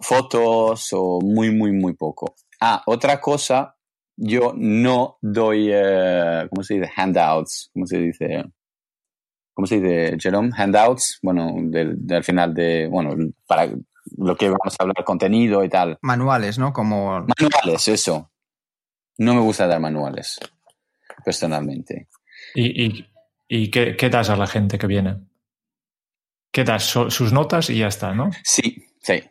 fotos 0.00 0.88
o 0.92 1.20
muy, 1.20 1.54
muy, 1.54 1.72
muy 1.72 1.94
poco. 1.94 2.34
Ah, 2.60 2.82
otra 2.86 3.20
cosa, 3.20 3.76
yo 4.16 4.52
no 4.56 5.18
doy, 5.20 5.70
eh, 5.72 6.46
¿cómo 6.50 6.62
se 6.62 6.74
dice? 6.74 6.90
Handouts, 6.94 7.70
¿cómo 7.72 7.86
se 7.86 7.98
dice? 7.98 8.44
¿Cómo 9.54 9.66
se 9.66 9.80
dice, 9.80 10.16
Jerome? 10.18 10.50
Handouts, 10.56 11.18
bueno, 11.22 11.54
del, 11.56 12.24
final 12.24 12.54
de, 12.54 12.88
bueno, 12.88 13.14
para 13.46 13.70
lo 14.16 14.36
que 14.36 14.48
vamos 14.48 14.76
a 14.78 14.82
hablar, 14.82 15.04
contenido 15.04 15.64
y 15.64 15.68
tal. 15.68 15.98
Manuales, 16.02 16.58
¿no? 16.58 16.72
Como... 16.72 17.26
Manuales, 17.38 17.88
eso. 17.88 18.30
No 19.20 19.34
me 19.34 19.40
gusta 19.42 19.66
dar 19.66 19.80
manuales, 19.80 20.40
personalmente. 21.22 22.08
¿Y, 22.54 23.06
y, 23.48 23.70
qué, 23.70 23.94
qué 23.94 24.08
das 24.08 24.30
a 24.30 24.36
la 24.36 24.46
gente 24.46 24.78
que 24.78 24.86
viene? 24.86 25.18
¿Qué 26.50 26.64
das? 26.64 26.84
sus 26.84 27.30
notas 27.30 27.68
y 27.68 27.80
ya 27.80 27.88
está, 27.88 28.14
¿no? 28.14 28.30
Sí, 28.42 28.82
sí. 29.02 29.22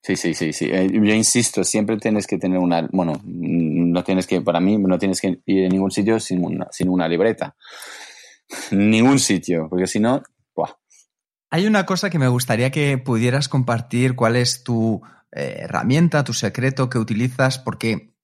Sí, 0.00 0.16
sí, 0.16 0.32
sí, 0.32 0.54
sí. 0.54 0.70
Eh, 0.72 0.88
yo 0.90 1.12
insisto, 1.12 1.64
siempre 1.64 1.98
tienes 1.98 2.26
que 2.26 2.38
tener 2.38 2.58
una, 2.58 2.88
bueno, 2.92 3.20
no 3.26 4.02
tienes 4.04 4.26
que, 4.26 4.40
para 4.40 4.58
mí, 4.58 4.78
no 4.78 4.98
tienes 4.98 5.20
que 5.20 5.42
ir 5.44 5.66
a 5.66 5.68
ningún 5.68 5.90
sitio 5.90 6.18
sin 6.18 6.42
una, 6.42 6.68
sin 6.70 6.88
una 6.88 7.06
libreta. 7.06 7.56
Ningún 8.70 9.18
sitio, 9.18 9.66
porque 9.68 9.86
si 9.86 10.00
no, 10.00 10.22
Hay 11.50 11.66
una 11.66 11.84
cosa 11.84 12.08
que 12.08 12.18
me 12.18 12.28
gustaría 12.28 12.70
que 12.70 12.96
pudieras 12.96 13.50
compartir, 13.50 14.14
cuál 14.16 14.36
es 14.36 14.64
tu 14.64 15.02
eh, 15.32 15.56
herramienta, 15.58 16.24
tu 16.24 16.32
secreto 16.32 16.88
que 16.88 16.98
utilizas, 16.98 17.58
porque 17.58 18.15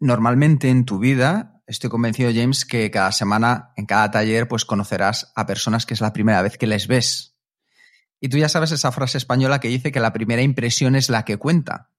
normalmente 0.00 0.68
en 0.68 0.84
tu 0.84 0.98
vida, 0.98 1.62
estoy 1.66 1.90
convencido, 1.90 2.30
James, 2.34 2.64
que 2.64 2.90
cada 2.90 3.12
semana, 3.12 3.72
en 3.76 3.86
cada 3.86 4.10
taller, 4.10 4.48
pues 4.48 4.64
conocerás 4.64 5.32
a 5.36 5.46
personas 5.46 5.86
que 5.86 5.94
es 5.94 6.00
la 6.00 6.12
primera 6.12 6.42
vez 6.42 6.58
que 6.58 6.66
les 6.66 6.88
ves. 6.88 7.36
Y 8.18 8.28
tú 8.28 8.38
ya 8.38 8.48
sabes 8.48 8.72
esa 8.72 8.92
frase 8.92 9.18
española 9.18 9.60
que 9.60 9.68
dice 9.68 9.92
que 9.92 10.00
la 10.00 10.12
primera 10.12 10.42
impresión 10.42 10.96
es 10.96 11.08
la 11.08 11.24
que 11.24 11.36
cuenta. 11.36 11.89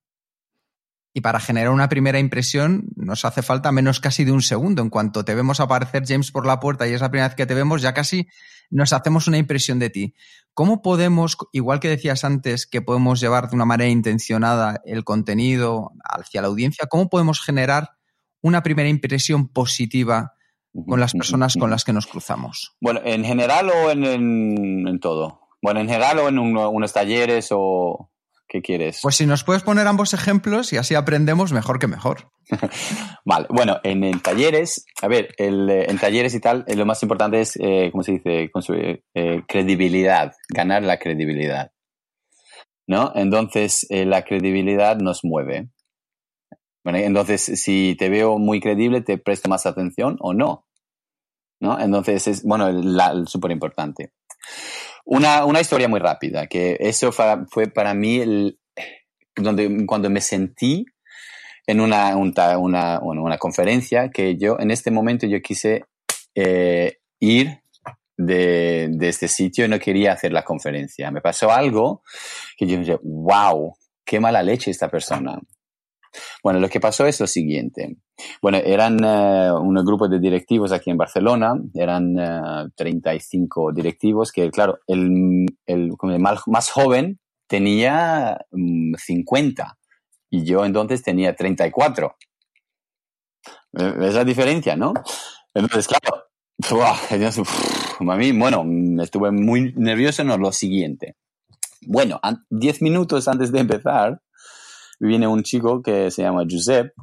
Y 1.13 1.21
para 1.21 1.39
generar 1.39 1.71
una 1.71 1.89
primera 1.89 2.19
impresión 2.19 2.85
nos 2.95 3.25
hace 3.25 3.41
falta 3.41 3.71
menos 3.71 3.99
casi 3.99 4.23
de 4.23 4.31
un 4.31 4.41
segundo. 4.41 4.81
En 4.81 4.89
cuanto 4.89 5.25
te 5.25 5.35
vemos 5.35 5.59
aparecer 5.59 6.03
James 6.07 6.31
por 6.31 6.45
la 6.45 6.59
puerta 6.59 6.87
y 6.87 6.93
es 6.93 7.01
la 7.01 7.09
primera 7.09 7.27
vez 7.27 7.35
que 7.35 7.45
te 7.45 7.53
vemos, 7.53 7.81
ya 7.81 7.93
casi 7.93 8.27
nos 8.69 8.93
hacemos 8.93 9.27
una 9.27 9.37
impresión 9.37 9.79
de 9.79 9.89
ti. 9.89 10.13
¿Cómo 10.53 10.81
podemos, 10.81 11.37
igual 11.51 11.79
que 11.79 11.89
decías 11.89 12.23
antes, 12.23 12.65
que 12.65 12.81
podemos 12.81 13.19
llevar 13.19 13.49
de 13.49 13.55
una 13.55 13.65
manera 13.65 13.89
intencionada 13.89 14.81
el 14.85 15.03
contenido 15.03 15.91
hacia 16.03 16.41
la 16.41 16.47
audiencia, 16.47 16.87
cómo 16.87 17.09
podemos 17.09 17.41
generar 17.41 17.89
una 18.41 18.63
primera 18.63 18.89
impresión 18.89 19.49
positiva 19.49 20.35
con 20.87 20.99
las 20.99 21.13
personas 21.13 21.55
con 21.57 21.69
las 21.69 21.83
que 21.83 21.93
nos 21.93 22.07
cruzamos? 22.07 22.75
Bueno, 22.79 23.01
en 23.03 23.25
general 23.25 23.69
o 23.69 23.91
en 23.91 24.99
todo. 25.01 25.41
Bueno, 25.61 25.79
en 25.79 25.87
general 25.87 26.19
o 26.19 26.29
en 26.29 26.39
unos 26.39 26.93
talleres 26.93 27.49
o 27.51 28.10
qué 28.51 28.61
quieres. 28.61 28.99
Pues 29.01 29.15
si 29.15 29.25
nos 29.25 29.45
puedes 29.45 29.63
poner 29.63 29.87
ambos 29.87 30.13
ejemplos 30.13 30.73
y 30.73 30.77
así 30.77 30.93
aprendemos 30.93 31.53
mejor 31.53 31.79
que 31.79 31.87
mejor. 31.87 32.31
vale, 33.25 33.47
bueno, 33.49 33.79
en, 33.83 34.19
talleres, 34.19 34.85
a 35.01 35.07
ver, 35.07 35.33
eh, 35.37 35.85
en 35.87 35.97
talleres 35.97 36.35
y 36.35 36.41
tal, 36.41 36.65
eh, 36.67 36.75
lo 36.75 36.85
más 36.85 37.01
importante 37.01 37.39
es, 37.39 37.57
eh, 37.61 37.87
¿cómo 37.93 38.03
se 38.03 38.11
dice? 38.13 38.51
Construir 38.51 39.05
credibilidad, 39.47 40.33
ganar 40.49 40.83
la 40.83 40.99
credibilidad. 40.99 41.71
¿No? 42.87 43.13
Entonces, 43.15 43.87
la 43.89 44.23
credibilidad 44.23 44.97
nos 44.97 45.23
mueve. 45.23 45.69
Bueno, 46.83 46.99
entonces, 46.99 47.41
si 47.41 47.95
te 47.97 48.09
veo 48.09 48.37
muy 48.37 48.59
creíble, 48.59 48.99
¿te 48.99 49.17
presto 49.17 49.47
más 49.47 49.65
atención 49.65 50.17
o 50.19 50.33
no? 50.33 50.67
¿No? 51.61 51.79
Entonces, 51.79 52.27
es, 52.27 52.43
bueno, 52.43 52.69
súper 53.27 53.51
importante. 53.51 54.11
Una, 55.05 55.45
una 55.45 55.61
historia 55.61 55.87
muy 55.87 55.99
rápida, 55.99 56.47
que 56.47 56.77
eso 56.79 57.11
fue 57.11 57.67
para 57.67 57.93
mí 57.93 58.19
el, 58.19 58.59
donde, 59.35 59.85
cuando 59.85 60.09
me 60.09 60.21
sentí 60.21 60.85
en 61.67 61.79
una, 61.79 62.15
una, 62.15 62.57
una, 62.57 62.99
una, 62.99 63.37
conferencia 63.37 64.09
que 64.09 64.37
yo 64.37 64.57
en 64.59 64.71
este 64.71 64.91
momento 64.91 65.27
yo 65.27 65.41
quise 65.41 65.85
eh, 66.35 66.97
ir 67.19 67.61
de, 68.17 68.89
de, 68.91 69.09
este 69.09 69.27
sitio 69.27 69.65
y 69.65 69.67
no 69.67 69.79
quería 69.79 70.13
hacer 70.13 70.31
la 70.31 70.43
conferencia. 70.43 71.11
Me 71.11 71.21
pasó 71.21 71.51
algo 71.51 72.03
que 72.57 72.67
yo 72.67 72.77
dije, 72.77 72.99
wow, 73.03 73.75
qué 74.05 74.19
mala 74.19 74.43
leche 74.43 74.71
esta 74.71 74.89
persona. 74.89 75.39
Bueno, 76.43 76.59
lo 76.59 76.69
que 76.69 76.79
pasó 76.79 77.05
es 77.05 77.19
lo 77.19 77.27
siguiente. 77.27 77.97
Bueno, 78.41 78.57
eran 78.57 79.03
uh, 79.03 79.57
un 79.59 79.75
grupo 79.85 80.07
de 80.07 80.19
directivos 80.19 80.71
aquí 80.71 80.89
en 80.89 80.97
Barcelona, 80.97 81.53
eran 81.73 82.71
35 82.75 83.69
eh, 83.69 83.73
directivos 83.75 84.31
que, 84.31 84.49
claro, 84.51 84.79
el, 84.87 85.45
el, 85.65 85.91
más 86.47 86.69
joven 86.69 87.19
tenía 87.47 88.37
50 88.51 89.63
mm, 89.63 89.67
y 90.29 90.43
yo 90.45 90.65
entonces 90.65 91.03
tenía 91.03 91.35
34. 91.35 92.15
Es 93.73 94.13
la 94.13 94.25
diferencia, 94.25 94.75
¿no? 94.75 94.93
Entonces, 95.53 95.87
claro, 95.87 96.25
a 98.09 98.17
mí, 98.17 98.31
bueno, 98.31 98.65
estuve 99.01 99.31
muy 99.31 99.73
nervioso 99.75 100.21
en 100.21 100.27
lo 100.29 100.51
siguiente. 100.51 101.15
Bueno, 101.87 102.19
10 102.49 102.81
minutos 102.81 103.27
antes 103.27 103.51
de 103.51 103.59
empezar, 103.59 104.21
viene 105.07 105.27
un 105.27 105.43
chico 105.43 105.81
que 105.81 106.11
se 106.11 106.21
llama 106.21 106.45
Giuseppe, 106.47 106.93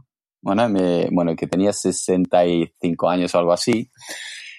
bueno, 0.41 0.69
bueno, 1.11 1.35
que 1.37 1.47
tenía 1.47 1.73
65 1.73 3.09
años 3.09 3.35
o 3.35 3.39
algo 3.39 3.53
así, 3.53 3.91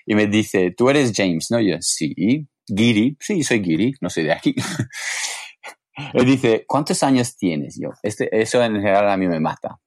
y 0.05 0.15
me 0.15 0.27
dice, 0.27 0.73
tú 0.75 0.89
eres 0.89 1.13
James, 1.15 1.47
¿no? 1.49 1.59
yo, 1.59 1.77
sí, 1.79 2.13
Giri, 2.67 3.17
sí, 3.19 3.43
soy 3.43 3.63
Giri, 3.63 3.93
no 4.01 4.09
soy 4.09 4.25
de 4.25 4.33
aquí. 4.33 4.55
Él 6.13 6.25
dice, 6.25 6.65
¿cuántos 6.67 7.01
años 7.03 7.35
tienes? 7.35 7.77
Yo, 7.81 7.89
este, 8.03 8.29
eso 8.39 8.61
en 8.63 8.75
general 8.75 9.09
a 9.09 9.17
mí 9.17 9.27
me 9.27 9.39
mata, 9.39 9.79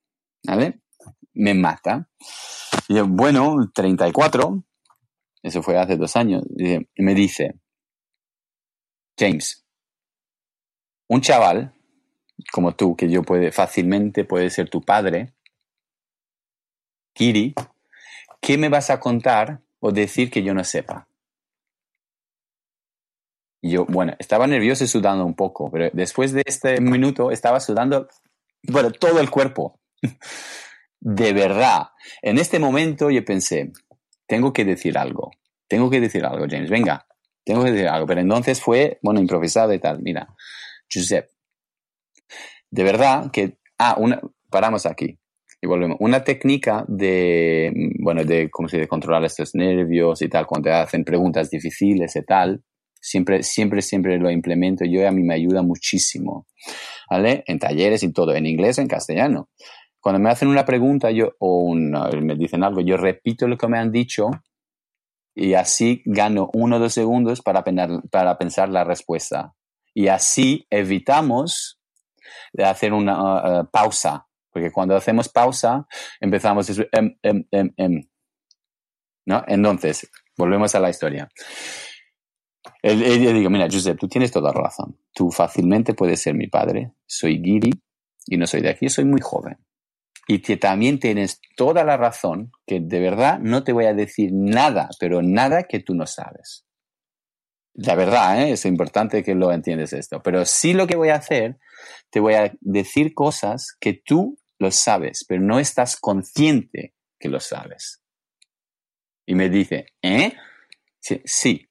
¿vale? 0.45 0.81
Me 1.35 1.55
mata. 1.55 2.09
Y 2.89 2.97
yo, 2.97 3.07
bueno, 3.07 3.71
34, 3.75 4.65
eso 5.43 5.63
fue 5.63 5.79
hace 5.79 5.97
dos 5.97 6.17
años, 6.17 6.43
y 6.57 7.03
me 7.03 7.15
dice, 7.15 7.55
James, 9.19 9.67
un 11.09 11.21
chaval 11.21 11.75
como 12.53 12.75
tú, 12.75 12.95
que 12.97 13.09
yo 13.09 13.23
puede, 13.23 13.51
fácilmente 13.51 14.25
puede 14.25 14.51
ser 14.51 14.69
tu 14.69 14.83
padre, 14.83 15.33
Kiri, 17.15 17.55
¿qué 18.41 18.59
me 18.59 18.69
vas 18.69 18.91
a 18.91 19.01
contar 19.01 19.61
o 19.81 19.91
decir 19.91 20.31
que 20.31 20.43
yo 20.43 20.55
no 20.55 20.65
sepa? 20.65 21.09
yo, 23.63 23.87
bueno, 23.87 24.15
estaba 24.19 24.47
nervioso 24.47 24.83
y 24.85 24.89
sudando 24.89 25.25
un 25.25 25.35
poco, 25.35 25.71
pero 25.71 25.89
después 25.93 26.33
de 26.33 26.43
este 26.45 26.81
minuto 26.81 27.31
estaba 27.31 27.61
sudando, 27.61 28.09
bueno, 28.65 28.91
todo 28.91 29.21
el 29.21 29.31
cuerpo. 29.31 29.79
de 31.01 31.33
verdad. 31.33 31.89
En 32.23 32.39
este 32.39 32.59
momento 32.59 33.11
yo 33.11 33.25
pensé, 33.25 33.73
tengo 34.27 34.53
que 34.53 34.65
decir 34.65 34.99
algo. 34.99 35.31
Tengo 35.69 35.91
que 35.91 36.01
decir 36.01 36.25
algo, 36.25 36.47
James. 36.49 36.71
Venga, 36.71 37.07
tengo 37.45 37.65
que 37.65 37.71
decir 37.71 37.89
algo. 37.89 38.07
Pero 38.07 38.21
entonces 38.21 38.61
fue, 38.61 38.99
bueno, 39.01 39.21
improvisado 39.21 39.73
y 39.73 39.79
tal. 39.79 40.01
Mira, 40.03 40.29
Giuseppe, 40.89 41.31
de 42.73 42.85
verdad 42.85 43.31
que, 43.31 43.59
ah, 43.79 43.95
una, 43.99 44.21
paramos 44.51 44.87
aquí 44.87 45.19
y 45.61 45.67
volvemos. 45.67 45.99
Una 46.01 46.25
técnica 46.25 46.85
de, 46.89 47.71
bueno, 48.01 48.25
de, 48.25 48.51
¿cómo 48.51 48.69
se 48.69 48.79
dice? 48.79 48.89
Controlar 48.89 49.25
estos 49.25 49.55
nervios 49.55 50.23
y 50.23 50.29
tal, 50.29 50.47
cuando 50.47 50.71
te 50.71 50.75
hacen 50.75 51.05
preguntas 51.05 51.51
difíciles 51.51 52.17
y 52.17 52.25
tal, 52.25 52.65
siempre, 52.99 53.43
siempre, 53.43 53.83
siempre 53.83 54.19
lo 54.19 54.31
implemento 54.31 54.85
yo 54.87 55.07
a 55.07 55.13
mí 55.13 55.23
me 55.23 55.35
ayuda 55.35 55.63
muchísimo, 55.63 56.47
¿vale? 57.11 57.45
En 57.47 57.59
talleres 57.59 58.03
y 58.03 58.13
todo, 58.13 58.35
en 58.35 58.47
inglés 58.47 58.79
en 58.79 58.89
castellano. 58.89 59.51
Cuando 60.01 60.19
me 60.19 60.31
hacen 60.31 60.49
una 60.49 60.65
pregunta 60.65 61.11
yo, 61.11 61.33
o 61.39 61.75
me 61.75 62.35
dicen 62.37 62.65
algo, 62.65 62.81
yo 62.81 62.97
repito 62.97 63.47
lo 63.47 63.59
que 63.59 63.69
me 63.69 63.79
han 63.79 63.93
dicho 63.93 64.31
y 65.35 65.55
así 65.55 66.03
gano 66.07 66.51
uno 66.55 66.77
o 66.77 66.79
dos 66.79 66.95
segundos 66.95 67.43
para, 67.43 67.63
para 68.11 68.39
pensar 68.39 68.71
la 68.71 68.83
respuesta. 68.83 69.55
Y 69.95 70.09
así 70.09 70.67
evitamos 70.71 71.82
de 72.53 72.65
hacer 72.65 72.93
una 72.93 73.17
uh, 73.21 73.61
uh, 73.61 73.71
pausa, 73.71 74.27
porque 74.51 74.71
cuando 74.71 74.95
hacemos 74.95 75.29
pausa 75.29 75.87
empezamos 76.21 76.69
em, 76.71 77.17
em, 77.23 77.45
em, 77.51 77.73
em, 77.77 78.03
¿no? 79.27 79.45
Entonces, 79.47 80.11
volvemos 80.37 80.75
a 80.75 80.81
la 80.81 80.91
historia. 80.91 81.29
Yo 82.83 83.33
digo, 83.33 83.51
mira, 83.51 83.69
Josep, 83.71 83.99
tú 83.99 84.09
tienes 84.09 84.31
toda 84.31 84.53
la 84.53 84.61
razón. 84.61 84.99
Tú 85.13 85.31
fácilmente 85.31 85.95
puedes 85.95 86.21
ser 86.21 86.35
mi 86.35 86.49
padre. 86.49 86.93
Soy 87.07 87.41
guiri 87.41 87.71
y 88.27 88.37
no 88.37 88.47
soy 88.47 88.61
de 88.61 88.71
aquí, 88.71 88.89
soy 88.89 89.05
muy 89.05 89.21
joven. 89.21 89.59
Y 90.29 90.41
que 90.41 90.57
también 90.57 90.99
tienes 90.99 91.41
toda 91.57 91.85
la 91.85 91.97
razón 91.97 92.53
que 92.67 92.81
de 92.81 93.01
verdad 93.01 93.39
no 93.41 93.65
te 93.65 93.73
voy 93.73 93.87
a 93.87 93.95
decir 93.95 94.31
nada, 94.33 94.89
pero 95.01 95.23
nada 95.23 95.65
que 95.65 95.81
tú 95.81 95.95
no 95.95 96.07
sabes. 96.07 96.67
La 97.75 97.95
verdad, 97.95 98.43
¿eh? 98.43 98.53
es 98.53 98.67
importante 98.67 99.23
que 99.23 99.35
lo 99.35 99.53
entiendes 99.53 99.93
esto. 99.93 100.23
Pero 100.23 100.45
sí 100.45 100.75
lo 100.75 100.87
que 100.87 100.97
voy 100.97 101.09
a 101.09 101.17
hacer, 101.17 101.59
te 102.11 102.21
voy 102.21 102.35
a 102.35 102.53
decir 102.61 103.15
cosas 103.15 103.77
que 103.81 103.95
tú 103.95 104.39
lo 104.59 104.71
sabes, 104.71 105.25
pero 105.27 105.41
no 105.41 105.59
estás 105.59 105.97
consciente 105.97 106.95
que 107.19 107.29
lo 107.29 107.41
sabes. 107.41 108.03
Y 109.27 109.35
me 109.35 109.49
dice, 109.49 109.87
¿eh? 110.03 110.35
Sí, 111.01 111.69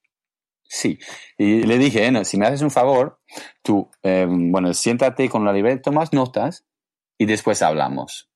sí. 0.63 0.99
Y 1.37 1.63
le 1.63 1.77
dije, 1.77 2.25
si 2.25 2.37
me 2.37 2.47
haces 2.47 2.61
un 2.61 2.71
favor, 2.71 3.19
tú, 3.61 3.89
eh, 4.03 4.25
bueno, 4.27 4.73
siéntate 4.73 5.29
con 5.29 5.45
la 5.45 5.53
libreta, 5.53 5.83
tomas 5.83 6.11
notas 6.13 6.65
y 7.17 7.25
después 7.25 7.61
hablamos 7.61 8.30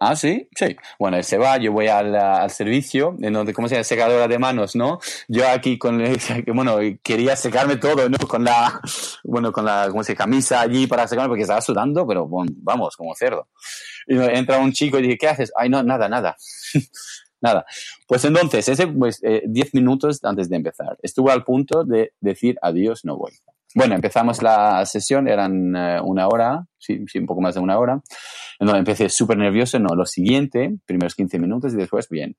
ah, 0.00 0.16
sí, 0.16 0.48
sí. 0.54 0.76
Bueno, 0.98 1.16
él 1.16 1.24
se 1.24 1.38
va, 1.38 1.56
yo 1.58 1.72
voy 1.72 1.88
al, 1.88 2.14
al 2.14 2.50
servicio, 2.50 3.16
en 3.20 3.32
donde, 3.32 3.52
¿cómo 3.52 3.68
se 3.68 3.76
llama? 3.76 3.84
Secadora 3.84 4.28
de 4.28 4.38
manos, 4.38 4.74
¿no? 4.74 4.98
Yo 5.28 5.48
aquí 5.48 5.78
con, 5.78 6.02
bueno, 6.54 6.78
quería 7.02 7.36
secarme 7.36 7.76
todo, 7.76 8.08
¿no? 8.08 8.18
Con 8.18 8.44
la, 8.44 8.80
bueno, 9.24 9.52
con 9.52 9.64
la, 9.64 9.88
¿cómo 9.90 10.02
se? 10.02 10.16
Camisa 10.16 10.60
allí 10.60 10.86
para 10.86 11.06
secarme 11.06 11.28
porque 11.28 11.42
estaba 11.42 11.60
sudando, 11.60 12.06
pero 12.06 12.28
vamos, 12.28 12.96
como 12.96 13.14
cerdo. 13.14 13.48
Y 14.06 14.16
entra 14.16 14.58
un 14.58 14.72
chico 14.72 14.98
y 14.98 15.02
dije, 15.02 15.18
¿qué 15.18 15.28
haces? 15.28 15.52
Ay, 15.56 15.68
no, 15.68 15.82
nada, 15.82 16.08
nada. 16.08 16.36
nada. 17.40 17.64
Pues 18.06 18.24
entonces, 18.24 18.68
ese, 18.68 18.86
pues, 18.88 19.20
10 19.20 19.44
eh, 19.66 19.70
minutos 19.74 20.20
antes 20.24 20.48
de 20.48 20.56
empezar, 20.56 20.98
estuve 21.02 21.30
al 21.30 21.44
punto 21.44 21.84
de 21.84 22.12
decir, 22.20 22.56
adiós, 22.62 23.04
no 23.04 23.16
voy. 23.16 23.32
Bueno, 23.74 23.94
empezamos 23.94 24.42
la 24.42 24.84
sesión, 24.86 25.28
eran 25.28 25.76
eh, 25.76 26.00
una 26.02 26.26
hora, 26.26 26.66
sí, 26.78 27.04
sí, 27.06 27.18
un 27.18 27.26
poco 27.26 27.40
más 27.40 27.54
de 27.54 27.60
una 27.60 27.78
hora. 27.78 28.00
No, 28.60 28.74
empecé 28.74 29.08
súper 29.08 29.36
nervioso, 29.36 29.78
no, 29.78 29.94
lo 29.94 30.06
siguiente, 30.06 30.76
primeros 30.86 31.14
15 31.14 31.38
minutos 31.38 31.74
y 31.74 31.76
después, 31.76 32.08
bien. 32.08 32.36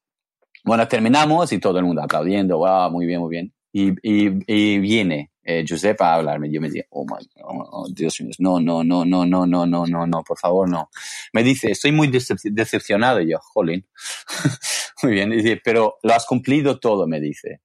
Bueno, 0.64 0.88
terminamos 0.88 1.54
y 1.54 1.60
todo 1.60 1.80
el 1.80 1.86
mundo 1.86 2.02
aplaudiendo, 2.02 2.58
wow, 2.58 2.92
muy 2.92 3.06
bien, 3.06 3.22
muy 3.22 3.30
bien. 3.30 3.54
Y, 3.72 3.94
y, 4.02 4.80
viene 4.80 5.32
eh, 5.44 5.64
Giuseppe 5.64 6.04
a 6.04 6.16
hablarme. 6.16 6.52
Yo 6.52 6.60
me 6.60 6.70
digo, 6.70 6.86
oh, 6.90 7.06
my, 7.06 7.24
oh, 7.44 7.88
Dios 7.92 8.20
mío, 8.22 8.32
no, 8.40 8.60
no, 8.60 8.84
no, 8.84 9.06
no, 9.06 9.26
no, 9.26 9.46
no, 9.46 9.66
no, 9.66 9.86
no, 9.86 10.08
no, 10.08 10.24
por 10.24 10.38
favor, 10.40 10.68
no. 10.68 10.90
Me 11.34 11.44
dice, 11.44 11.72
estoy 11.72 11.92
muy 11.92 12.08
decepcionado. 12.08 13.22
Y 13.22 13.32
yo, 13.32 13.38
jolín. 13.40 13.88
muy 15.04 15.12
bien. 15.14 15.30
dice, 15.30 15.62
pero 15.64 15.98
lo 16.02 16.14
has 16.14 16.26
cumplido 16.26 16.80
todo, 16.80 17.08
me 17.08 17.20
dice. 17.20 17.62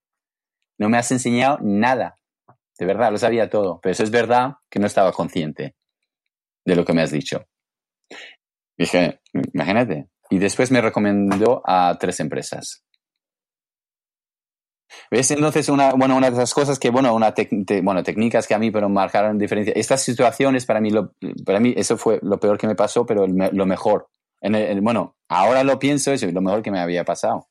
No 0.79 0.89
me 0.89 0.99
has 0.99 1.11
enseñado 1.11 1.59
nada. 1.63 2.17
De 2.79 2.87
verdad, 2.87 3.13
lo 3.13 3.19
sabía 3.19 3.49
todo. 3.49 3.81
Pero 3.83 3.93
eso 3.93 4.03
es 4.03 4.11
verdad 4.11 4.55
que 4.71 4.79
no 4.79 4.87
estaba 4.87 5.13
consciente 5.13 5.75
de 6.65 6.77
lo 6.77 6.85
que 6.85 6.93
me 6.93 7.03
has 7.03 7.11
dicho. 7.11 7.47
Dije, 8.77 9.21
imagínate. 9.53 10.09
Y 10.31 10.39
después 10.39 10.71
me 10.71 10.81
recomendó 10.81 11.63
a 11.65 11.97
tres 11.99 12.21
empresas. 12.21 12.85
¿Ves? 15.11 15.31
Entonces, 15.31 15.69
una, 15.69 15.93
bueno, 15.93 16.17
una 16.17 16.31
de 16.31 16.37
esas 16.37 16.55
cosas 16.55 16.79
que, 16.79 16.91
bueno, 16.91 17.15
una 17.15 17.35
bueno, 17.83 18.03
técnicas 18.03 18.47
que 18.47 18.55
a 18.55 18.59
mí 18.59 18.71
pero 18.71 18.89
marcaron 18.89 19.39
diferencia. 19.39 19.73
Estas 19.77 20.03
situaciones, 20.03 20.67
para 20.67 20.81
mí, 20.81 20.91
para 21.45 21.61
mí, 21.61 21.75
eso 21.77 21.97
fue 21.97 22.19
lo 22.23 22.39
peor 22.39 22.59
que 22.59 22.67
me 22.67 22.75
pasó, 22.75 23.05
pero 23.07 23.27
lo 23.27 23.67
mejor. 23.67 24.09
En 24.41 24.83
bueno, 24.85 25.17
ahora 25.29 25.65
lo 25.65 25.79
pienso, 25.79 26.13
eso 26.13 26.27
es 26.27 26.35
lo 26.35 26.43
mejor 26.43 26.63
que 26.63 26.71
me 26.71 26.81
había 26.81 27.05
pasado. 27.05 27.49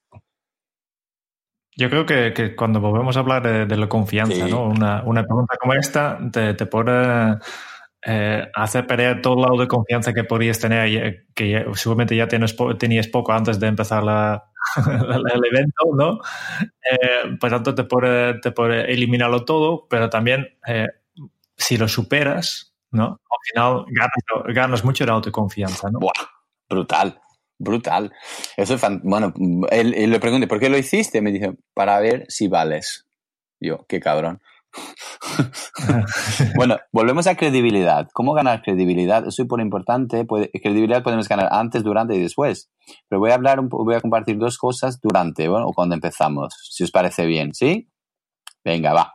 Yo 1.76 1.90
creo 1.90 2.06
que, 2.06 2.34
que, 2.34 2.56
cuando 2.56 2.80
volvemos 2.80 3.18
a 3.18 3.22
hablar 3.22 3.68
de, 3.68 3.78
la 3.78 3.90
confianza, 3.90 4.48
¿no? 4.48 4.64
Una, 4.68 5.02
una, 5.06 5.24
pregunta 5.24 5.58
como 5.60 5.74
esta 5.74 6.20
te, 6.32 6.54
te 6.54 6.66
puede 6.68 7.38
eh, 8.06 8.48
hacer 8.54 8.86
perder 8.86 9.22
todo 9.22 9.36
el 9.36 9.42
lado 9.42 9.58
de 9.58 9.68
confianza 9.68 10.14
que 10.14 10.24
podrías 10.24 10.60
tener, 10.60 11.26
que 11.34 11.66
seguramente 11.74 12.16
ya 12.16 12.28
tienes, 12.28 12.56
tenías 12.78 13.08
poco 13.08 13.34
antes 13.34 13.60
de 13.60 13.68
empezar 13.68 14.04
la, 14.04 14.44
el 14.78 15.46
evento, 15.52 15.84
¿no? 15.96 16.20
Eh, 16.62 17.38
por 17.40 17.50
tanto, 17.50 17.74
te 17.74 17.86
puede, 17.86 18.40
te 18.40 18.52
puede 18.52 18.92
eliminarlo 18.94 19.44
todo, 19.44 19.88
pero 19.90 20.10
también 20.10 20.58
eh, 20.68 20.90
si 21.58 21.78
lo 21.78 21.88
superas, 21.88 22.76
¿no? 22.92 23.06
Al 23.06 23.40
final 23.52 23.86
ganas, 23.90 24.56
ganas 24.56 24.84
mucho 24.84 25.06
de 25.06 25.12
autoconfianza, 25.12 25.90
¿no? 25.90 26.00
Buah, 26.00 26.14
brutal 26.70 27.20
brutal. 27.64 28.12
Eso 28.58 28.76
es 28.76 28.82
bueno, 29.04 29.34
él, 29.72 30.10
le 30.10 30.20
pregunté, 30.20 30.48
¿por 30.48 30.60
qué 30.60 30.70
lo 30.70 30.78
hiciste? 30.78 31.22
Me 31.22 31.32
dijo, 31.32 31.54
para 31.74 32.00
ver 32.00 32.26
si 32.30 32.48
vales. 32.48 33.08
Yo, 33.60 33.86
qué 33.88 34.00
cabrón. 34.00 34.42
bueno, 36.56 36.78
volvemos 36.92 37.28
a 37.28 37.36
credibilidad. 37.36 38.10
¿Cómo 38.14 38.34
ganar 38.34 38.62
credibilidad? 38.62 39.28
Es 39.28 39.36
súper 39.36 39.60
importante. 39.62 40.26
credibilidad 40.26 41.04
podemos 41.04 41.30
ganar 41.30 41.50
antes, 41.52 41.84
durante 41.84 42.16
y 42.16 42.22
después. 42.22 42.70
Pero 43.08 43.20
voy 43.20 43.32
a 43.32 43.36
hablar, 43.36 43.62
voy 43.62 43.96
a 43.96 44.02
compartir 44.02 44.38
dos 44.38 44.58
cosas 44.58 45.00
durante, 45.02 45.48
bueno, 45.48 45.68
o 45.68 45.74
cuando 45.74 45.96
empezamos, 45.96 46.54
si 46.72 46.84
os 46.84 46.92
parece 46.92 47.26
bien, 47.26 47.54
¿sí? 47.54 47.90
Venga, 48.64 48.94
va. 48.94 49.14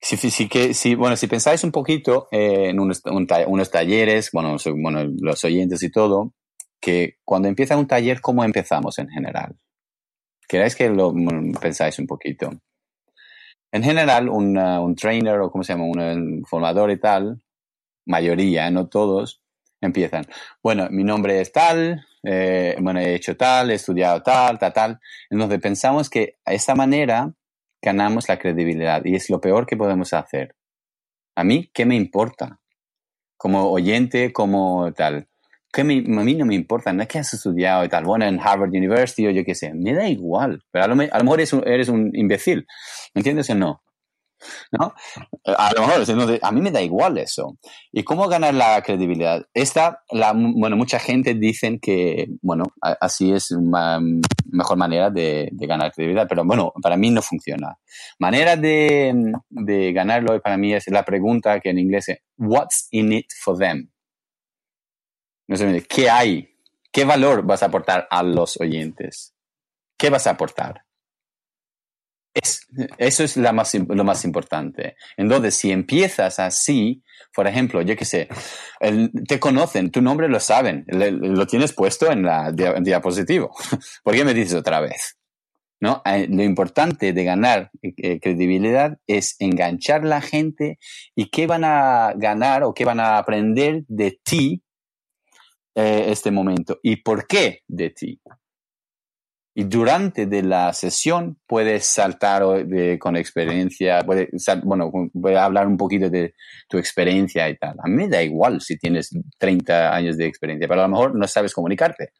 Si, 0.00 0.16
si, 0.16 0.48
que, 0.48 0.74
si, 0.74 0.96
bueno, 0.96 1.16
si 1.16 1.28
pensáis 1.28 1.62
un 1.62 1.70
poquito 1.70 2.26
eh, 2.32 2.70
en 2.70 2.80
unos, 2.80 3.02
unos 3.04 3.70
talleres, 3.70 4.30
bueno, 4.32 4.56
bueno, 4.82 5.04
los 5.20 5.44
oyentes 5.44 5.82
y 5.82 5.90
todo, 5.92 6.34
que 6.82 7.18
cuando 7.24 7.48
empieza 7.48 7.76
un 7.78 7.86
taller, 7.86 8.20
¿cómo 8.20 8.44
empezamos 8.44 8.98
en 8.98 9.08
general? 9.08 9.56
¿Queréis 10.48 10.74
que 10.74 10.90
lo 10.90 11.14
pensáis 11.60 11.98
un 12.00 12.06
poquito? 12.06 12.50
En 13.70 13.84
general, 13.84 14.28
un 14.28 14.94
trainer 14.96 15.38
o 15.38 15.50
como 15.50 15.64
se 15.64 15.72
llama, 15.72 15.84
un 15.84 16.44
formador 16.44 16.90
y 16.90 16.98
tal, 16.98 17.42
mayoría, 18.04 18.70
no 18.70 18.88
todos, 18.88 19.42
empiezan. 19.80 20.26
Bueno, 20.62 20.88
mi 20.90 21.04
nombre 21.04 21.40
es 21.40 21.52
tal, 21.52 22.04
eh, 22.24 22.76
bueno, 22.80 23.00
he 23.00 23.14
hecho 23.14 23.36
tal, 23.36 23.70
he 23.70 23.74
estudiado 23.74 24.20
tal, 24.22 24.58
tal, 24.58 24.72
tal. 24.72 25.00
Entonces 25.30 25.60
pensamos 25.60 26.10
que 26.10 26.38
a 26.44 26.52
esta 26.52 26.74
manera 26.74 27.32
ganamos 27.80 28.28
la 28.28 28.38
credibilidad 28.38 29.02
y 29.04 29.14
es 29.14 29.30
lo 29.30 29.40
peor 29.40 29.66
que 29.66 29.76
podemos 29.76 30.12
hacer. 30.12 30.56
A 31.36 31.44
mí, 31.44 31.70
¿qué 31.72 31.86
me 31.86 31.94
importa? 31.94 32.60
Como 33.38 33.70
oyente, 33.70 34.32
como 34.32 34.92
tal 34.92 35.28
que 35.72 35.80
a 35.80 35.84
mí 35.84 36.02
no 36.02 36.44
me 36.44 36.54
importa, 36.54 36.92
no 36.92 37.02
es 37.02 37.08
que 37.08 37.18
has 37.18 37.32
estudiado 37.32 37.84
y 37.84 37.88
tal, 37.88 38.04
bueno, 38.04 38.26
en 38.26 38.38
Harvard 38.38 38.68
University 38.68 39.26
o 39.26 39.30
yo 39.30 39.42
qué 39.44 39.54
sé, 39.54 39.72
me 39.72 39.94
da 39.94 40.06
igual, 40.06 40.62
pero 40.70 40.84
a 40.84 40.88
lo, 40.88 40.94
mejor 40.94 41.40
eres 41.40 41.52
un, 41.54 41.66
eres 41.66 41.88
un 41.88 42.10
imbécil, 42.14 42.66
¿me 43.14 43.20
entiendes 43.20 43.48
o 43.50 43.54
no? 43.54 43.82
¿No? 44.72 44.92
A 45.44 45.72
lo 45.72 45.86
mejor, 45.86 46.38
a 46.42 46.50
mí 46.50 46.60
me 46.60 46.72
da 46.72 46.82
igual 46.82 47.16
eso. 47.16 47.58
¿Y 47.92 48.02
cómo 48.02 48.26
ganar 48.26 48.52
la 48.52 48.82
credibilidad? 48.82 49.46
Esta, 49.54 50.02
la, 50.10 50.32
bueno, 50.34 50.76
mucha 50.76 50.98
gente 50.98 51.34
dicen 51.34 51.78
que, 51.78 52.26
bueno, 52.42 52.64
así 52.80 53.32
es 53.32 53.52
una 53.52 54.00
mejor 54.50 54.76
manera 54.76 55.10
de, 55.10 55.48
de, 55.52 55.66
ganar 55.68 55.92
credibilidad, 55.92 56.26
pero 56.28 56.44
bueno, 56.44 56.72
para 56.82 56.96
mí 56.96 57.10
no 57.10 57.22
funciona. 57.22 57.78
Manera 58.18 58.56
de, 58.56 59.32
de 59.48 59.92
ganarlo 59.92 60.42
para 60.42 60.56
mí 60.56 60.74
es 60.74 60.88
la 60.88 61.04
pregunta 61.04 61.60
que 61.60 61.70
en 61.70 61.78
inglés 61.78 62.08
es, 62.08 62.18
what's 62.36 62.88
in 62.90 63.12
it 63.12 63.26
for 63.44 63.56
them? 63.56 63.92
¿Qué 65.88 66.10
hay? 66.10 66.54
¿Qué 66.90 67.04
valor 67.04 67.42
vas 67.42 67.62
a 67.62 67.66
aportar 67.66 68.06
a 68.10 68.22
los 68.22 68.60
oyentes? 68.60 69.34
¿Qué 69.96 70.10
vas 70.10 70.26
a 70.26 70.30
aportar? 70.30 70.84
eso 72.98 73.24
es 73.24 73.36
lo 73.36 73.52
más 73.52 74.24
importante. 74.24 74.96
Entonces, 75.16 75.54
si 75.54 75.70
empiezas 75.70 76.38
así, 76.38 77.02
por 77.34 77.46
ejemplo, 77.46 77.82
yo 77.82 77.96
qué 77.96 78.04
sé, 78.04 78.28
te 79.28 79.38
conocen, 79.38 79.90
tu 79.90 80.00
nombre 80.00 80.28
lo 80.28 80.40
saben, 80.40 80.84
lo 80.88 81.46
tienes 81.46 81.72
puesto 81.72 82.10
en 82.10 82.22
la 82.22 82.52
diapositivo. 82.52 83.54
¿Por 84.02 84.14
qué 84.14 84.24
me 84.24 84.34
dices 84.34 84.54
otra 84.54 84.80
vez? 84.80 85.18
¿No? 85.80 86.00
Eh, 86.04 86.28
lo 86.30 86.44
importante 86.44 87.12
de 87.12 87.24
ganar 87.24 87.70
eh, 87.82 88.20
credibilidad 88.20 88.98
es 89.08 89.34
enganchar 89.40 90.04
la 90.04 90.20
gente 90.20 90.78
y 91.16 91.28
qué 91.28 91.48
van 91.48 91.64
a 91.64 92.12
ganar 92.16 92.62
o 92.62 92.72
qué 92.72 92.84
van 92.84 93.00
a 93.00 93.18
aprender 93.18 93.82
de 93.88 94.16
ti 94.22 94.62
eh, 95.74 96.04
este 96.08 96.30
momento 96.30 96.78
y 96.82 96.96
por 96.96 97.26
qué 97.26 97.62
de 97.66 97.90
ti. 97.90 98.20
Y 99.54 99.64
durante 99.64 100.26
de 100.26 100.42
la 100.42 100.72
sesión 100.72 101.38
puedes 101.46 101.84
saltar 101.84 102.42
con 102.98 103.16
experiencia, 103.16 104.00
puedes, 104.00 104.30
bueno, 104.64 104.90
voy 105.12 105.34
a 105.34 105.44
hablar 105.44 105.66
un 105.66 105.76
poquito 105.76 106.08
de 106.08 106.34
tu 106.68 106.78
experiencia 106.78 107.48
y 107.50 107.58
tal. 107.58 107.76
A 107.84 107.86
mí 107.86 107.96
me 107.96 108.08
da 108.08 108.22
igual 108.22 108.62
si 108.62 108.78
tienes 108.78 109.10
30 109.38 109.94
años 109.94 110.16
de 110.16 110.26
experiencia, 110.26 110.66
pero 110.66 110.80
a 110.80 110.88
lo 110.88 110.90
mejor 110.90 111.14
no 111.14 111.28
sabes 111.28 111.52
comunicarte. 111.52 112.12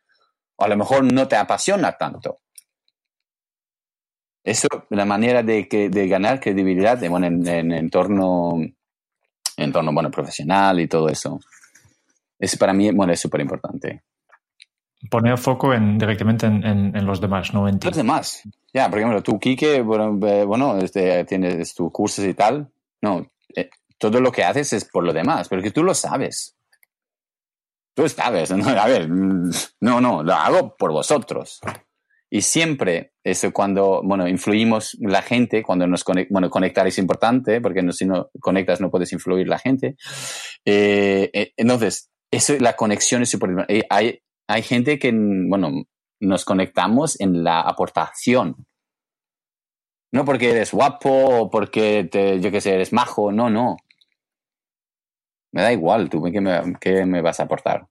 O 0.57 0.64
a 0.64 0.68
lo 0.68 0.76
mejor 0.76 1.11
no 1.11 1.26
te 1.26 1.36
apasiona 1.36 1.92
tanto. 1.92 2.38
Eso, 4.44 4.68
la 4.90 5.07
manera 5.07 5.42
de, 5.42 5.68
que, 5.68 5.88
de 5.88 6.09
ganar 6.09 6.40
credibilidad 6.40 6.98
bueno, 7.09 7.26
en, 7.26 7.46
en 7.46 7.72
entorno, 7.72 8.61
entorno 9.57 9.92
bueno, 9.92 10.11
profesional 10.11 10.80
y 10.80 10.88
todo 10.88 11.09
eso, 11.09 11.38
es 12.43 12.57
para 12.57 12.72
mí 12.72 12.90
bueno, 12.90 13.12
es 13.12 13.20
súper 13.20 13.40
importante. 13.40 14.03
Poner 15.09 15.38
foco 15.38 15.72
en, 15.72 15.97
directamente 15.97 16.47
en, 16.47 17.07
los 17.07 17.20
demás, 17.20 17.55
no 17.55 17.68
en 17.68 17.78
ti. 17.78 17.86
Los 17.86 17.97
demás. 17.97 18.43
Ya, 18.72 18.88
por 18.88 18.99
ejemplo, 18.99 19.22
tú, 19.22 19.38
Kike, 19.38 19.82
bueno, 19.82 20.12
bueno 20.14 20.78
este, 20.78 21.24
tienes 21.24 21.74
tus 21.74 21.90
cursos 21.93 22.24
y 22.24 22.34
tal. 22.34 22.68
No, 23.01 23.26
eh, 23.55 23.70
todo 23.99 24.20
lo 24.20 24.32
que 24.32 24.45
haces 24.45 24.72
es 24.72 24.84
por 24.84 25.05
lo 25.05 25.12
demás, 25.12 25.49
pero 25.49 25.62
que 25.62 25.70
tú 25.70 25.84
lo 25.84 25.95
sabes. 25.95 26.57
Tú 27.95 28.09
sabes, 28.09 28.51
¿no? 28.51 28.68
a 28.68 28.86
ver, 28.86 29.09
mm, 29.09 29.51
no, 29.80 30.01
no, 30.01 30.22
lo 30.22 30.32
hago 30.32 30.76
por 30.76 30.93
vosotros. 30.93 31.61
Y 32.28 32.40
siempre, 32.40 33.12
eso 33.22 33.53
cuando, 33.53 34.03
bueno, 34.03 34.26
influimos 34.26 34.97
la 35.01 35.20
gente, 35.20 35.62
cuando 35.62 35.86
nos 35.86 36.03
conectamos, 36.03 36.32
bueno, 36.32 36.51
conectar 36.51 36.86
es 36.86 36.97
importante, 36.99 37.61
porque 37.61 37.82
no, 37.82 37.93
si 37.93 38.07
no 38.07 38.30
conectas 38.40 38.80
no 38.80 38.90
puedes 38.90 39.12
influir 39.12 39.47
la 39.47 39.59
gente. 39.59 39.97
Eh, 40.64 41.28
eh, 41.34 41.53
entonces, 41.57 42.11
eso, 42.32 42.54
la 42.58 42.74
conexión 42.74 43.22
es 43.22 43.30
súper 43.30 43.50
importante. 43.50 43.86
Hay, 43.90 44.20
hay 44.48 44.62
gente 44.62 44.98
que, 44.98 45.12
bueno, 45.12 45.84
nos 46.20 46.44
conectamos 46.44 47.20
en 47.20 47.44
la 47.44 47.60
aportación. 47.60 48.66
No 50.12 50.24
porque 50.24 50.50
eres 50.50 50.72
guapo 50.72 51.10
o 51.10 51.50
porque, 51.50 52.08
te, 52.10 52.40
yo 52.40 52.50
qué 52.50 52.60
sé, 52.60 52.74
eres 52.74 52.92
majo, 52.92 53.32
no, 53.32 53.50
no. 53.50 53.76
Me 55.52 55.62
da 55.62 55.72
igual, 55.72 56.08
tú, 56.08 56.22
¿qué 56.32 56.40
me, 56.40 56.74
qué 56.80 57.04
me 57.04 57.20
vas 57.20 57.38
a 57.40 57.44
aportar? 57.44 57.86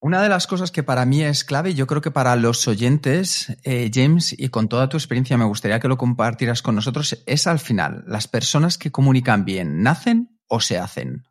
Una 0.00 0.22
de 0.22 0.28
las 0.28 0.46
cosas 0.46 0.70
que 0.70 0.82
para 0.82 1.04
mí 1.04 1.22
es 1.22 1.44
clave, 1.44 1.74
yo 1.74 1.86
creo 1.86 2.00
que 2.00 2.10
para 2.10 2.36
los 2.36 2.66
oyentes, 2.68 3.56
eh, 3.64 3.90
James, 3.92 4.34
y 4.38 4.48
con 4.48 4.68
toda 4.68 4.88
tu 4.88 4.96
experiencia 4.96 5.36
me 5.36 5.44
gustaría 5.44 5.80
que 5.80 5.88
lo 5.88 5.98
compartieras 5.98 6.62
con 6.62 6.76
nosotros, 6.76 7.22
es 7.26 7.46
al 7.46 7.58
final, 7.58 8.04
las 8.06 8.28
personas 8.28 8.78
que 8.78 8.92
comunican 8.92 9.44
bien, 9.44 9.82
¿nacen 9.82 10.38
o 10.46 10.60
se 10.60 10.78
hacen? 10.78 11.24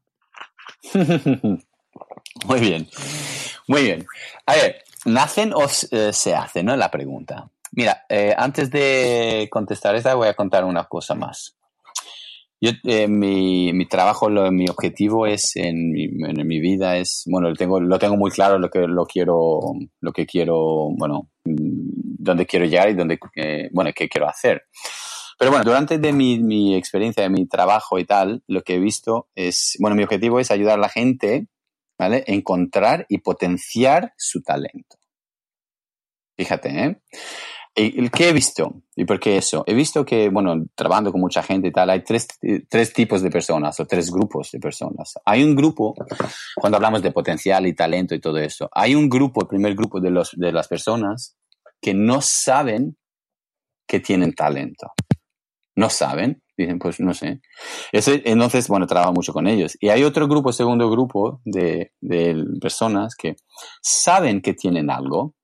Muy 2.46 2.60
bien. 2.60 2.88
Muy 3.68 3.84
bien. 3.84 4.06
A 4.46 4.56
ver, 4.56 4.84
¿nacen 5.06 5.54
o 5.54 5.66
eh, 5.92 6.14
se 6.14 6.36
hacen? 6.36 6.66
¿No? 6.66 6.76
La 6.76 6.90
pregunta. 6.90 7.50
Mira, 7.72 8.06
eh, 8.10 8.34
antes 8.36 8.72
de 8.72 9.48
contestar 9.52 9.96
esta, 9.96 10.16
voy 10.16 10.28
a 10.28 10.34
contar 10.34 10.64
una 10.66 10.86
cosa 10.86 11.14
más. 11.16 11.56
Yo, 12.62 12.72
eh, 12.84 13.08
mi, 13.08 13.72
mi, 13.72 13.86
trabajo, 13.86 14.30
mi 14.30 14.68
objetivo 14.68 15.26
es 15.26 15.56
en 15.56 15.92
mi, 15.92 16.60
vida 16.60 16.98
es, 16.98 17.24
bueno, 17.28 17.50
lo 17.50 17.56
tengo, 17.56 17.80
lo 17.80 18.00
tengo 18.00 18.18
muy 18.18 18.32
claro 18.32 18.60
lo 18.60 18.70
que 18.70 18.80
lo 18.80 19.06
quiero, 19.06 19.62
lo 20.02 20.12
que 20.12 20.26
quiero, 20.26 20.90
bueno, 20.98 21.30
dónde 21.46 22.46
quiero 22.46 22.66
llegar 22.66 22.90
y 22.90 22.96
dónde, 22.96 23.18
bueno, 23.72 23.92
qué 23.96 24.10
quiero 24.10 24.28
hacer. 24.28 24.64
Pero 25.38 25.52
bueno, 25.52 25.64
durante 25.64 26.00
de 26.00 26.12
mi, 26.12 26.40
mi 26.40 26.76
experiencia, 26.76 27.24
de 27.24 27.30
mi 27.30 27.48
trabajo 27.48 27.98
y 27.98 28.04
tal, 28.04 28.44
lo 28.48 28.62
que 28.62 28.76
he 28.76 28.80
visto 28.80 29.30
es, 29.36 29.78
bueno, 29.80 29.96
mi 29.96 30.04
objetivo 30.04 30.42
es 30.42 30.52
ayudar 30.52 30.80
a 30.80 30.82
la 30.82 30.90
gente 30.90 31.48
¿vale? 32.00 32.24
Encontrar 32.26 33.06
y 33.10 33.20
potenciar 33.20 34.14
su 34.18 34.42
talento. 34.42 34.98
Fíjate, 36.38 36.70
¿eh? 36.70 37.02
¿Qué 37.76 38.30
he 38.30 38.34
visto? 38.34 38.82
¿Y 38.96 39.06
por 39.06 39.20
qué 39.20 39.38
eso? 39.38 39.64
He 39.68 39.74
visto 39.74 40.04
que, 40.04 40.30
bueno, 40.30 40.66
trabajando 40.76 41.12
con 41.12 41.22
mucha 41.22 41.44
gente 41.44 41.68
y 41.68 41.72
tal, 41.72 41.90
hay 41.90 42.04
tres, 42.04 42.28
tres, 42.68 42.94
tipos 42.94 43.22
de 43.22 43.30
personas 43.30 43.80
o 43.80 43.86
tres 43.86 44.12
grupos 44.12 44.52
de 44.52 44.60
personas. 44.60 45.14
Hay 45.24 45.44
un 45.44 45.56
grupo, 45.56 45.94
cuando 46.56 46.78
hablamos 46.78 47.02
de 47.02 47.12
potencial 47.12 47.68
y 47.68 47.76
talento 47.76 48.16
y 48.16 48.20
todo 48.20 48.38
eso, 48.38 48.70
hay 48.74 48.96
un 48.96 49.10
grupo, 49.10 49.42
el 49.42 49.48
primer 49.48 49.76
grupo 49.76 50.02
de, 50.02 50.10
los, 50.10 50.32
de 50.36 50.52
las 50.52 50.68
personas 50.68 51.38
que 51.82 51.94
no 51.94 52.22
saben 52.22 52.98
que 53.88 54.00
tienen 54.00 54.34
talento. 54.34 54.92
No 55.76 55.90
saben. 55.90 56.42
Dicen, 56.60 56.78
pues 56.78 57.00
no 57.00 57.14
sé. 57.14 57.40
entonces, 57.94 58.68
bueno, 58.68 58.86
trabajo 58.86 59.14
mucho 59.14 59.32
con 59.32 59.48
ellos. 59.48 59.78
Y 59.80 59.88
hay 59.88 60.04
otro 60.04 60.28
grupo, 60.28 60.52
segundo 60.52 60.92
grupo 60.92 61.40
de, 61.46 61.94
personas 62.60 63.16
que 63.16 63.38
saben 63.82 64.42
que 64.42 64.54
tienen 64.54 64.92
algo, 64.92 65.36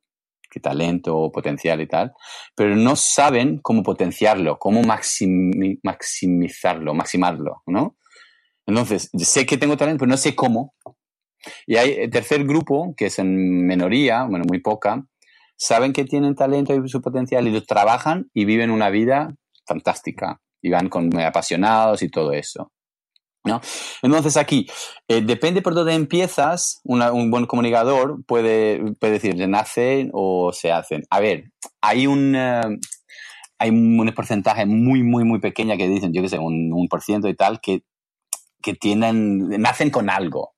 que 0.52 0.60
talento, 0.60 1.32
potencial 1.32 1.80
y 1.80 1.88
tal, 1.88 2.12
pero 2.54 2.76
no 2.76 2.98
saben 2.98 3.60
cómo 3.62 3.82
potenciarlo, 3.82 4.60
cómo 4.60 4.82
maximizarlo, 4.84 6.94
maximarlo, 6.94 7.64
¿no? 7.66 7.96
Entonces, 8.66 9.10
sé 9.18 9.46
que 9.46 9.56
tengo 9.56 9.78
talento, 9.78 10.00
pero 10.00 10.10
no 10.10 10.18
sé 10.18 10.36
cómo. 10.36 10.76
Y 11.66 11.78
hay 11.78 11.94
el 11.94 12.10
tercer 12.10 12.44
grupo, 12.44 12.94
que 12.98 13.06
es 13.06 13.20
en 13.20 13.66
minoría, 13.66 14.26
bueno, 14.26 14.44
muy 14.46 14.60
poca, 14.60 15.02
saben 15.56 15.94
que 15.94 16.04
tienen 16.04 16.36
talento 16.36 16.76
y 16.76 16.90
su 16.90 17.02
potencial 17.02 17.48
y 17.48 17.62
trabajan 17.62 18.30
y 18.34 18.44
viven 18.44 18.70
una 18.70 18.90
vida 18.90 19.34
fantástica 19.66 20.42
y 20.66 20.72
van 20.72 20.90
con 20.90 21.16
apasionados 21.20 22.02
y 22.02 22.10
todo 22.10 22.34
eso. 22.34 22.72
¿No? 23.44 23.62
Entonces 24.02 24.36
aquí, 24.38 24.68
eh, 25.08 25.22
depende 25.22 25.62
por 25.62 25.76
dónde 25.76 25.94
empiezas, 25.94 26.82
un 26.84 27.30
buen 27.30 27.46
comunicador 27.46 28.26
puede, 28.26 28.82
puede 29.00 29.14
decir, 29.14 29.38
se 29.38 29.46
nacen 29.46 30.10
o 30.14 30.52
se 30.52 30.72
hacen. 30.72 31.04
A 31.12 31.20
ver, 31.20 31.52
hay 31.80 32.08
un, 32.08 32.36
eh, 32.36 32.80
hay 33.60 33.70
un 33.70 34.12
porcentaje 34.16 34.66
muy, 34.66 35.04
muy, 35.04 35.24
muy 35.24 35.40
pequeña 35.40 35.78
que 35.78 35.88
dicen, 35.88 36.12
yo 36.12 36.24
qué 36.24 36.30
sé, 36.30 36.40
un, 36.40 36.74
un 36.74 36.88
por 36.88 37.04
ciento 37.04 37.28
y 37.28 37.36
tal, 37.36 37.62
que, 37.62 37.84
que 38.64 38.74
tienen, 38.74 39.50
nacen 39.62 39.92
con 39.92 40.10
algo. 40.10 40.56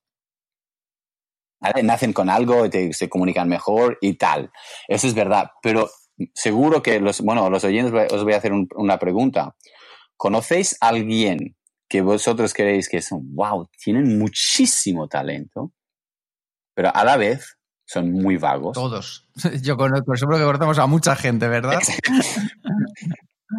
Nacen 1.83 2.13
con 2.13 2.29
algo, 2.29 2.67
y 2.67 2.93
se 2.93 3.09
comunican 3.09 3.49
mejor 3.49 3.97
y 3.99 4.13
tal. 4.13 4.49
Eso 4.87 5.07
es 5.07 5.13
verdad, 5.13 5.51
pero 5.61 5.89
seguro 6.33 6.81
que 6.81 7.01
los, 7.01 7.19
bueno, 7.21 7.49
los 7.49 7.65
oyentes 7.65 7.93
os 8.11 8.23
voy 8.23 8.33
a 8.33 8.37
hacer 8.37 8.53
una 8.53 8.97
pregunta. 8.97 9.55
¿Conocéis 10.17 10.75
a 10.81 10.89
alguien 10.89 11.55
que 11.87 12.01
vosotros 12.01 12.53
creéis 12.53 12.89
que 12.89 13.01
son, 13.01 13.33
wow, 13.35 13.69
tienen 13.81 14.17
muchísimo 14.17 15.07
talento, 15.07 15.71
pero 16.73 16.93
a 16.93 17.05
la 17.05 17.17
vez 17.17 17.57
son 17.85 18.11
muy 18.11 18.37
vagos? 18.37 18.73
Todos. 18.73 19.29
Yo 19.61 19.77
conozco, 19.77 20.15
seguro 20.15 20.37
que 20.37 20.43
conocemos 20.43 20.79
a 20.79 20.87
mucha 20.87 21.15
gente, 21.15 21.47
¿verdad? 21.47 21.79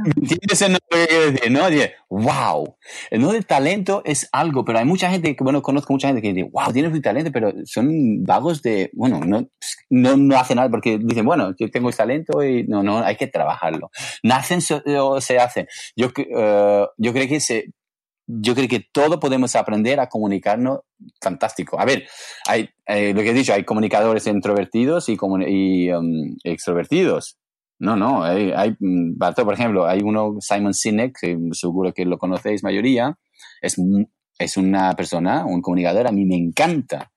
¿Entiendes 0.05 0.70
lo 0.70 0.78
que 0.91 1.39
quiero? 1.41 1.51
¿No? 1.51 1.70
Dice, 1.70 1.95
wow. 2.11 2.76
El 3.11 3.22
no 3.22 3.32
de 3.32 3.43
talento 3.43 4.03
es 4.05 4.28
algo, 4.32 4.64
pero 4.64 4.78
hay 4.78 4.84
mucha 4.84 5.11
gente 5.11 5.34
que, 5.34 5.43
bueno, 5.43 5.62
conozco 5.62 5.93
mucha 5.93 6.09
gente 6.09 6.22
que 6.22 6.34
dice, 6.34 6.49
wow, 6.53 6.72
tienes 6.72 6.91
muy 6.91 7.01
talento, 7.01 7.32
pero 7.32 7.53
son 7.64 8.22
vagos 8.24 8.62
de, 8.62 8.91
bueno, 8.93 9.20
no, 9.20 9.49
no, 9.91 10.16
no 10.16 10.39
hacen 10.39 10.57
nada 10.57 10.68
porque 10.68 10.99
dicen, 10.99 11.24
bueno, 11.24 11.55
yo 11.59 11.70
tengo 11.70 11.91
talento 11.91 12.45
y 12.45 12.64
no, 12.64 12.82
no, 12.82 12.99
hay 12.99 13.16
que 13.16 13.26
trabajarlo. 13.26 13.91
Nacen 14.22 14.61
o 14.99 15.20
se 15.20 15.39
hacen. 15.39 15.66
Yo, 15.97 16.09
uh, 16.09 16.86
yo 16.99 17.12
creo 17.12 17.28
que 17.28 17.41
se, 17.41 17.72
yo 18.26 18.55
creo 18.55 18.68
que 18.68 18.86
todo 18.93 19.18
podemos 19.18 19.57
aprender 19.57 20.01
a 20.01 20.09
comunicarnos 20.09 20.80
fantástico. 21.20 21.80
A 21.80 21.86
ver, 21.86 22.07
hay, 22.47 22.68
eh, 22.86 23.14
lo 23.14 23.22
que 23.22 23.30
he 23.30 23.34
dicho, 23.34 23.55
hay 23.55 23.64
comunicadores 23.64 24.26
introvertidos 24.26 25.09
y, 25.09 25.16
y 25.47 25.91
um, 25.93 26.36
extrovertidos. 26.45 27.39
No, 27.81 27.97
no, 27.97 28.24
hay, 28.24 28.51
hay, 28.51 28.76
mm, 28.79 29.18
por 29.18 29.55
ejemplo, 29.55 29.87
hay 29.87 30.01
uno, 30.03 30.37
Simon 30.41 30.74
Sinek, 30.74 31.16
que 31.20 31.39
seguro 31.53 31.93
que 31.95 32.05
lo 32.05 32.18
conocéis 32.18 32.64
mayoría, 32.64 33.16
es, 33.62 33.76
es 34.39 34.57
una 34.57 34.95
persona, 34.95 35.45
un 35.45 35.62
comunicador, 35.62 36.07
a 36.07 36.12
mí 36.12 36.24
me 36.24 36.37
encanta, 36.37 37.12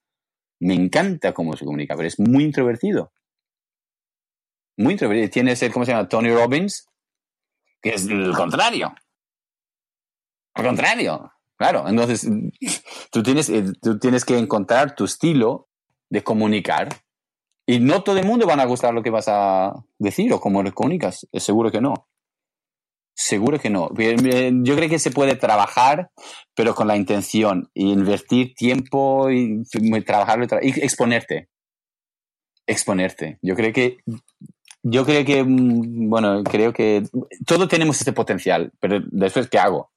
me 0.59 0.75
encanta 0.75 1.33
cómo 1.33 1.55
se 1.57 1.65
comunica, 1.65 1.95
pero 1.95 2.07
es 2.07 2.19
muy 2.19 2.43
introvertido. 2.43 3.11
Muy 4.77 4.93
introvertido. 4.93 5.29
Tiene 5.29 5.51
ese, 5.53 5.71
¿cómo 5.71 5.85
se 5.85 5.91
llama? 5.91 6.07
Tony 6.07 6.29
Robbins, 6.29 6.87
que 7.81 7.95
es 7.95 8.05
el 8.05 8.31
contrario. 8.33 8.93
Al 10.53 10.65
contrario, 10.65 11.31
claro. 11.57 11.87
Entonces, 11.87 12.29
tú 13.11 13.23
tienes, 13.23 13.49
eh, 13.49 13.65
tú 13.81 13.97
tienes 13.97 14.25
que 14.25 14.37
encontrar 14.37 14.95
tu 14.95 15.05
estilo 15.05 15.69
de 16.09 16.23
comunicar 16.23 16.89
y 17.65 17.79
no 17.79 18.03
todo 18.03 18.17
el 18.17 18.25
mundo 18.25 18.45
van 18.47 18.59
a 18.59 18.65
gustar 18.65 18.93
lo 18.93 19.03
que 19.03 19.09
vas 19.09 19.27
a 19.27 19.73
decir 19.99 20.31
o 20.33 20.39
cómo 20.39 20.63
le 20.63 20.71
comunicas, 20.71 21.27
seguro 21.33 21.71
que 21.71 21.81
no. 21.81 22.07
Seguro 23.13 23.59
que 23.59 23.69
no. 23.69 23.89
Yo 23.89 24.75
creo 24.75 24.89
que 24.89 24.99
se 24.99 25.11
puede 25.11 25.35
trabajar, 25.35 26.11
pero 26.55 26.73
con 26.73 26.87
la 26.87 26.95
intención, 26.95 27.69
y 27.73 27.91
invertir 27.91 28.55
tiempo 28.55 29.29
y 29.29 29.63
trabajarlo 30.05 30.47
y 30.61 30.69
exponerte. 30.79 31.49
Exponerte. 32.65 33.37
Yo 33.41 33.55
creo 33.55 33.73
que 33.73 33.97
yo 34.83 35.05
creo 35.05 35.23
que, 35.25 35.43
mm, 35.43 36.09
bueno, 36.09 36.43
creo 36.43 36.73
que 36.73 37.03
todos 37.45 37.67
tenemos 37.67 37.99
este 37.99 38.13
potencial, 38.13 38.71
pero 38.79 38.99
después, 39.11 39.47
¿qué 39.49 39.59
hago? 39.59 39.91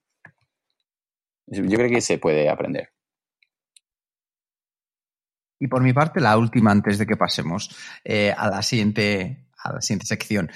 Yo 1.46 1.76
creo 1.78 1.90
que 1.90 2.00
se 2.00 2.18
puede 2.18 2.48
aprender. 2.48 2.90
Y 5.58 5.68
por 5.68 5.82
mi 5.82 5.92
parte, 5.92 6.20
la 6.20 6.36
última 6.36 6.70
antes 6.70 6.98
de 6.98 7.06
que 7.06 7.16
pasemos 7.16 7.74
eh, 8.04 8.34
a, 8.36 8.48
la 8.48 8.62
siguiente, 8.62 9.48
a 9.56 9.72
la 9.74 9.80
siguiente 9.80 10.06
sección. 10.06 10.50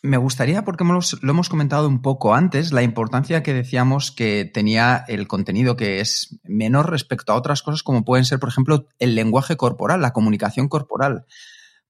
Me 0.00 0.16
gustaría, 0.16 0.64
porque 0.64 0.84
lo 0.84 1.30
hemos 1.30 1.48
comentado 1.48 1.88
un 1.88 2.02
poco 2.02 2.34
antes, 2.34 2.70
la 2.70 2.82
importancia 2.82 3.42
que 3.42 3.52
decíamos 3.52 4.12
que 4.12 4.44
tenía 4.44 5.04
el 5.08 5.26
contenido 5.26 5.76
que 5.76 6.00
es 6.00 6.38
menor 6.44 6.90
respecto 6.90 7.32
a 7.32 7.36
otras 7.36 7.62
cosas 7.62 7.82
como 7.82 8.04
pueden 8.04 8.24
ser, 8.24 8.38
por 8.38 8.48
ejemplo, 8.48 8.86
el 9.00 9.16
lenguaje 9.16 9.56
corporal, 9.56 10.00
la 10.00 10.12
comunicación 10.12 10.68
corporal. 10.68 11.26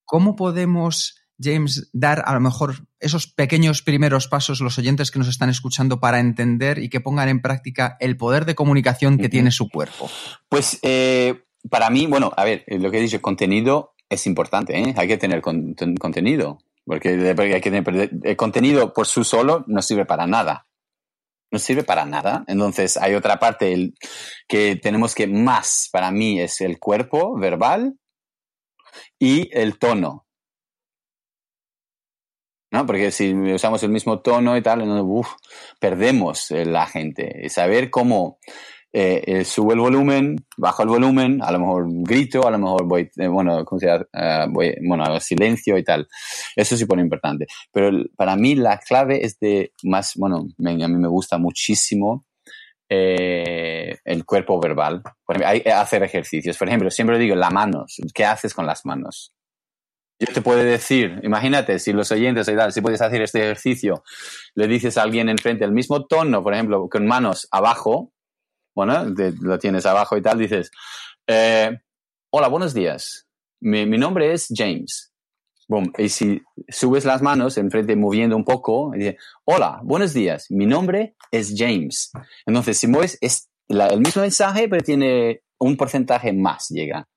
¿Cómo 0.07 0.37
podemos 0.37 1.17
James, 1.41 1.89
dar 1.93 2.23
a 2.27 2.35
lo 2.35 2.41
mejor 2.41 2.87
esos 2.99 3.27
pequeños 3.29 3.83
primeros 3.83 4.27
pasos 4.27 4.61
los 4.61 4.79
oyentes 4.79 5.11
que 5.11 5.19
nos 5.19 5.29
están 5.29 5.51
escuchando 5.51 6.01
para 6.01 6.19
entender 6.19 6.79
y 6.79 6.89
que 6.89 7.01
pongan 7.01 7.29
en 7.29 7.41
práctica 7.41 7.97
el 8.01 8.17
poder 8.17 8.45
de 8.45 8.55
comunicación 8.55 9.19
que 9.19 9.29
tiene 9.29 9.51
su 9.51 9.69
cuerpo? 9.69 10.11
Pues 10.49 10.81
eh, 10.83 11.45
para 11.71 11.91
mí, 11.91 12.07
bueno, 12.07 12.33
a 12.37 12.45
ver, 12.45 12.65
lo 12.67 12.91
que 12.91 12.99
he 12.99 13.03
dicho, 13.03 13.21
contenido 13.21 13.95
es 14.09 14.27
importante, 14.27 14.79
¿eh? 14.79 14.95
hay 14.97 15.09
que 15.09 15.19
tener 15.19 15.43
contenido, 15.43 16.59
porque, 16.85 17.11
hay 17.11 17.61
que 17.61 17.71
tener, 17.71 18.11
el 18.23 18.37
contenido 18.37 18.93
por 18.93 19.07
sí 19.07 19.23
solo 19.25 19.65
no 19.67 19.83
sirve 19.83 20.07
para 20.07 20.27
nada. 20.27 20.67
No 21.51 21.59
sirve 21.59 21.83
para 21.83 22.05
nada. 22.05 22.45
Entonces, 22.47 22.99
hay 22.99 23.15
otra 23.15 23.39
parte 23.39 23.95
que 24.47 24.77
tenemos 24.77 25.15
que 25.15 25.27
más, 25.27 25.89
para 25.91 26.11
mí, 26.11 26.39
es 26.41 26.61
el 26.61 26.79
cuerpo 26.79 27.39
verbal 27.39 27.99
y 29.19 29.49
el 29.59 29.79
tono 29.79 30.29
¿no? 32.71 32.87
Porque 32.87 33.11
si 33.11 33.33
usamos 33.35 33.83
el 33.83 33.91
mismo 33.91 34.21
tono 34.21 34.57
y 34.57 34.63
tal, 34.63 34.83
perdemos 35.81 36.51
eh, 36.51 36.65
la 36.65 36.87
gente. 36.87 37.49
Saber 37.49 37.91
cómo 37.91 38.39
eh, 39.01 39.23
eh, 39.27 39.45
subo 39.45 39.73
el 39.75 39.79
volumen, 39.79 40.45
bajo 40.57 40.83
el 40.83 40.89
volumen, 40.89 41.41
a 41.41 41.53
lo 41.53 41.61
mejor 41.61 41.87
grito, 41.89 42.45
a 42.45 42.51
lo 42.51 42.59
mejor 42.59 42.85
voy, 42.85 43.09
bueno, 43.31 43.65
¿cómo 43.65 43.79
se 43.79 43.87
llama? 43.87 44.47
voy, 44.49 44.75
bueno, 44.83 45.21
silencio 45.21 45.79
y 45.79 45.85
tal. 45.85 46.09
Eso 46.57 46.77
sí 46.77 46.85
pone 46.85 47.03
importante. 47.03 47.47
Pero 47.71 47.93
para 48.17 48.35
mí 48.35 48.57
la 48.57 48.79
clave 48.79 49.25
es 49.25 49.39
de 49.39 49.73
más, 49.85 50.15
bueno, 50.17 50.49
a 50.59 50.73
mí 50.73 50.89
me 50.89 51.07
gusta 51.07 51.39
muchísimo 51.39 52.27
el 52.89 54.25
cuerpo 54.27 54.59
verbal. 54.59 55.01
hacer 55.73 56.03
ejercicios. 56.03 56.59
Por 56.59 56.67
ejemplo, 56.67 56.91
siempre 56.91 57.19
digo, 57.19 57.37
las 57.37 57.53
manos. 57.53 57.99
¿Qué 58.13 58.25
haces 58.25 58.53
con 58.53 58.67
las 58.67 58.85
manos? 58.85 59.33
Yo 60.19 60.27
te 60.35 60.43
puedo 60.43 60.59
decir, 60.59 61.21
imagínate, 61.23 61.79
si 61.79 61.93
los 61.93 62.11
oyentes 62.11 62.49
y 62.49 62.57
tal, 62.57 62.73
si 62.73 62.81
puedes 62.81 63.01
hacer 63.01 63.23
este 63.23 63.39
ejercicio, 63.45 64.03
le 64.57 64.67
dices 64.67 64.99
a 64.99 65.03
alguien 65.03 65.29
enfrente 65.29 65.65
el 65.65 65.71
mismo 65.71 66.07
tono, 66.07 66.43
por 66.43 66.55
ejemplo, 66.55 66.89
con 66.89 67.07
manos 67.07 67.47
abajo, 67.53 68.13
bueno, 68.79 69.13
lo 69.41 69.59
tienes 69.59 69.87
abajo 69.87 70.17
y 70.17 70.23
tal, 70.23 70.39
dices, 70.39 70.71
eh, 71.27 71.77
hola, 72.31 72.47
buenos 72.47 72.75
días, 72.75 73.27
mi, 73.61 73.85
nombre 73.87 74.33
es 74.33 74.47
James. 74.55 75.13
Boom. 75.67 75.93
Y 75.99 76.09
si 76.09 76.41
subes 76.69 77.05
las 77.05 77.21
manos 77.21 77.59
enfrente 77.59 77.97
moviendo 77.97 78.37
un 78.37 78.45
poco, 78.45 78.93
hola, 79.45 79.81
buenos 79.83 80.15
días, 80.15 80.47
mi 80.51 80.65
nombre 80.65 81.17
es 81.33 81.55
James. 81.57 82.13
Entonces, 82.47 82.79
si 82.79 82.87
mueves, 82.87 83.19
es 83.21 83.51
el 83.67 83.99
mismo 83.99 84.23
mensaje, 84.23 84.69
pero 84.69 84.85
tiene 84.85 85.43
un 85.59 85.77
porcentaje 85.77 86.33
más, 86.33 86.69
llega. 86.69 87.09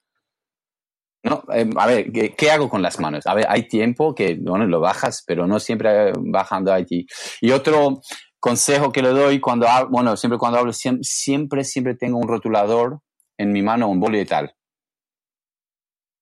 No, 1.24 1.44
eh, 1.54 1.70
a 1.76 1.86
ver, 1.86 2.12
¿qué, 2.12 2.50
hago 2.50 2.70
con 2.70 2.82
las 2.82 3.00
manos? 3.00 3.28
A 3.28 3.36
ver, 3.36 3.46
hay 3.48 3.68
tiempo 3.68 4.16
que, 4.16 4.36
bueno, 4.42 4.66
lo 4.66 4.80
bajas, 4.80 5.24
pero 5.28 5.46
no 5.46 5.60
siempre 5.60 6.12
bajando 6.18 6.74
allí. 6.74 7.06
Y 7.40 7.52
otro 7.52 8.02
consejo 8.42 8.92
que 8.92 9.02
le 9.02 9.10
doy 9.10 9.40
cuando 9.40 9.70
hablo, 9.70 9.90
bueno, 9.92 10.18
siempre 10.18 10.38
cuando 10.38 10.60
hablo, 10.60 10.74
siempre, 10.74 11.64
siempre, 11.64 11.96
tengo 11.96 12.18
un 12.18 12.28
rotulador 12.28 13.00
en 13.38 13.54
mi 13.54 13.62
mano, 13.62 13.88
un 13.88 14.02
boli 14.02 14.20
y 14.20 14.26
tal. 14.26 14.54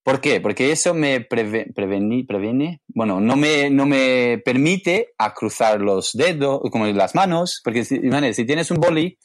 ¿Por 0.03 0.21
qué? 0.21 0.41
Porque 0.41 0.71
eso 0.71 0.93
me 0.93 1.21
previene, 1.21 2.81
bueno, 2.87 3.19
no 3.19 3.35
me, 3.35 3.69
no 3.69 3.85
me 3.85 4.41
permite 4.43 5.13
a 5.17 5.33
cruzar 5.33 5.81
los 5.81 6.13
dedos, 6.13 6.61
como 6.71 6.87
las 6.87 7.15
manos, 7.15 7.61
porque 7.63 7.85
si, 7.85 7.99
si 8.33 8.45
tienes 8.45 8.69
un 8.71 8.77
boli, 8.77 9.17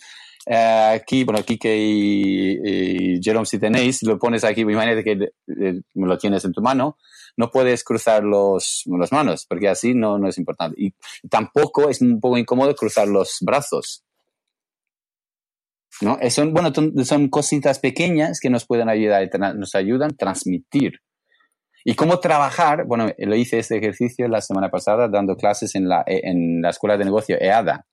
eh, 0.46 0.92
aquí, 0.94 1.24
bueno, 1.24 1.40
y, 1.48 3.14
y, 3.14 3.20
Jerome, 3.22 3.46
si 3.46 3.58
tenéis, 3.58 4.02
lo 4.02 4.18
pones 4.18 4.44
aquí, 4.44 4.60
imagínate 4.60 5.02
que 5.02 5.30
eh, 5.48 5.80
lo 5.94 6.18
tienes 6.18 6.44
en 6.44 6.52
tu 6.52 6.60
mano, 6.60 6.96
no 7.36 7.50
puedes 7.50 7.84
cruzar 7.84 8.24
los, 8.24 8.82
las 8.86 9.12
manos, 9.12 9.46
porque 9.46 9.68
así 9.68 9.94
no, 9.94 10.18
no 10.18 10.28
es 10.28 10.38
importante. 10.38 10.80
Y 10.80 10.94
tampoco 11.28 11.88
es 11.88 12.00
un 12.00 12.20
poco 12.20 12.38
incómodo 12.38 12.74
cruzar 12.74 13.08
los 13.08 13.38
brazos. 13.40 14.04
¿No? 16.00 16.18
Son, 16.30 16.52
bueno, 16.52 16.72
son 17.04 17.28
cositas 17.28 17.78
pequeñas 17.78 18.40
que 18.40 18.50
nos 18.50 18.66
pueden 18.66 18.88
ayudar, 18.88 19.28
nos 19.56 19.74
ayudan 19.74 20.10
a 20.12 20.16
transmitir. 20.16 21.00
¿Y 21.84 21.94
cómo 21.94 22.18
trabajar? 22.18 22.84
Bueno, 22.86 23.12
lo 23.18 23.36
hice 23.36 23.58
este 23.58 23.76
ejercicio 23.76 24.26
la 24.26 24.40
semana 24.40 24.70
pasada 24.70 25.08
dando 25.08 25.36
clases 25.36 25.74
en 25.74 25.88
la, 25.88 26.02
en 26.06 26.62
la 26.62 26.70
escuela 26.70 26.96
de 26.96 27.04
negocio 27.04 27.36
EADA 27.38 27.86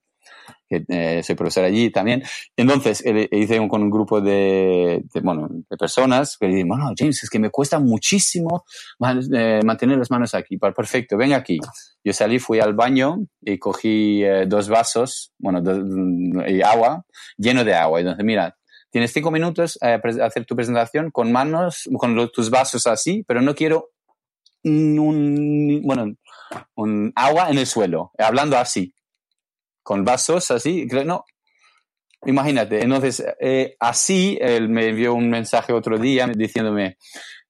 que 0.68 0.84
eh, 0.88 1.22
soy 1.24 1.36
profesor 1.36 1.64
allí 1.66 1.90
también. 1.90 2.24
Entonces, 2.56 3.04
eh, 3.06 3.28
hice 3.32 3.60
un, 3.60 3.68
con 3.68 3.84
un 3.84 3.90
grupo 3.90 4.22
de, 4.22 5.04
bueno, 5.22 5.48
de 5.50 5.78
personas 5.78 6.38
que 6.38 6.48
dicen, 6.48 6.68
bueno, 6.68 6.92
James, 6.98 7.24
es 7.24 7.30
que 7.30 7.40
me 7.40 7.50
cuesta 7.50 7.80
muchísimo 7.80 8.66
eh, 9.34 9.60
mantener 9.66 9.98
las 9.98 10.12
manos 10.12 10.34
aquí. 10.34 10.58
Perfecto, 10.58 11.18
ven 11.18 11.34
aquí. 11.34 11.60
Yo 12.04 12.14
salí, 12.14 12.40
fui 12.40 12.60
al 12.60 12.74
baño 12.74 13.20
y 13.42 13.58
cogí 13.58 14.24
dos 14.48 14.70
vasos, 14.70 15.34
bueno, 15.38 15.62
y 16.48 16.62
agua, 16.62 17.06
lleno 17.38 17.64
de 17.64 17.76
agua. 17.76 18.00
Entonces, 18.00 18.26
mira, 18.26 18.58
tienes 18.90 19.14
cinco 19.14 19.30
minutos 19.30 19.78
a 19.82 19.96
hacer 20.26 20.46
tu 20.46 20.56
presentación 20.56 21.12
con 21.12 21.32
manos, 21.32 21.90
con 21.98 22.30
tus 22.32 22.50
vasos 22.50 22.88
así, 22.88 23.24
pero 23.28 23.42
no 23.42 23.54
quiero 23.54 23.90
un, 24.64 25.82
bueno, 25.84 26.16
un 26.76 27.12
agua 27.16 27.50
en 27.50 27.58
el 27.58 27.68
suelo, 27.68 28.12
hablando 28.18 28.58
así 28.58 28.94
con 29.84 30.06
vasos 30.06 30.52
así, 30.52 30.86
no. 31.06 31.26
Imagínate, 32.26 32.84
entonces 32.84 33.24
eh, 33.40 33.76
así 33.80 34.38
él 34.40 34.70
me 34.70 34.90
envió 34.90 35.16
un 35.16 35.30
mensaje 35.30 35.74
otro 35.74 35.98
día 35.98 36.28
diciéndome, 36.28 36.98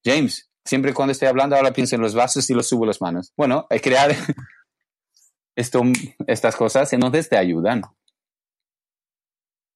James, 0.04 0.50
siempre 0.64 0.94
cuando 0.94 1.12
estoy 1.12 1.28
hablando 1.28 1.56
ahora 1.56 1.74
pienso 1.74 1.96
en 1.96 2.02
los 2.02 2.16
vasos 2.16 2.50
y 2.50 2.54
los 2.54 2.68
subo 2.68 2.86
las 2.86 3.02
manos. 3.02 3.34
Bueno, 3.36 3.68
que 3.70 3.82
crear 3.82 4.16
estas 5.56 6.56
cosas, 6.56 6.94
entonces 6.94 7.28
te 7.28 7.38
ayudan. 7.38 7.82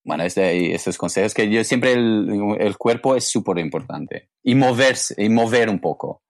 Bueno, 0.06 0.24
este, 0.24 0.74
estos 0.74 0.98
consejos 0.98 1.34
que 1.34 1.50
yo 1.50 1.64
siempre 1.64 1.94
el, 1.94 2.56
el 2.60 2.78
cuerpo 2.78 3.16
es 3.16 3.28
súper 3.28 3.58
importante. 3.58 4.30
Y 4.44 4.56
moverse, 4.56 5.16
y 5.18 5.30
mover 5.30 5.70
un 5.70 5.80
poco 5.82 6.25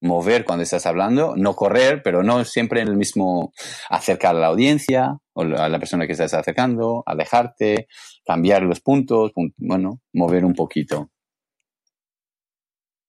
mover 0.00 0.44
cuando 0.44 0.62
estás 0.62 0.86
hablando, 0.86 1.34
no 1.36 1.54
correr, 1.54 2.02
pero 2.02 2.22
no 2.22 2.44
siempre 2.44 2.80
en 2.80 2.88
el 2.88 2.96
mismo 2.96 3.52
acercar 3.88 4.36
a 4.36 4.38
la 4.38 4.46
audiencia 4.48 5.16
o 5.32 5.42
a 5.42 5.68
la 5.68 5.78
persona 5.78 6.06
que 6.06 6.12
estás 6.12 6.34
acercando, 6.34 7.02
alejarte, 7.06 7.88
cambiar 8.24 8.62
los 8.62 8.80
puntos, 8.80 9.32
bueno, 9.56 10.00
mover 10.12 10.44
un 10.44 10.54
poquito. 10.54 11.10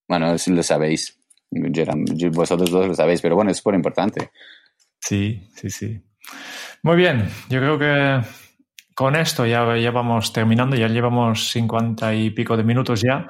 Bueno, 0.08 0.34
lo 0.34 0.64
sabéis, 0.64 1.20
vosotros 2.32 2.70
dos 2.70 2.88
lo 2.88 2.94
sabéis, 2.94 3.22
pero 3.22 3.36
bueno, 3.36 3.52
es 3.52 3.58
súper 3.58 3.76
importante. 3.76 4.32
Sí, 5.00 5.50
sí, 5.56 5.70
sí. 5.70 6.02
Muy 6.84 6.96
bien, 6.96 7.28
yo 7.50 7.60
creo 7.60 7.80
que 7.80 8.22
con 8.96 9.16
esto 9.16 9.46
ya, 9.46 9.78
ya 9.78 9.92
vamos 9.92 10.32
terminando, 10.32 10.76
ya 10.76 10.88
llevamos 10.88 11.50
cincuenta 11.50 12.14
y 12.16 12.30
pico 12.30 12.56
de 12.56 12.64
minutos 12.64 13.02
ya. 13.02 13.28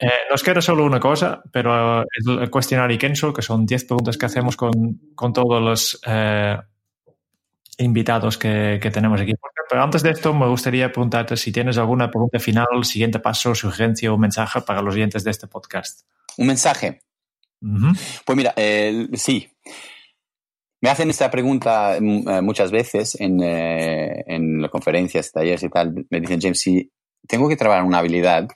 Eh, 0.00 0.08
nos 0.30 0.42
queda 0.42 0.62
solo 0.62 0.86
una 0.86 0.98
cosa, 0.98 1.42
pero 1.52 2.02
el, 2.02 2.50
cuestionario 2.50 2.98
Kenso, 2.98 3.34
que 3.34 3.42
son 3.42 3.66
10 3.66 3.84
preguntas 3.84 4.16
que 4.16 4.24
hacemos 4.24 4.56
con, 4.56 4.72
con 5.14 5.34
todos 5.34 5.62
los 5.62 6.00
eh, 6.06 6.56
invitados 7.76 8.38
que, 8.38 8.78
que, 8.80 8.90
tenemos 8.90 9.20
aquí. 9.20 9.34
Pero 9.68 9.82
antes 9.82 10.02
de 10.02 10.10
esto, 10.10 10.32
me 10.32 10.48
gustaría 10.48 10.90
preguntarte 10.90 11.36
si 11.36 11.52
tienes 11.52 11.76
alguna 11.76 12.10
pregunta 12.10 12.38
final, 12.38 12.66
siguiente 12.82 13.18
paso, 13.18 13.54
sugerencia 13.54 14.10
o 14.10 14.16
mensaje 14.16 14.62
para 14.62 14.80
los 14.80 14.94
oyentes 14.94 15.22
de 15.22 15.32
este 15.32 15.46
podcast. 15.46 16.06
Un 16.38 16.46
mensaje. 16.46 17.02
Pues 18.24 18.36
mira, 18.36 18.54
sí. 19.12 19.50
Me 20.80 20.88
hacen 20.88 21.10
esta 21.10 21.30
pregunta 21.30 21.98
mm, 22.00 22.28
eh, 22.28 22.40
muchas 22.40 22.70
veces 22.70 23.20
en, 23.20 23.42
en 23.42 24.62
las 24.62 24.70
conferencias, 24.70 25.30
talleres 25.30 25.62
y 25.62 25.68
tal. 25.68 26.06
Me 26.08 26.20
dicen, 26.22 26.40
James, 26.40 26.58
si 26.58 26.90
tengo 27.28 27.50
que 27.50 27.56
trabajar 27.56 27.84
una 27.84 27.98
habilidad, 27.98 28.48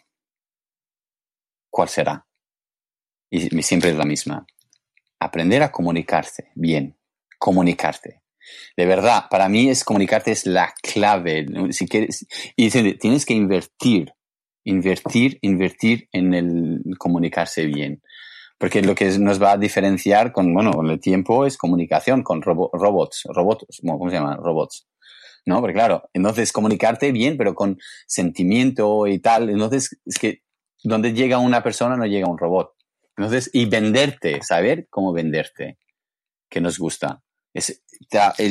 ¿cuál 1.75 1.89
será? 1.89 2.25
Y 3.31 3.63
siempre 3.63 3.91
es 3.91 3.97
la 3.97 4.05
misma. 4.05 4.47
Aprender 5.19 5.61
a 5.65 5.73
comunicarse 5.73 6.53
bien, 6.55 6.97
comunicarte. 7.37 8.23
De 8.77 8.87
verdad, 8.87 9.25
para 9.29 9.49
mí 9.49 9.69
es 9.69 9.83
comunicarte 9.83 10.31
es 10.31 10.47
la 10.47 10.73
clave. 10.81 11.47
Si 11.71 11.89
quieres, 11.89 12.29
y 12.55 12.71
tienes 12.71 13.27
que 13.27 13.35
invertir, 13.35 14.13
invertir, 14.63 15.39
invertir 15.43 16.09
en 16.13 16.35
el 16.35 16.81
comunicarse 16.97 17.65
bien. 17.65 18.03
Porque 18.57 18.81
lo 18.81 18.95
que 18.95 19.07
nos 19.19 19.43
va 19.43 19.53
a 19.53 19.59
diferenciar 19.59 20.31
con, 20.31 20.55
bueno, 20.55 20.81
el 20.89 21.01
tiempo 21.01 21.45
es 21.45 21.57
comunicación 21.57 22.23
con 22.23 22.41
robots, 22.41 23.25
robots, 23.35 23.81
¿cómo 23.83 24.11
se 24.11 24.17
llaman? 24.17 24.39
Robots. 24.39 24.87
¿No? 25.45 25.61
Porque 25.61 25.75
claro, 25.75 26.09
entonces 26.13 26.53
comunicarte 26.53 27.11
bien, 27.11 27.37
pero 27.37 27.55
con 27.55 27.79
sentimiento 28.07 29.09
y 29.09 29.19
tal. 29.19 29.51
Entonces, 29.51 29.99
es 30.07 30.19
que 30.19 30.44
donde 30.85 31.13
llega 31.13 31.39
una 31.39 31.63
persona 31.63 31.97
no 31.97 32.07
llega 32.07 32.29
un 32.29 32.39
robot. 32.39 32.75
Entonces, 33.17 33.51
y 33.53 33.67
venderte, 33.67 34.43
saber 34.43 34.87
cómo 34.91 35.13
venderte, 35.13 35.79
que 36.49 36.61
nos 36.61 36.79
gusta. 36.79 37.23
Es, 37.53 37.83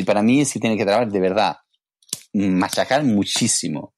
para 0.06 0.24
mí 0.24 0.44
que 0.46 0.60
tiene 0.60 0.78
que 0.78 0.84
trabajar 0.84 1.12
de 1.12 1.20
verdad, 1.20 1.58
machacar 2.34 3.04
muchísimo. 3.04 3.94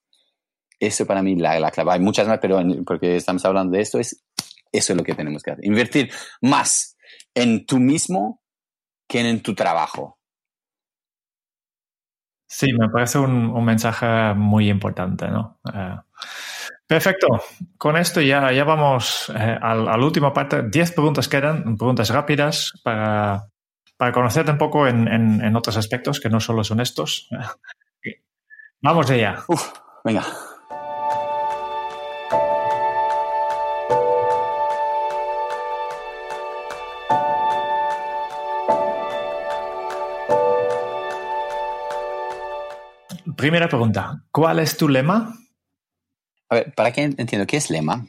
Eso 0.80 1.06
para 1.06 1.24
mí 1.24 1.36
la, 1.36 1.60
la 1.60 1.72
clave. 1.72 1.94
Hay 1.94 2.00
muchas 2.00 2.28
más, 2.28 2.40
pero 2.42 2.62
porque 2.86 3.16
estamos 3.16 3.46
hablando 3.46 3.78
de 3.78 3.84
esto, 3.84 4.00
es, 4.00 4.24
eso 4.72 4.94
es 4.94 4.98
lo 4.98 5.04
que 5.04 5.16
tenemos 5.16 5.42
que 5.42 5.52
hacer. 5.52 5.66
Invertir 5.66 6.12
más 6.42 6.98
en 7.34 7.66
tú 7.66 7.80
mismo 7.80 8.42
que 9.08 9.22
en 9.22 9.42
tu 9.42 9.56
trabajo. 9.56 10.20
Sí, 12.48 12.72
me 12.74 12.90
parece 12.90 13.20
un, 13.20 13.66
mensaje 13.66 14.34
muy 14.34 14.70
importante, 14.70 15.28
¿no? 15.28 15.60
Eh, 15.74 15.98
perfecto. 16.88 17.28
Con 17.78 17.98
esto 17.98 18.22
ya, 18.22 18.52
ya 18.52 18.64
vamos 18.64 19.32
eh, 19.36 19.58
a, 19.62 19.76
la 19.76 19.98
última 19.98 20.34
parte. 20.34 20.64
Diez 20.64 20.92
preguntas 20.92 21.28
quedan, 21.28 21.78
preguntas 21.78 22.10
rápidas 22.10 22.74
para 22.84 23.50
para 23.98 24.12
conocerte 24.12 24.52
un 24.52 24.58
poco 24.58 24.88
en, 24.88 25.56
otros 25.56 25.78
aspectos 25.78 26.20
que 26.20 26.30
no 26.30 26.40
solo 26.40 26.64
son 26.64 26.80
estos. 26.80 27.30
Vamos 28.82 29.10
allá. 29.10 29.44
Uf, 29.48 29.72
venga. 30.04 30.24
Primera 43.36 43.68
pregunta. 43.68 44.24
¿Cuál 44.32 44.60
es 44.60 44.78
tu 44.78 44.88
lema? 44.88 45.34
A 46.50 46.56
ver, 46.56 46.74
para 46.76 46.91
que 46.91 47.04
entiendo, 47.04 47.48
¿qué 47.48 47.58
es 47.58 47.70
lema? 47.70 48.08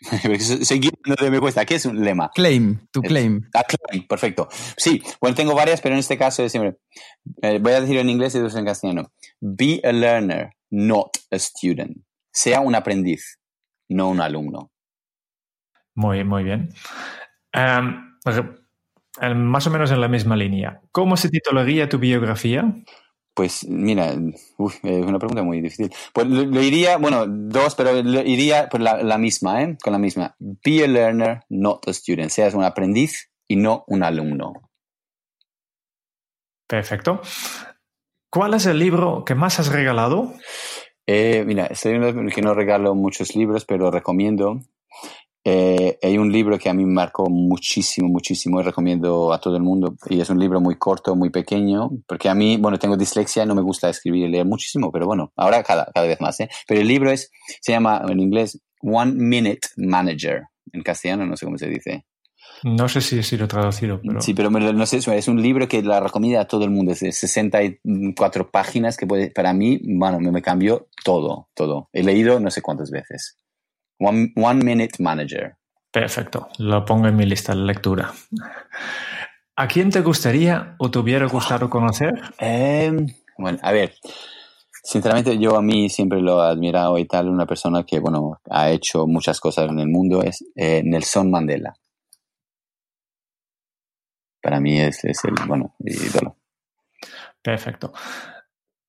Seguir 0.40 0.92
no 1.06 1.30
me 1.30 1.40
cuesta. 1.40 1.64
¿Qué 1.64 1.76
es 1.76 1.86
un 1.86 2.02
lema? 2.04 2.30
Claim, 2.34 2.86
tu 2.90 3.00
claim. 3.02 3.48
Ah, 3.54 3.64
claim, 3.64 4.06
perfecto. 4.06 4.48
Sí, 4.76 5.02
bueno, 5.20 5.34
tengo 5.34 5.54
varias, 5.54 5.80
pero 5.80 5.94
en 5.94 6.00
este 6.00 6.18
caso 6.18 6.42
es 6.42 6.52
siempre. 6.52 6.76
Eh, 7.42 7.58
voy 7.60 7.72
a 7.72 7.80
decirlo 7.80 8.00
en 8.00 8.10
inglés 8.10 8.34
y 8.34 8.38
después 8.38 8.56
en 8.56 8.66
castellano. 8.66 9.12
Be 9.40 9.80
a 9.84 9.92
learner, 9.92 10.52
not 10.70 11.16
a 11.30 11.38
student. 11.38 11.98
Sea 12.32 12.60
un 12.60 12.74
aprendiz, 12.74 13.38
no 13.88 14.10
un 14.10 14.20
alumno. 14.20 14.70
Muy, 15.94 16.24
muy 16.24 16.44
bien. 16.44 16.68
Em, 17.52 18.18
más 19.34 19.66
o 19.66 19.70
menos 19.70 19.90
en 19.90 20.00
la 20.00 20.08
misma 20.08 20.36
línea. 20.36 20.82
¿Cómo 20.92 21.16
se 21.16 21.30
titularía 21.30 21.88
tu 21.88 21.98
biografía? 21.98 22.74
Pues 23.36 23.68
mira, 23.68 24.12
es 24.12 24.82
una 24.82 25.18
pregunta 25.18 25.42
muy 25.42 25.60
difícil. 25.60 25.92
Pues 26.14 26.26
lo, 26.26 26.62
iría, 26.62 26.96
bueno, 26.96 27.26
dos, 27.28 27.74
pero 27.74 28.02
lo 28.02 28.22
iría 28.22 28.70
por 28.70 28.80
la, 28.80 29.18
misma, 29.18 29.62
¿eh? 29.62 29.76
Con 29.82 29.92
la 29.92 29.98
misma. 29.98 30.34
Be 30.38 30.82
a 30.82 30.86
learner, 30.86 31.42
not 31.50 31.86
a 31.86 31.92
student. 31.92 32.30
Seas 32.30 32.54
un 32.54 32.64
aprendiz 32.64 33.30
y 33.46 33.56
no 33.56 33.84
un 33.88 34.02
alumno. 34.02 34.54
Perfecto. 36.66 37.20
¿Cuál 38.30 38.54
es 38.54 38.64
el 38.64 38.78
libro 38.78 39.22
que 39.26 39.34
más 39.34 39.60
has 39.60 39.68
regalado? 39.68 40.32
Eh, 41.06 41.44
mira, 41.46 41.74
soy 41.74 41.96
uno 41.96 42.30
que 42.34 42.40
no 42.40 42.54
regalo 42.54 42.94
muchos 42.94 43.36
libros, 43.36 43.66
pero 43.66 43.90
recomiendo 43.90 44.62
eh, 45.48 45.96
hay 46.02 46.18
un 46.18 46.32
libro 46.32 46.58
que 46.58 46.68
a 46.68 46.74
mí 46.74 46.84
me 46.84 46.92
marcó 46.92 47.30
muchísimo, 47.30 48.08
muchísimo 48.08 48.58
y 48.58 48.64
recomiendo 48.64 49.32
a 49.32 49.38
todo 49.38 49.56
el 49.56 49.62
mundo. 49.62 49.94
Y 50.10 50.20
es 50.20 50.28
un 50.28 50.40
libro 50.40 50.60
muy 50.60 50.74
corto, 50.74 51.14
muy 51.14 51.30
pequeño, 51.30 51.88
porque 52.08 52.28
a 52.28 52.34
mí, 52.34 52.56
bueno, 52.56 52.80
tengo 52.80 52.96
dislexia 52.96 53.44
y 53.44 53.46
no 53.46 53.54
me 53.54 53.62
gusta 53.62 53.88
escribir 53.88 54.26
y 54.26 54.28
leer 54.28 54.44
muchísimo, 54.44 54.90
pero 54.90 55.06
bueno, 55.06 55.32
ahora 55.36 55.62
cada, 55.62 55.86
cada 55.94 56.04
vez 56.04 56.20
más. 56.20 56.40
¿eh? 56.40 56.48
Pero 56.66 56.80
el 56.80 56.88
libro 56.88 57.12
es, 57.12 57.30
se 57.60 57.70
llama 57.70 58.02
en 58.08 58.18
inglés 58.18 58.60
One 58.82 59.12
Minute 59.14 59.68
Manager. 59.76 60.42
En 60.72 60.82
castellano 60.82 61.26
no 61.26 61.36
sé 61.36 61.46
cómo 61.46 61.58
se 61.58 61.68
dice. 61.68 62.04
No 62.64 62.88
sé 62.88 63.00
si, 63.00 63.22
si 63.22 63.36
lo 63.36 63.44
he 63.44 63.48
traducido, 63.48 64.00
pero... 64.02 64.20
Sí, 64.20 64.34
pero 64.34 64.50
no 64.50 64.86
sé, 64.86 64.96
es 64.96 65.28
un 65.28 65.40
libro 65.40 65.68
que 65.68 65.80
la 65.80 66.00
recomienda 66.00 66.40
a 66.40 66.48
todo 66.48 66.64
el 66.64 66.70
mundo. 66.72 66.90
Es 66.90 67.00
de 67.00 67.12
64 67.12 68.50
páginas 68.50 68.96
que 68.96 69.06
puede, 69.06 69.30
para 69.30 69.52
mí, 69.52 69.78
bueno, 69.84 70.18
me, 70.18 70.32
me 70.32 70.42
cambió 70.42 70.88
todo, 71.04 71.50
todo. 71.54 71.88
He 71.92 72.02
leído 72.02 72.40
no 72.40 72.50
sé 72.50 72.62
cuántas 72.62 72.90
veces. 72.90 73.36
One, 73.98 74.64
Minute 74.64 75.02
Manager. 75.02 75.56
Perfecto, 75.90 76.48
lo 76.58 76.84
pongo 76.84 77.08
en 77.08 77.16
mi 77.16 77.24
lista 77.24 77.54
de 77.54 77.62
lectura. 77.62 78.12
¿A 79.56 79.68
quién 79.68 79.90
te 79.90 80.02
gustaría 80.02 80.76
o 80.78 80.90
te 80.90 80.98
hubiera 80.98 81.26
gustado 81.26 81.70
conocer? 81.70 82.12
Em, 82.38 83.06
bueno, 83.38 83.58
a 83.62 83.72
ver, 83.72 83.94
sinceramente 84.82 85.38
yo 85.38 85.56
a 85.56 85.62
mí 85.62 85.88
siempre 85.88 86.20
lo 86.20 86.44
he 86.44 86.48
admirado 86.48 86.98
y 86.98 87.06
tal, 87.06 87.28
una 87.28 87.46
persona 87.46 87.84
que, 87.84 87.98
bueno, 87.98 88.40
ha 88.50 88.70
hecho 88.70 89.06
muchas 89.06 89.40
cosas 89.40 89.70
en 89.70 89.78
el 89.78 89.88
mundo 89.88 90.22
es 90.22 90.44
eh, 90.54 90.82
Nelson 90.84 91.30
Mandela. 91.30 91.74
Para 94.42 94.60
mí 94.60 94.78
es, 94.78 95.02
es 95.04 95.24
el, 95.24 95.34
bueno, 95.46 95.74
ídolo. 95.80 96.36
Perfecto. 97.42 97.92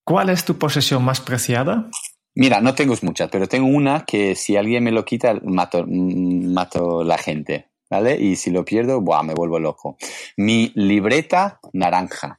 ¿Cuál 0.04 0.30
es 0.30 0.44
tu 0.44 0.58
posesión 0.58 1.04
más 1.04 1.20
preciada? 1.20 1.90
Mira, 2.38 2.60
no 2.60 2.72
tengo 2.72 2.94
muchas, 3.02 3.28
pero 3.32 3.48
tengo 3.48 3.66
una 3.66 4.04
que 4.04 4.36
si 4.36 4.56
alguien 4.56 4.84
me 4.84 4.92
lo 4.92 5.04
quita, 5.04 5.34
mato, 5.42 5.84
mato 5.88 7.02
la 7.02 7.18
gente, 7.18 7.66
¿vale? 7.90 8.16
Y 8.16 8.36
si 8.36 8.52
lo 8.52 8.64
pierdo, 8.64 9.00
buah, 9.00 9.24
me 9.24 9.34
vuelvo 9.34 9.58
loco. 9.58 9.96
Mi 10.36 10.70
libreta 10.76 11.58
naranja. 11.72 12.38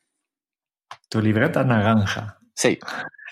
¿Tu 1.10 1.22
libreta 1.22 1.66
naranja? 1.66 2.38
Sí, 2.54 2.80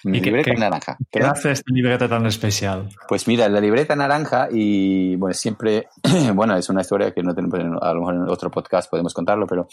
mi 0.03 0.19
libreta 0.19 0.51
naranja. 0.55 0.97
¿Qué 1.09 1.23
hace 1.23 1.53
esta 1.53 1.71
libreta 1.73 2.09
tan 2.09 2.25
especial? 2.25 2.89
Pues 3.07 3.29
mira, 3.29 3.47
la 3.47 3.61
libreta 3.61 3.95
naranja 3.95 4.49
y 4.51 5.15
bueno, 5.15 5.33
siempre, 5.35 5.87
bueno, 6.33 6.57
es 6.57 6.67
una 6.67 6.81
historia 6.81 7.13
que 7.13 7.23
no 7.23 7.33
tenemos, 7.33 7.81
a 7.81 7.93
lo 7.93 8.01
mejor 8.01 8.15
en 8.15 8.21
otro 8.29 8.51
podcast 8.51 8.89
podemos 8.89 9.13
contarlo, 9.13 9.47
pero 9.47 9.69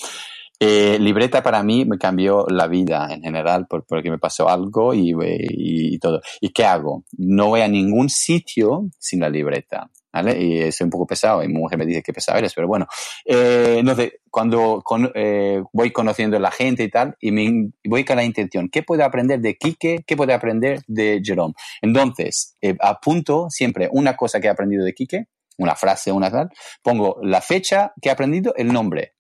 eh, 0.60 0.98
libreta 1.00 1.42
para 1.42 1.62
mí 1.62 1.84
me 1.84 1.98
cambió 1.98 2.46
la 2.48 2.68
vida 2.68 3.08
en 3.10 3.22
general 3.22 3.66
porque 3.68 4.10
me 4.10 4.18
pasó 4.18 4.48
algo 4.48 4.94
y, 4.94 5.14
y, 5.20 5.98
todo. 5.98 6.20
¿Y 6.40 6.50
qué 6.50 6.64
hago? 6.64 7.04
No 7.18 7.48
voy 7.48 7.60
a 7.60 7.68
ningún 7.68 8.08
sitio 8.08 8.86
sin 8.98 9.20
la 9.20 9.28
libreta. 9.28 9.90
¿Vale? 10.12 10.40
Y 10.40 10.70
soy 10.70 10.84
un 10.84 10.90
poco 10.90 11.08
pesado 11.08 11.42
y 11.42 11.48
mi 11.48 11.54
mujer 11.54 11.76
me 11.76 11.84
dice 11.84 12.00
que 12.00 12.12
pesado 12.12 12.38
eres, 12.38 12.54
pero 12.54 12.68
bueno. 12.68 12.86
Eh, 13.24 13.78
entonces, 13.78 14.12
cuando 14.30 14.80
eh, 15.12 15.60
voy 15.72 15.90
conociendo 15.90 16.36
a 16.36 16.40
la 16.40 16.52
gente 16.52 16.84
y 16.84 16.88
tal, 16.88 17.16
y 17.20 17.32
me, 17.32 17.72
voy 17.84 18.04
con 18.04 18.14
la 18.14 18.22
intención, 18.22 18.68
¿qué 18.68 18.84
puedo 18.84 19.04
aprender 19.04 19.40
de 19.40 19.56
Quique? 19.56 20.04
¿Qué 20.06 20.16
puedo 20.16 20.32
aprender 20.32 20.82
de 20.86 21.20
Jerome? 21.20 21.54
Entonces, 21.82 22.56
apunto 22.78 23.46
siempre 23.50 23.88
una 23.90 24.14
cosa 24.14 24.40
que 24.40 24.46
he 24.46 24.50
aprendido 24.50 24.84
de 24.84 24.94
Quique, 24.94 25.26
una 25.58 25.74
frase, 25.74 26.12
una 26.12 26.30
tal, 26.30 26.48
pongo 26.82 27.18
la 27.22 27.40
fecha 27.40 27.92
que 28.00 28.08
he 28.08 28.12
aprendido, 28.12 28.54
el 28.56 28.72
nombre, 28.72 29.13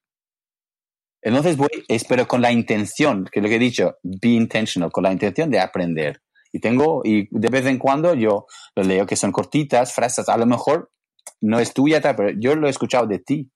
entonces 1.24 1.56
voy, 1.56 1.70
espero 1.88 2.28
con 2.28 2.42
la 2.42 2.52
intención, 2.52 3.24
que 3.24 3.40
lo 3.40 3.48
que 3.48 3.56
he 3.56 3.58
dicho, 3.58 3.96
be 4.02 4.28
intentional, 4.28 4.92
con 4.92 5.04
la 5.04 5.12
intención 5.12 5.50
de 5.50 5.58
aprender. 5.58 6.20
Y 6.52 6.60
tengo, 6.60 7.00
y 7.02 7.26
de 7.30 7.48
vez 7.48 7.64
en 7.64 7.78
cuando 7.78 8.14
yo 8.14 8.46
lo 8.76 8.82
leo 8.82 9.06
que 9.06 9.16
son 9.16 9.32
cortitas, 9.32 9.94
frases, 9.94 10.28
a 10.28 10.36
lo 10.36 10.44
mejor 10.44 10.92
no 11.40 11.58
es 11.58 11.72
tuya, 11.72 12.00
pero 12.02 12.30
yo 12.38 12.54
lo 12.54 12.66
he 12.66 12.70
escuchado 12.70 13.06
de 13.06 13.20
ti. 13.20 13.50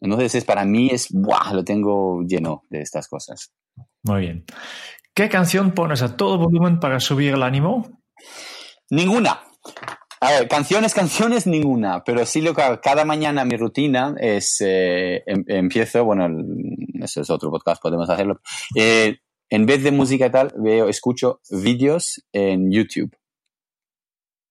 Entonces 0.00 0.34
es, 0.34 0.44
para 0.44 0.64
mí 0.64 0.90
es, 0.90 1.06
¡buah! 1.12 1.54
Lo 1.54 1.64
tengo 1.64 2.22
lleno 2.22 2.64
de 2.68 2.82
estas 2.82 3.06
cosas. 3.06 3.52
Muy 4.02 4.22
bien. 4.22 4.44
¿Qué 5.14 5.28
canción 5.28 5.72
pones 5.72 6.02
a 6.02 6.16
todo 6.16 6.38
volumen 6.38 6.80
para 6.80 6.98
subir 6.98 7.34
el 7.34 7.42
ánimo? 7.44 8.02
Ninguna. 8.90 9.42
A 10.24 10.30
ver, 10.30 10.46
canciones, 10.46 10.94
canciones, 10.94 11.48
ninguna, 11.48 12.04
pero 12.04 12.24
sí 12.24 12.42
lo 12.42 12.54
que 12.54 12.62
cada 12.80 13.04
mañana 13.04 13.44
mi 13.44 13.56
rutina 13.56 14.14
es, 14.20 14.60
eh, 14.60 15.24
em, 15.26 15.44
empiezo, 15.48 16.04
bueno, 16.04 16.28
eso 17.02 17.22
es 17.22 17.28
otro 17.28 17.50
podcast, 17.50 17.82
podemos 17.82 18.08
hacerlo. 18.08 18.40
Eh, 18.76 19.18
en 19.50 19.66
vez 19.66 19.82
de 19.82 19.90
música 19.90 20.30
tal, 20.30 20.54
veo, 20.56 20.88
escucho 20.88 21.40
vídeos 21.50 22.22
en 22.32 22.70
YouTube. 22.70 23.10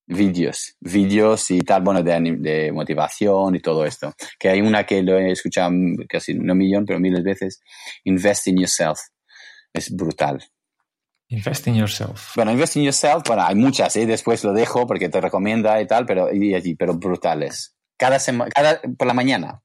Vídeos, 0.06 0.76
vídeos 0.78 1.50
y 1.50 1.60
tal, 1.60 1.80
bueno, 1.80 2.02
de, 2.02 2.20
de, 2.38 2.70
motivación 2.70 3.54
y 3.56 3.60
todo 3.60 3.86
esto. 3.86 4.12
Que 4.38 4.50
hay 4.50 4.60
una 4.60 4.84
que 4.84 5.02
lo 5.02 5.16
he 5.16 5.32
escuchado 5.32 5.72
casi 6.06 6.32
un 6.34 6.54
millón, 6.58 6.84
pero 6.84 7.00
miles 7.00 7.24
veces. 7.24 7.62
Invest 8.04 8.48
in 8.48 8.58
yourself. 8.58 8.98
Es 9.72 9.90
brutal. 9.90 10.44
Invest 11.32 11.66
in 11.66 11.76
yourself. 11.76 12.36
Bueno, 12.36 12.52
invest 12.52 12.76
in 12.76 12.82
yourself, 12.82 13.22
bueno, 13.26 13.42
hay 13.42 13.54
muchas, 13.54 13.96
¿eh? 13.96 14.04
después 14.04 14.44
lo 14.44 14.52
dejo 14.52 14.86
porque 14.86 15.08
te 15.08 15.18
recomienda 15.18 15.80
y 15.80 15.86
tal, 15.86 16.04
pero, 16.04 16.28
y, 16.30 16.74
pero 16.74 16.92
brutales. 16.92 17.74
Cada 17.96 18.18
semana, 18.18 18.50
cada, 18.54 18.82
por 18.98 19.06
la 19.06 19.14
mañana. 19.14 19.62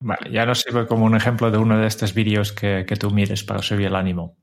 Vale, 0.00 0.30
ya 0.30 0.44
nos 0.44 0.60
sirve 0.60 0.86
como 0.86 1.06
un 1.06 1.16
ejemplo 1.16 1.50
de 1.50 1.56
uno 1.56 1.78
de 1.78 1.86
estos 1.86 2.12
vídeos 2.12 2.52
que, 2.52 2.84
que 2.86 2.96
tú 2.96 3.10
mires 3.10 3.42
para 3.42 3.62
subir 3.62 3.86
el 3.86 3.96
ánimo. 3.96 4.36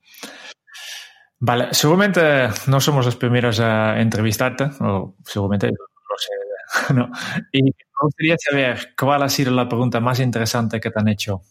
Vale, 1.38 1.67
seguramente 1.69 2.47
no 2.65 2.79
somos 2.79 3.05
los 3.05 3.15
primeros 3.15 3.59
a 3.59 4.01
entrevistarte, 4.01 4.71
o 4.79 5.15
seguramente, 5.23 5.67
no 5.67 6.17
sé, 6.17 6.31
no. 6.95 7.11
Y 7.51 7.61
me 7.61 7.71
gustaría 8.01 8.38
saber 8.39 8.95
cuál 8.97 9.21
ha 9.21 9.29
sido 9.29 9.51
la 9.51 9.69
pregunta 9.69 9.99
más 9.99 10.19
interesante 10.19 10.79
que 10.79 10.89
te 10.89 10.99
han 10.99 11.09
hecho. 11.09 11.43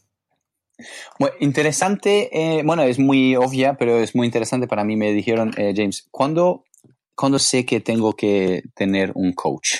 Bueno, 1.18 1.34
interesante, 1.40 2.30
eh, 2.32 2.62
bueno, 2.64 2.82
es 2.82 2.98
muy 2.98 3.36
obvia, 3.36 3.74
pero 3.74 3.98
es 3.98 4.14
muy 4.14 4.26
interesante 4.26 4.66
para 4.66 4.84
mí. 4.84 4.96
Me 4.96 5.12
dijeron, 5.12 5.52
eh, 5.56 5.72
James, 5.76 6.06
¿cuándo, 6.10 6.64
¿cuándo 7.14 7.38
sé 7.38 7.64
que 7.64 7.80
tengo 7.80 8.14
que 8.14 8.62
tener 8.74 9.12
un 9.14 9.32
coach? 9.32 9.76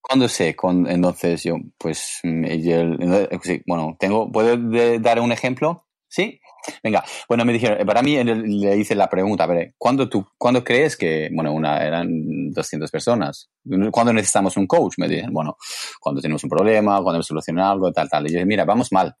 ¿Cuándo 0.00 0.28
sé? 0.28 0.54
Entonces 0.88 1.42
yo, 1.44 1.56
pues, 1.78 2.20
sí, 2.22 3.62
bueno, 3.66 3.96
tengo, 3.98 4.30
¿puedo 4.30 4.58
dar 4.98 5.20
un 5.20 5.32
ejemplo? 5.32 5.86
¿Sí? 6.08 6.41
Venga, 6.82 7.04
bueno, 7.28 7.44
me 7.44 7.52
dijeron, 7.52 7.86
para 7.86 8.02
mí 8.02 8.22
le 8.22 8.76
hice 8.76 8.94
la 8.94 9.08
pregunta, 9.08 9.44
a 9.44 9.46
ver, 9.46 9.74
¿cuándo, 9.78 10.08
tú, 10.08 10.26
¿cuándo 10.38 10.62
crees 10.62 10.96
que, 10.96 11.28
bueno, 11.32 11.52
una, 11.52 11.84
eran 11.84 12.50
200 12.50 12.90
personas? 12.90 13.50
¿Cuándo 13.90 14.12
necesitamos 14.12 14.56
un 14.56 14.66
coach? 14.66 14.94
Me 14.98 15.08
dijeron, 15.08 15.32
bueno, 15.32 15.56
cuando 16.00 16.20
tenemos 16.20 16.44
un 16.44 16.50
problema, 16.50 17.02
cuando 17.02 17.22
solucionar 17.22 17.72
algo, 17.72 17.92
tal, 17.92 18.08
tal. 18.08 18.26
Y 18.26 18.30
yo 18.30 18.34
dije, 18.34 18.46
mira, 18.46 18.64
vamos 18.64 18.92
mal. 18.92 19.14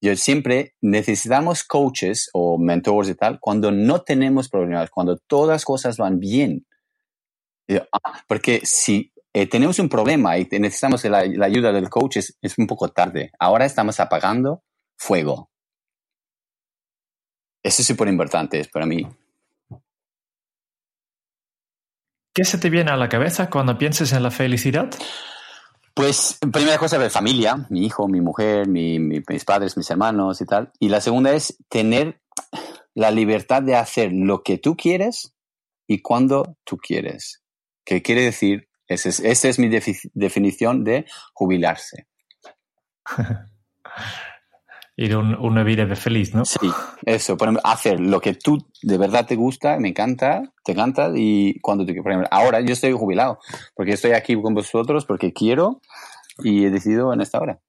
Yo 0.00 0.14
siempre 0.16 0.74
necesitamos 0.80 1.64
coaches 1.64 2.30
o 2.32 2.58
mentores 2.58 3.10
y 3.10 3.14
tal 3.14 3.38
cuando 3.40 3.72
no 3.72 4.02
tenemos 4.02 4.48
problemas, 4.48 4.90
cuando 4.90 5.16
todas 5.26 5.54
las 5.54 5.64
cosas 5.64 5.96
van 5.96 6.20
bien. 6.20 6.66
Ah, 7.92 8.22
porque 8.28 8.60
si 8.62 9.12
eh, 9.32 9.46
tenemos 9.46 9.78
un 9.78 9.88
problema 9.88 10.38
y 10.38 10.46
necesitamos 10.52 11.04
la, 11.04 11.24
la 11.26 11.46
ayuda 11.46 11.72
del 11.72 11.88
coach, 11.88 12.18
es, 12.18 12.38
es 12.40 12.56
un 12.58 12.66
poco 12.66 12.88
tarde. 12.88 13.32
Ahora 13.38 13.64
estamos 13.64 13.98
apagando 13.98 14.62
fuego. 14.96 15.50
Eso 17.66 17.82
es 17.82 17.88
súper 17.88 18.06
importante 18.06 18.64
para 18.72 18.86
mí. 18.86 19.04
¿Qué 22.32 22.44
se 22.44 22.58
te 22.58 22.70
viene 22.70 22.92
a 22.92 22.96
la 22.96 23.08
cabeza 23.08 23.50
cuando 23.50 23.76
piensas 23.76 24.12
en 24.12 24.22
la 24.22 24.30
felicidad? 24.30 24.88
Pues, 25.92 26.38
primera 26.52 26.78
cosa, 26.78 26.96
ver 26.96 27.10
familia, 27.10 27.66
mi 27.68 27.84
hijo, 27.84 28.06
mi 28.06 28.20
mujer, 28.20 28.68
mis 28.68 29.44
padres, 29.44 29.76
mis 29.76 29.90
hermanos 29.90 30.40
y 30.40 30.46
tal. 30.46 30.70
Y 30.78 30.90
la 30.90 31.00
segunda 31.00 31.32
es 31.32 31.58
tener 31.68 32.20
la 32.94 33.10
libertad 33.10 33.62
de 33.62 33.74
hacer 33.74 34.12
lo 34.12 34.44
que 34.44 34.58
tú 34.58 34.76
quieres 34.76 35.34
y 35.88 36.02
cuando 36.02 36.56
tú 36.62 36.76
quieres. 36.76 37.42
¿Qué 37.84 38.00
quiere 38.00 38.22
decir? 38.22 38.68
Esa 38.86 39.08
es, 39.08 39.18
esa 39.18 39.48
es 39.48 39.58
mi 39.58 39.68
definición 40.14 40.84
de 40.84 41.04
jubilarse. 41.34 42.06
ir 44.96 45.16
una 45.16 45.62
vida 45.62 45.94
feliz, 45.94 46.34
¿no? 46.34 46.44
Sí, 46.44 46.70
eso, 47.04 47.36
por 47.36 47.48
ejemplo, 47.48 47.62
hacer 47.64 48.00
lo 48.00 48.20
que 48.20 48.34
tú 48.34 48.66
de 48.82 48.96
verdad 48.96 49.26
te 49.26 49.36
gusta, 49.36 49.78
me 49.78 49.88
encanta, 49.88 50.42
te 50.64 50.72
encanta 50.72 51.10
y 51.14 51.60
cuando 51.60 51.84
te 51.84 51.94
por 52.02 52.10
ejemplo, 52.10 52.28
ahora 52.30 52.60
yo 52.60 52.72
estoy 52.72 52.92
jubilado 52.92 53.38
porque 53.74 53.92
estoy 53.92 54.12
aquí 54.12 54.40
con 54.40 54.54
vosotros 54.54 55.04
porque 55.04 55.32
quiero 55.32 55.80
y 56.38 56.64
he 56.64 56.70
decidido 56.70 57.12
en 57.12 57.20
esta 57.20 57.38
hora. 57.38 57.60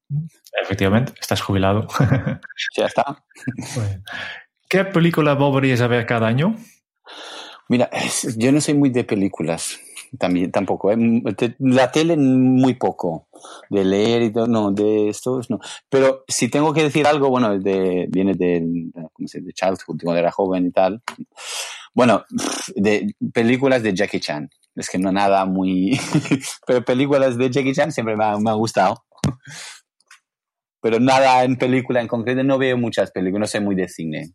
Efectivamente, 0.62 1.14
estás 1.20 1.42
jubilado. 1.42 1.88
ya 2.78 2.86
está. 2.86 3.24
¿Qué 4.70 4.86
película 4.86 5.34
volverías 5.34 5.82
a 5.82 5.88
ver 5.88 6.06
cada 6.06 6.28
año? 6.28 6.56
Mira, 7.70 7.90
yo 8.38 8.52
no 8.52 8.62
soy 8.62 8.74
muy 8.74 8.90
de 8.90 9.04
películas 9.04 9.80
también 10.18 10.52
tampoco. 10.52 10.92
¿eh? 10.92 10.98
La 11.60 11.92
tele 11.92 12.18
muy 12.18 12.76
poco. 12.76 13.28
De 13.70 13.86
leer 13.86 14.24
y 14.24 14.34
todo, 14.34 14.48
no, 14.48 14.72
de 14.72 15.10
estos 15.10 15.50
no. 15.50 15.60
Pero 15.90 16.24
si 16.28 16.50
tengo 16.50 16.74
que 16.74 16.84
decir 16.84 17.06
algo, 17.08 17.30
bueno, 17.30 17.58
de, 17.60 18.08
viene 18.10 18.34
de, 18.34 18.90
¿cómo 19.14 19.28
se 19.28 19.42
de 19.42 19.54
childhood, 19.54 20.02
cuando 20.04 20.20
era 20.20 20.32
joven 20.32 20.66
y 20.66 20.72
tal. 20.72 21.02
Bueno, 21.94 22.26
de 22.76 23.16
películas 23.34 23.84
de 23.84 23.94
Jackie 23.94 24.20
Chan. 24.20 24.50
Es 24.76 24.90
que 24.90 25.00
no 25.00 25.12
nada 25.12 25.46
muy... 25.46 26.00
Pero 26.68 26.86
películas 26.86 27.38
de 27.38 27.50
Jackie 27.50 27.74
Chan 27.74 27.92
siempre 27.92 28.16
me 28.16 28.26
ha, 28.26 28.38
me 28.38 28.54
gustado. 28.54 29.06
Pero 30.82 31.00
nada 31.00 31.44
en 31.44 31.58
película 31.58 32.02
en 32.02 32.08
concreto, 32.08 32.44
no 32.44 32.58
veo 32.58 32.78
muchas 32.78 33.12
películas, 33.12 33.40
no 33.42 33.48
sé 33.48 33.60
muy 33.60 33.76
de 33.76 33.88
cine. 33.88 34.34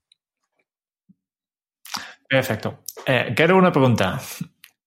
Perfecto. 2.29 2.83
Eh, 3.07 3.33
quiero 3.37 3.57
una 3.57 3.71
pregunta. 3.71 4.21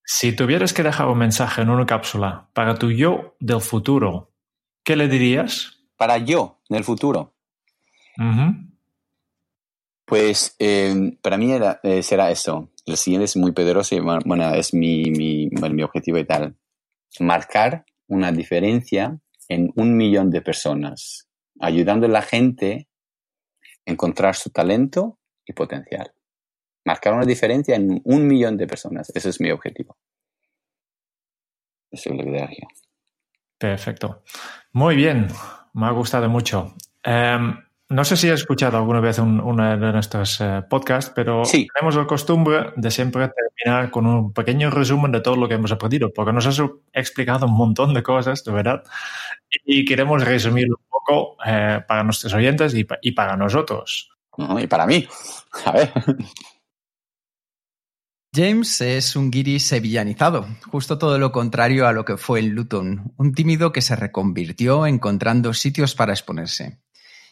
Si 0.07 0.35
tuvieras 0.35 0.71
que 0.71 0.83
dejar 0.83 1.07
un 1.07 1.17
mensaje 1.17 1.63
en 1.63 1.69
una 1.69 1.87
cápsula 1.87 2.47
para 2.53 2.75
tu 2.75 2.91
yo 2.91 3.35
del 3.39 3.59
futuro, 3.59 4.31
¿qué 4.83 4.95
le 4.95 5.07
dirías? 5.07 5.79
Para 5.97 6.19
yo 6.19 6.61
del 6.69 6.83
futuro. 6.83 7.33
Pues 10.05 10.55
eh, 10.59 11.17
para 11.23 11.37
mí 11.37 11.51
era, 11.51 11.79
eh, 11.81 12.03
será 12.03 12.29
eso. 12.29 12.69
El 12.85 12.97
siguiente 12.97 13.25
es 13.25 13.35
muy 13.35 13.51
poderoso 13.51 13.95
y 13.95 13.99
bueno, 13.99 14.53
es 14.53 14.75
mi, 14.75 15.05
mi, 15.05 15.49
mi 15.49 15.81
objetivo 15.81 16.19
y 16.19 16.25
tal. 16.25 16.55
Marcar 17.19 17.85
una 18.07 18.31
diferencia 18.31 19.19
en 19.49 19.71
un 19.75 19.97
millón 19.97 20.29
de 20.29 20.41
personas, 20.41 21.27
ayudando 21.59 22.05
a 22.05 22.09
la 22.09 22.21
gente 22.21 22.87
a 23.87 23.91
encontrar 23.91 24.35
su 24.35 24.51
talento 24.51 25.17
y 25.47 25.53
potencial 25.53 26.14
marcar 26.85 27.13
una 27.13 27.25
diferencia 27.25 27.75
en 27.75 28.01
un 28.05 28.27
millón 28.27 28.57
de 28.57 28.67
personas. 28.67 29.11
Ese 29.13 29.29
es 29.29 29.41
mi 29.41 29.51
objetivo. 29.51 29.97
Eso 31.91 32.11
es 32.11 32.17
lo 32.17 32.23
que 32.23 32.41
haría. 32.41 32.67
Perfecto. 33.57 34.23
Muy 34.73 34.95
bien, 34.95 35.27
me 35.73 35.87
ha 35.87 35.91
gustado 35.91 36.29
mucho. 36.29 36.75
Em, 37.03 37.57
no 37.89 38.03
sé 38.03 38.17
si 38.17 38.29
has 38.29 38.41
escuchado 38.41 38.77
alguna 38.77 38.99
vez 38.99 39.19
uno 39.19 39.77
de 39.77 39.91
nuestros 39.91 40.41
eh, 40.41 40.63
podcasts, 40.69 41.11
pero 41.15 41.43
tenemos 41.43 41.95
la 41.95 42.07
costumbre 42.07 42.73
de 42.75 42.91
siempre 42.91 43.29
terminar 43.29 43.91
con 43.91 44.07
un 44.07 44.33
pequeño 44.33 44.71
resumen 44.71 45.11
de 45.11 45.21
todo 45.21 45.35
lo 45.35 45.47
que 45.47 45.53
hemos 45.53 45.71
aprendido, 45.71 46.11
porque 46.11 46.33
nos 46.33 46.47
has 46.47 46.61
explicado 46.93 47.45
un 47.45 47.53
montón 47.53 47.93
de 47.93 48.03
cosas, 48.03 48.43
de 48.43 48.51
verdad, 48.51 48.83
y 49.63 49.85
queremos 49.85 50.23
resumir 50.25 50.67
un 50.69 50.83
poco 50.89 51.37
eh, 51.45 51.79
para 51.87 52.03
nuestros 52.03 52.33
oyentes 52.33 52.73
y, 52.73 52.85
y 53.01 53.11
para 53.11 53.37
nosotros. 53.37 54.11
y 54.59 54.67
para 54.67 54.85
mí. 54.87 55.07
A 55.65 55.71
ver. 55.71 55.91
James 58.35 58.81
es 58.81 59.15
un 59.15 59.31
guiri 59.31 59.61
sevillanizado, 59.61 60.45
justo 60.69 60.97
todo 60.97 61.17
lo 61.17 61.31
contrario 61.31 61.87
a 61.87 61.93
lo 61.93 62.03
que 62.03 62.17
fue 62.17 62.41
en 62.41 62.49
Luton, 62.49 63.13
un 63.15 63.33
tímido 63.33 63.71
que 63.71 63.81
se 63.81 63.95
reconvirtió 63.95 64.85
encontrando 64.87 65.53
sitios 65.53 65.95
para 65.95 66.11
exponerse. 66.11 66.81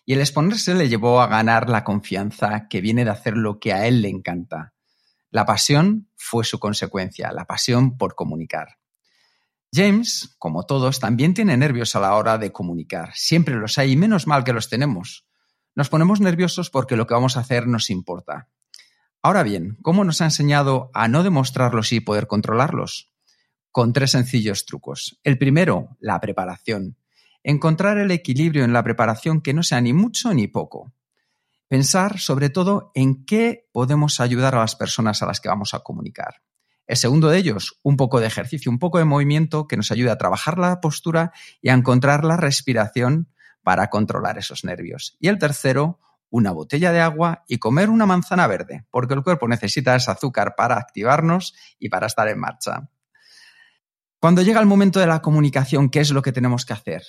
Y 0.05 0.13
el 0.13 0.21
exponerse 0.21 0.73
le 0.75 0.87
llevó 0.87 1.19
a 1.19 1.27
ganar 1.27 1.69
la 1.69 1.83
confianza 1.83 2.69
que 2.69 2.79
viene 2.79 3.03
de 3.03 3.11
hacer 3.11 3.35
lo 3.35 3.59
que 3.59 3.73
a 3.73 3.85
él 3.85 4.01
le 4.01 4.07
encanta. 4.07 4.75
La 5.29 5.45
pasión 5.45 6.09
fue 6.15 6.45
su 6.45 6.57
consecuencia, 6.57 7.33
la 7.33 7.43
pasión 7.43 7.97
por 7.97 8.15
comunicar. 8.15 8.77
James, 9.73 10.37
como 10.39 10.65
todos, 10.65 11.01
también 11.01 11.33
tiene 11.33 11.57
nervios 11.57 11.97
a 11.97 11.99
la 11.99 12.15
hora 12.15 12.37
de 12.37 12.53
comunicar. 12.53 13.11
Siempre 13.13 13.55
los 13.55 13.77
hay 13.77 13.97
menos 13.97 14.25
mal 14.25 14.45
que 14.45 14.53
los 14.53 14.69
tenemos. 14.69 15.27
Nos 15.75 15.89
ponemos 15.89 16.21
nerviosos 16.21 16.69
porque 16.69 16.95
lo 16.95 17.07
que 17.07 17.13
vamos 17.13 17.35
a 17.35 17.41
hacer 17.41 17.67
nos 17.67 17.89
importa. 17.89 18.47
Ahora 19.25 19.43
bien, 19.43 19.77
¿cómo 19.81 20.03
nos 20.03 20.19
ha 20.19 20.25
enseñado 20.25 20.91
a 20.93 21.07
no 21.07 21.23
demostrarlos 21.23 21.93
y 21.93 22.01
poder 22.01 22.27
controlarlos? 22.27 23.13
Con 23.71 23.93
tres 23.93 24.11
sencillos 24.11 24.65
trucos. 24.65 25.17
El 25.23 25.37
primero, 25.37 25.95
la 26.01 26.19
preparación. 26.19 26.97
Encontrar 27.41 27.97
el 27.99 28.11
equilibrio 28.11 28.65
en 28.65 28.73
la 28.73 28.83
preparación 28.83 29.39
que 29.39 29.53
no 29.53 29.63
sea 29.63 29.79
ni 29.79 29.93
mucho 29.93 30.33
ni 30.33 30.47
poco. 30.47 30.93
Pensar 31.69 32.19
sobre 32.19 32.49
todo 32.49 32.91
en 32.95 33.23
qué 33.23 33.69
podemos 33.71 34.19
ayudar 34.19 34.55
a 34.55 34.59
las 34.59 34.75
personas 34.75 35.23
a 35.23 35.25
las 35.25 35.39
que 35.39 35.47
vamos 35.47 35.73
a 35.73 35.79
comunicar. 35.79 36.41
El 36.85 36.97
segundo 36.97 37.29
de 37.29 37.37
ellos, 37.37 37.79
un 37.81 37.95
poco 37.95 38.19
de 38.19 38.27
ejercicio, 38.27 38.69
un 38.69 38.77
poco 38.77 38.97
de 38.97 39.05
movimiento 39.05 39.67
que 39.67 39.77
nos 39.77 39.89
ayude 39.89 40.11
a 40.11 40.17
trabajar 40.17 40.59
la 40.59 40.81
postura 40.81 41.31
y 41.61 41.69
a 41.69 41.73
encontrar 41.73 42.25
la 42.25 42.35
respiración 42.35 43.29
para 43.63 43.89
controlar 43.89 44.37
esos 44.37 44.65
nervios. 44.65 45.15
Y 45.21 45.29
el 45.29 45.37
tercero, 45.37 46.01
una 46.33 46.51
botella 46.51 46.91
de 46.91 46.99
agua 46.99 47.43
y 47.47 47.59
comer 47.59 47.91
una 47.91 48.07
manzana 48.07 48.47
verde, 48.47 48.87
porque 48.89 49.13
el 49.13 49.21
cuerpo 49.21 49.47
necesita 49.47 49.95
ese 49.95 50.09
azúcar 50.09 50.55
para 50.57 50.77
activarnos 50.77 51.53
y 51.77 51.89
para 51.89 52.07
estar 52.07 52.27
en 52.27 52.39
marcha. 52.39 52.89
Cuando 54.19 54.41
llega 54.41 54.59
el 54.59 54.65
momento 54.65 54.99
de 54.99 55.05
la 55.05 55.21
comunicación, 55.21 55.91
¿qué 55.91 55.99
es 55.99 56.09
lo 56.09 56.23
que 56.23 56.31
tenemos 56.31 56.65
que 56.65 56.73
hacer? 56.73 57.03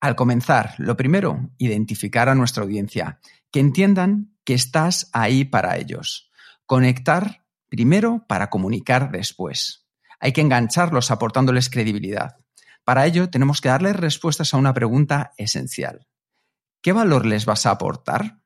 Al 0.00 0.16
comenzar, 0.16 0.74
lo 0.78 0.96
primero, 0.96 1.50
identificar 1.56 2.28
a 2.28 2.34
nuestra 2.34 2.64
audiencia, 2.64 3.20
que 3.52 3.60
entiendan 3.60 4.34
que 4.42 4.54
estás 4.54 5.08
ahí 5.12 5.44
para 5.44 5.76
ellos. 5.76 6.28
Conectar 6.66 7.44
primero 7.68 8.24
para 8.26 8.50
comunicar 8.50 9.12
después. 9.12 9.86
Hay 10.18 10.32
que 10.32 10.40
engancharlos 10.40 11.12
aportándoles 11.12 11.70
credibilidad. 11.70 12.38
Para 12.82 13.06
ello, 13.06 13.30
tenemos 13.30 13.60
que 13.60 13.68
darles 13.68 13.94
respuestas 13.94 14.52
a 14.52 14.56
una 14.56 14.74
pregunta 14.74 15.30
esencial. 15.36 16.08
¿Qué 16.82 16.92
valor 16.92 17.26
les 17.26 17.46
vas 17.46 17.64
a 17.64 17.70
aportar? 17.70 18.40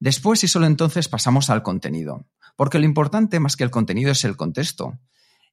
Después 0.00 0.42
y 0.42 0.48
solo 0.48 0.66
entonces 0.66 1.08
pasamos 1.08 1.50
al 1.50 1.62
contenido, 1.62 2.26
porque 2.56 2.80
lo 2.80 2.84
importante 2.84 3.38
más 3.38 3.56
que 3.56 3.62
el 3.62 3.70
contenido 3.70 4.10
es 4.10 4.24
el 4.24 4.36
contexto. 4.36 4.98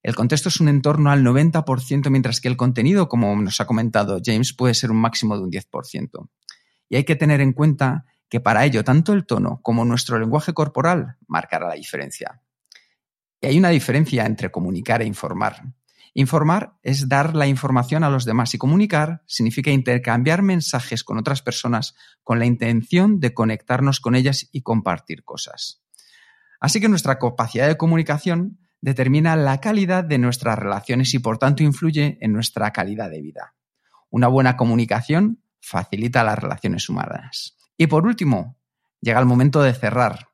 El 0.02 0.16
contexto 0.16 0.50
es 0.50 0.60
un 0.60 0.68
entorno 0.68 1.12
al 1.12 1.24
90%, 1.24 2.10
mientras 2.10 2.42
que 2.42 2.48
el 2.48 2.58
contenido, 2.58 3.08
como 3.08 3.36
nos 3.40 3.62
ha 3.62 3.68
comentado 3.68 4.20
James, 4.24 4.54
puede 4.54 4.74
ser 4.74 4.90
un 4.90 4.98
máximo 4.98 5.38
de 5.38 5.44
un 5.44 5.52
10%. 5.52 6.30
Y 6.90 6.96
hay 6.96 7.04
que 7.04 7.16
tener 7.16 7.40
en 7.40 7.54
cuenta 7.54 8.06
que 8.30 8.40
para 8.40 8.66
ello 8.66 8.84
tanto 8.84 9.14
el 9.14 9.28
tono 9.28 9.60
como 9.62 9.86
nuestro 9.86 10.18
lenguaje 10.18 10.54
corporal 10.54 11.18
marcará 11.28 11.68
la 11.68 11.76
diferencia. 11.76 12.42
Y 13.42 13.46
hay 13.46 13.60
una 13.60 13.70
diferencia 13.70 14.26
entre 14.26 14.50
comunicar 14.50 15.04
e 15.04 15.06
informar. 15.06 15.62
Informar 16.14 16.78
es 16.82 17.08
dar 17.08 17.36
la 17.36 17.48
información 17.48 18.04
a 18.04 18.10
los 18.10 18.26
demás 18.26 18.54
y 18.54 18.58
comunicar 18.58 19.24
significa 19.28 19.72
intercambiar 19.72 20.42
mensajes 20.42 21.04
con 21.04 21.18
otras 21.18 21.42
personas 21.42 21.96
con 22.24 22.40
la 22.40 22.46
intención 22.46 23.20
de 23.20 23.34
conectarnos 23.34 24.00
con 24.00 24.16
ellas 24.16 24.50
y 24.52 24.62
compartir 24.62 25.24
cosas. 25.24 25.82
Así 26.60 26.82
que 26.82 26.90
nuestra 26.90 27.20
capacidad 27.20 27.68
de 27.68 27.78
comunicación 27.78 28.60
determina 28.82 29.36
la 29.36 29.60
calidad 29.60 30.04
de 30.04 30.18
nuestras 30.18 30.58
relaciones 30.58 31.14
y 31.14 31.20
por 31.20 31.38
tanto 31.38 31.64
influye 31.64 32.18
en 32.22 32.34
nuestra 32.34 32.72
calidad 32.72 33.10
de 33.10 33.22
vida. 33.22 33.56
Una 34.10 34.28
buena 34.28 34.58
comunicación 34.58 35.44
facilita 35.62 36.24
las 36.24 36.40
relaciones 36.40 36.90
humanas. 36.90 37.56
Y 37.78 37.88
por 37.88 38.06
último, 38.06 38.58
llega 39.02 39.20
el 39.20 39.26
momento 39.26 39.62
de 39.62 39.74
cerrar. 39.74 40.30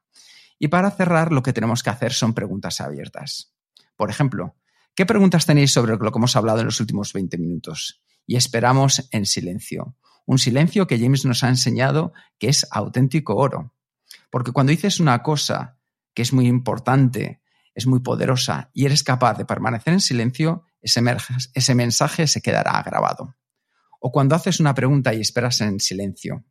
Y 0.58 0.70
para 0.70 0.92
cerrar 0.92 1.32
lo 1.32 1.44
que 1.44 1.54
tenemos 1.54 1.84
que 1.84 1.90
hacer 1.90 2.14
son 2.14 2.34
preguntas 2.34 2.80
abiertas. 2.82 3.54
Por 3.98 4.10
ejemplo, 4.10 4.56
¿qué 4.96 5.06
preguntas 5.06 5.46
tenéis 5.46 5.72
sobre 5.72 5.96
lo 5.96 6.12
que 6.12 6.18
hemos 6.18 6.36
hablado 6.36 6.60
en 6.60 6.66
los 6.66 6.80
últimos 6.80 7.14
20 7.14 7.38
minutos? 7.38 8.02
Y 8.26 8.36
esperamos 8.36 9.08
en 9.12 9.26
silencio. 9.26 9.96
Un 10.26 10.40
silencio 10.40 10.88
que 10.88 10.98
James 10.98 11.26
nos 11.26 11.44
ha 11.44 11.50
enseñado 11.50 12.14
que 12.40 12.50
es 12.50 12.66
auténtico 12.72 13.36
oro. 13.36 13.74
Porque 14.32 14.52
cuando 14.52 14.72
dices 14.72 15.00
una 15.00 15.22
cosa 15.22 15.78
que 16.14 16.24
es 16.24 16.34
muy 16.34 16.48
importante, 16.48 17.42
es 17.76 17.86
muy 17.86 18.00
poderosa 18.00 18.72
y 18.74 18.86
eres 18.86 19.04
capaz 19.04 19.38
de 19.38 19.46
permanecer 19.46 19.94
en 19.94 20.00
silencio, 20.00 20.66
ese, 20.82 21.76
mensaje 21.76 22.28
se 22.28 22.42
quedará 22.42 22.82
grabado. 22.84 23.36
O 24.00 24.12
cuando 24.12 24.36
haces 24.36 24.60
una 24.60 24.74
pregunta 24.74 25.14
y 25.14 25.22
esperas 25.22 25.62
en 25.62 25.80
silencio. 25.80 26.46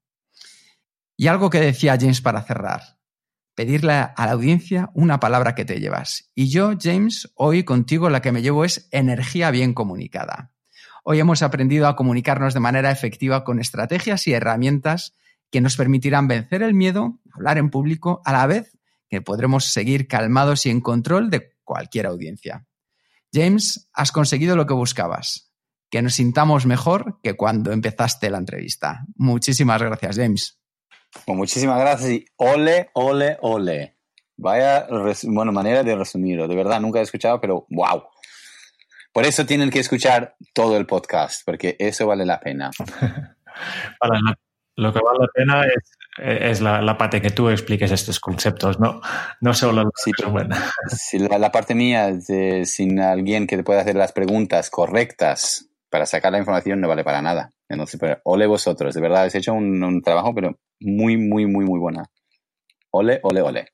Y 1.16 1.28
algo 1.28 1.50
que 1.50 1.60
decía 1.60 1.96
James 1.98 2.20
para 2.20 2.42
cerrar, 2.42 2.93
pedirle 3.54 3.92
a 3.92 4.14
la 4.16 4.32
audiencia 4.32 4.90
una 4.94 5.20
palabra 5.20 5.54
que 5.54 5.64
te 5.64 5.80
llevas. 5.80 6.30
Y 6.34 6.48
yo, 6.48 6.72
James, 6.80 7.32
hoy 7.36 7.64
contigo 7.64 8.10
la 8.10 8.22
que 8.22 8.32
me 8.32 8.42
llevo 8.42 8.64
es 8.64 8.88
energía 8.90 9.50
bien 9.50 9.74
comunicada. 9.74 10.52
Hoy 11.04 11.20
hemos 11.20 11.42
aprendido 11.42 11.86
a 11.86 11.96
comunicarnos 11.96 12.54
de 12.54 12.60
manera 12.60 12.90
efectiva 12.90 13.44
con 13.44 13.60
estrategias 13.60 14.26
y 14.26 14.32
herramientas 14.32 15.14
que 15.50 15.60
nos 15.60 15.76
permitirán 15.76 16.26
vencer 16.26 16.62
el 16.62 16.74
miedo, 16.74 17.20
hablar 17.32 17.58
en 17.58 17.70
público, 17.70 18.22
a 18.24 18.32
la 18.32 18.46
vez 18.46 18.76
que 19.08 19.20
podremos 19.20 19.66
seguir 19.66 20.08
calmados 20.08 20.66
y 20.66 20.70
en 20.70 20.80
control 20.80 21.30
de 21.30 21.52
cualquier 21.62 22.06
audiencia. 22.06 22.66
James, 23.32 23.88
has 23.92 24.12
conseguido 24.12 24.56
lo 24.56 24.66
que 24.66 24.74
buscabas, 24.74 25.52
que 25.90 26.02
nos 26.02 26.14
sintamos 26.14 26.66
mejor 26.66 27.20
que 27.22 27.34
cuando 27.34 27.72
empezaste 27.72 28.30
la 28.30 28.38
entrevista. 28.38 29.04
Muchísimas 29.16 29.80
gracias, 29.82 30.16
James. 30.16 30.63
Pues 31.24 31.36
muchísimas 31.36 31.78
gracias 31.80 32.10
y 32.10 32.26
ole, 32.36 32.90
ole, 32.94 33.38
ole. 33.40 33.96
Vaya 34.36 34.86
bueno, 35.24 35.52
manera 35.52 35.82
de 35.82 35.94
resumirlo. 35.96 36.48
De 36.48 36.56
verdad, 36.56 36.80
nunca 36.80 36.98
he 36.98 37.02
escuchado, 37.02 37.40
pero 37.40 37.66
wow. 37.70 38.04
Por 39.12 39.24
eso 39.24 39.46
tienen 39.46 39.70
que 39.70 39.78
escuchar 39.78 40.36
todo 40.52 40.76
el 40.76 40.86
podcast, 40.86 41.42
porque 41.44 41.76
eso 41.78 42.06
vale 42.06 42.26
la 42.26 42.40
pena. 42.40 42.70
lo 44.76 44.92
que 44.92 45.00
vale 45.00 45.18
la 45.20 45.28
pena 45.32 45.62
es 45.64 45.94
es 46.16 46.60
la, 46.60 46.96
parte 46.96 47.20
que 47.20 47.30
tú 47.30 47.48
expliques 47.48 47.90
estos 47.90 48.20
conceptos, 48.20 48.78
no, 48.78 49.00
no 49.40 49.54
solo 49.54 49.82
la 49.82 49.90
sí, 49.94 51.18
la, 51.18 51.50
parte 51.50 51.74
mía, 51.74 52.12
de, 52.12 52.64
sin 52.66 53.00
alguien 53.00 53.46
que 53.46 53.56
te 53.56 53.64
pueda 53.64 53.80
hacer 53.80 53.96
las 53.96 54.12
preguntas 54.12 54.70
correctas 54.70 55.68
para 55.94 56.06
sacar 56.06 56.32
la 56.32 56.38
información, 56.38 56.80
no 56.80 56.88
vale 56.88 57.04
para 57.04 57.22
nada. 57.22 57.52
Entonces, 57.68 58.00
pero, 58.00 58.18
ole 58.24 58.48
vosotros, 58.48 58.92
de 58.96 59.00
verdad, 59.00 59.20
habéis 59.20 59.36
hecho 59.36 59.52
un, 59.52 60.02
trabajo, 60.02 60.34
pero 60.34 60.58
muy, 60.80 61.16
muy, 61.16 61.46
muy, 61.46 61.64
muy 61.64 61.78
buena. 61.78 62.02
Ole, 62.90 63.20
ole, 63.22 63.42
ole. 63.42 63.68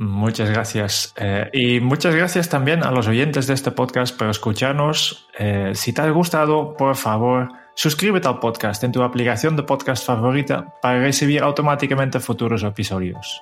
Muchas 0.00 0.50
gracias. 0.50 1.14
Eh, 1.16 1.48
y 1.52 1.78
muchas 1.78 2.12
gracias 2.16 2.48
también 2.48 2.82
a 2.82 2.90
los 2.90 3.06
oyentes 3.06 3.46
de 3.46 3.54
este 3.54 3.70
podcast 3.70 4.18
por 4.18 4.30
escucharnos. 4.30 5.28
Eh, 5.38 5.70
si 5.76 5.92
te 5.92 6.02
ha 6.02 6.10
gustado, 6.10 6.76
por 6.76 6.96
favor, 6.96 7.52
Suscríbete 7.74 8.28
al 8.28 8.38
podcast 8.38 8.84
en 8.84 8.92
tu 8.92 9.02
aplicación 9.02 9.56
de 9.56 9.62
podcast 9.62 10.04
favorita 10.04 10.74
para 10.82 11.00
recibir 11.00 11.42
automáticamente 11.42 12.20
futuros 12.20 12.62
episodios. 12.64 13.40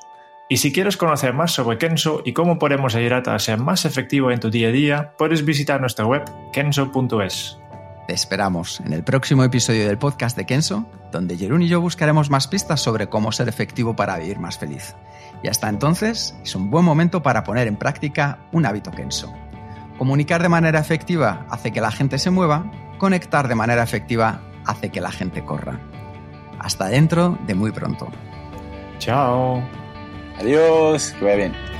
Y 0.51 0.57
si 0.57 0.73
quieres 0.73 0.97
conocer 0.97 1.33
más 1.33 1.53
sobre 1.53 1.79
Kenso 1.79 2.23
y 2.25 2.33
cómo 2.33 2.59
podemos 2.59 2.97
ayudarte 2.97 3.31
a 3.31 3.39
ser 3.39 3.61
más 3.61 3.85
efectivo 3.85 4.33
en 4.33 4.41
tu 4.41 4.51
día 4.51 4.67
a 4.67 4.73
día, 4.73 5.15
puedes 5.17 5.45
visitar 5.45 5.81
nuestra 5.81 6.05
web 6.07 6.25
kenso.es. 6.53 7.57
Te 8.09 8.15
esperamos 8.15 8.81
en 8.81 8.93
el 8.93 9.05
próximo 9.05 9.45
episodio 9.45 9.87
del 9.87 9.97
podcast 9.97 10.37
de 10.37 10.47
Kenso, 10.47 10.91
donde 11.13 11.37
Jerún 11.37 11.63
y 11.63 11.69
yo 11.69 11.81
buscaremos 11.81 12.31
más 12.31 12.49
pistas 12.49 12.81
sobre 12.81 13.09
cómo 13.09 13.31
ser 13.31 13.49
efectivo 13.49 13.95
para 13.95 14.19
vivir 14.19 14.41
más 14.41 14.59
feliz. 14.59 14.97
Y 15.45 15.47
hasta 15.47 15.69
entonces 15.69 16.35
es 16.43 16.57
un 16.57 16.69
buen 16.69 16.85
momento 16.85 17.23
para 17.23 17.45
poner 17.45 17.69
en 17.69 17.77
práctica 17.77 18.41
un 18.51 18.67
hábito 18.67 18.91
Kenso. 18.91 19.33
Comunicar 19.99 20.43
de 20.43 20.49
manera 20.49 20.81
efectiva 20.81 21.47
hace 21.49 21.71
que 21.71 21.81
la 21.81 21.93
gente 21.93 22.19
se 22.19 22.31
mueva 22.31 22.69
conectar 22.99 23.47
de 23.47 23.55
manera 23.55 23.85
efectiva 23.85 24.41
hace 24.67 24.91
que 24.91 25.01
la 25.01 25.13
gente 25.13 25.45
corra. 25.45 25.79
Hasta 26.59 26.87
dentro 26.87 27.39
de 27.47 27.55
muy 27.55 27.71
pronto. 27.71 28.09
Chao. 28.99 29.80
Adiós. 30.41 31.13
Que 31.19 31.25
vaya 31.25 31.37
bien. 31.37 31.80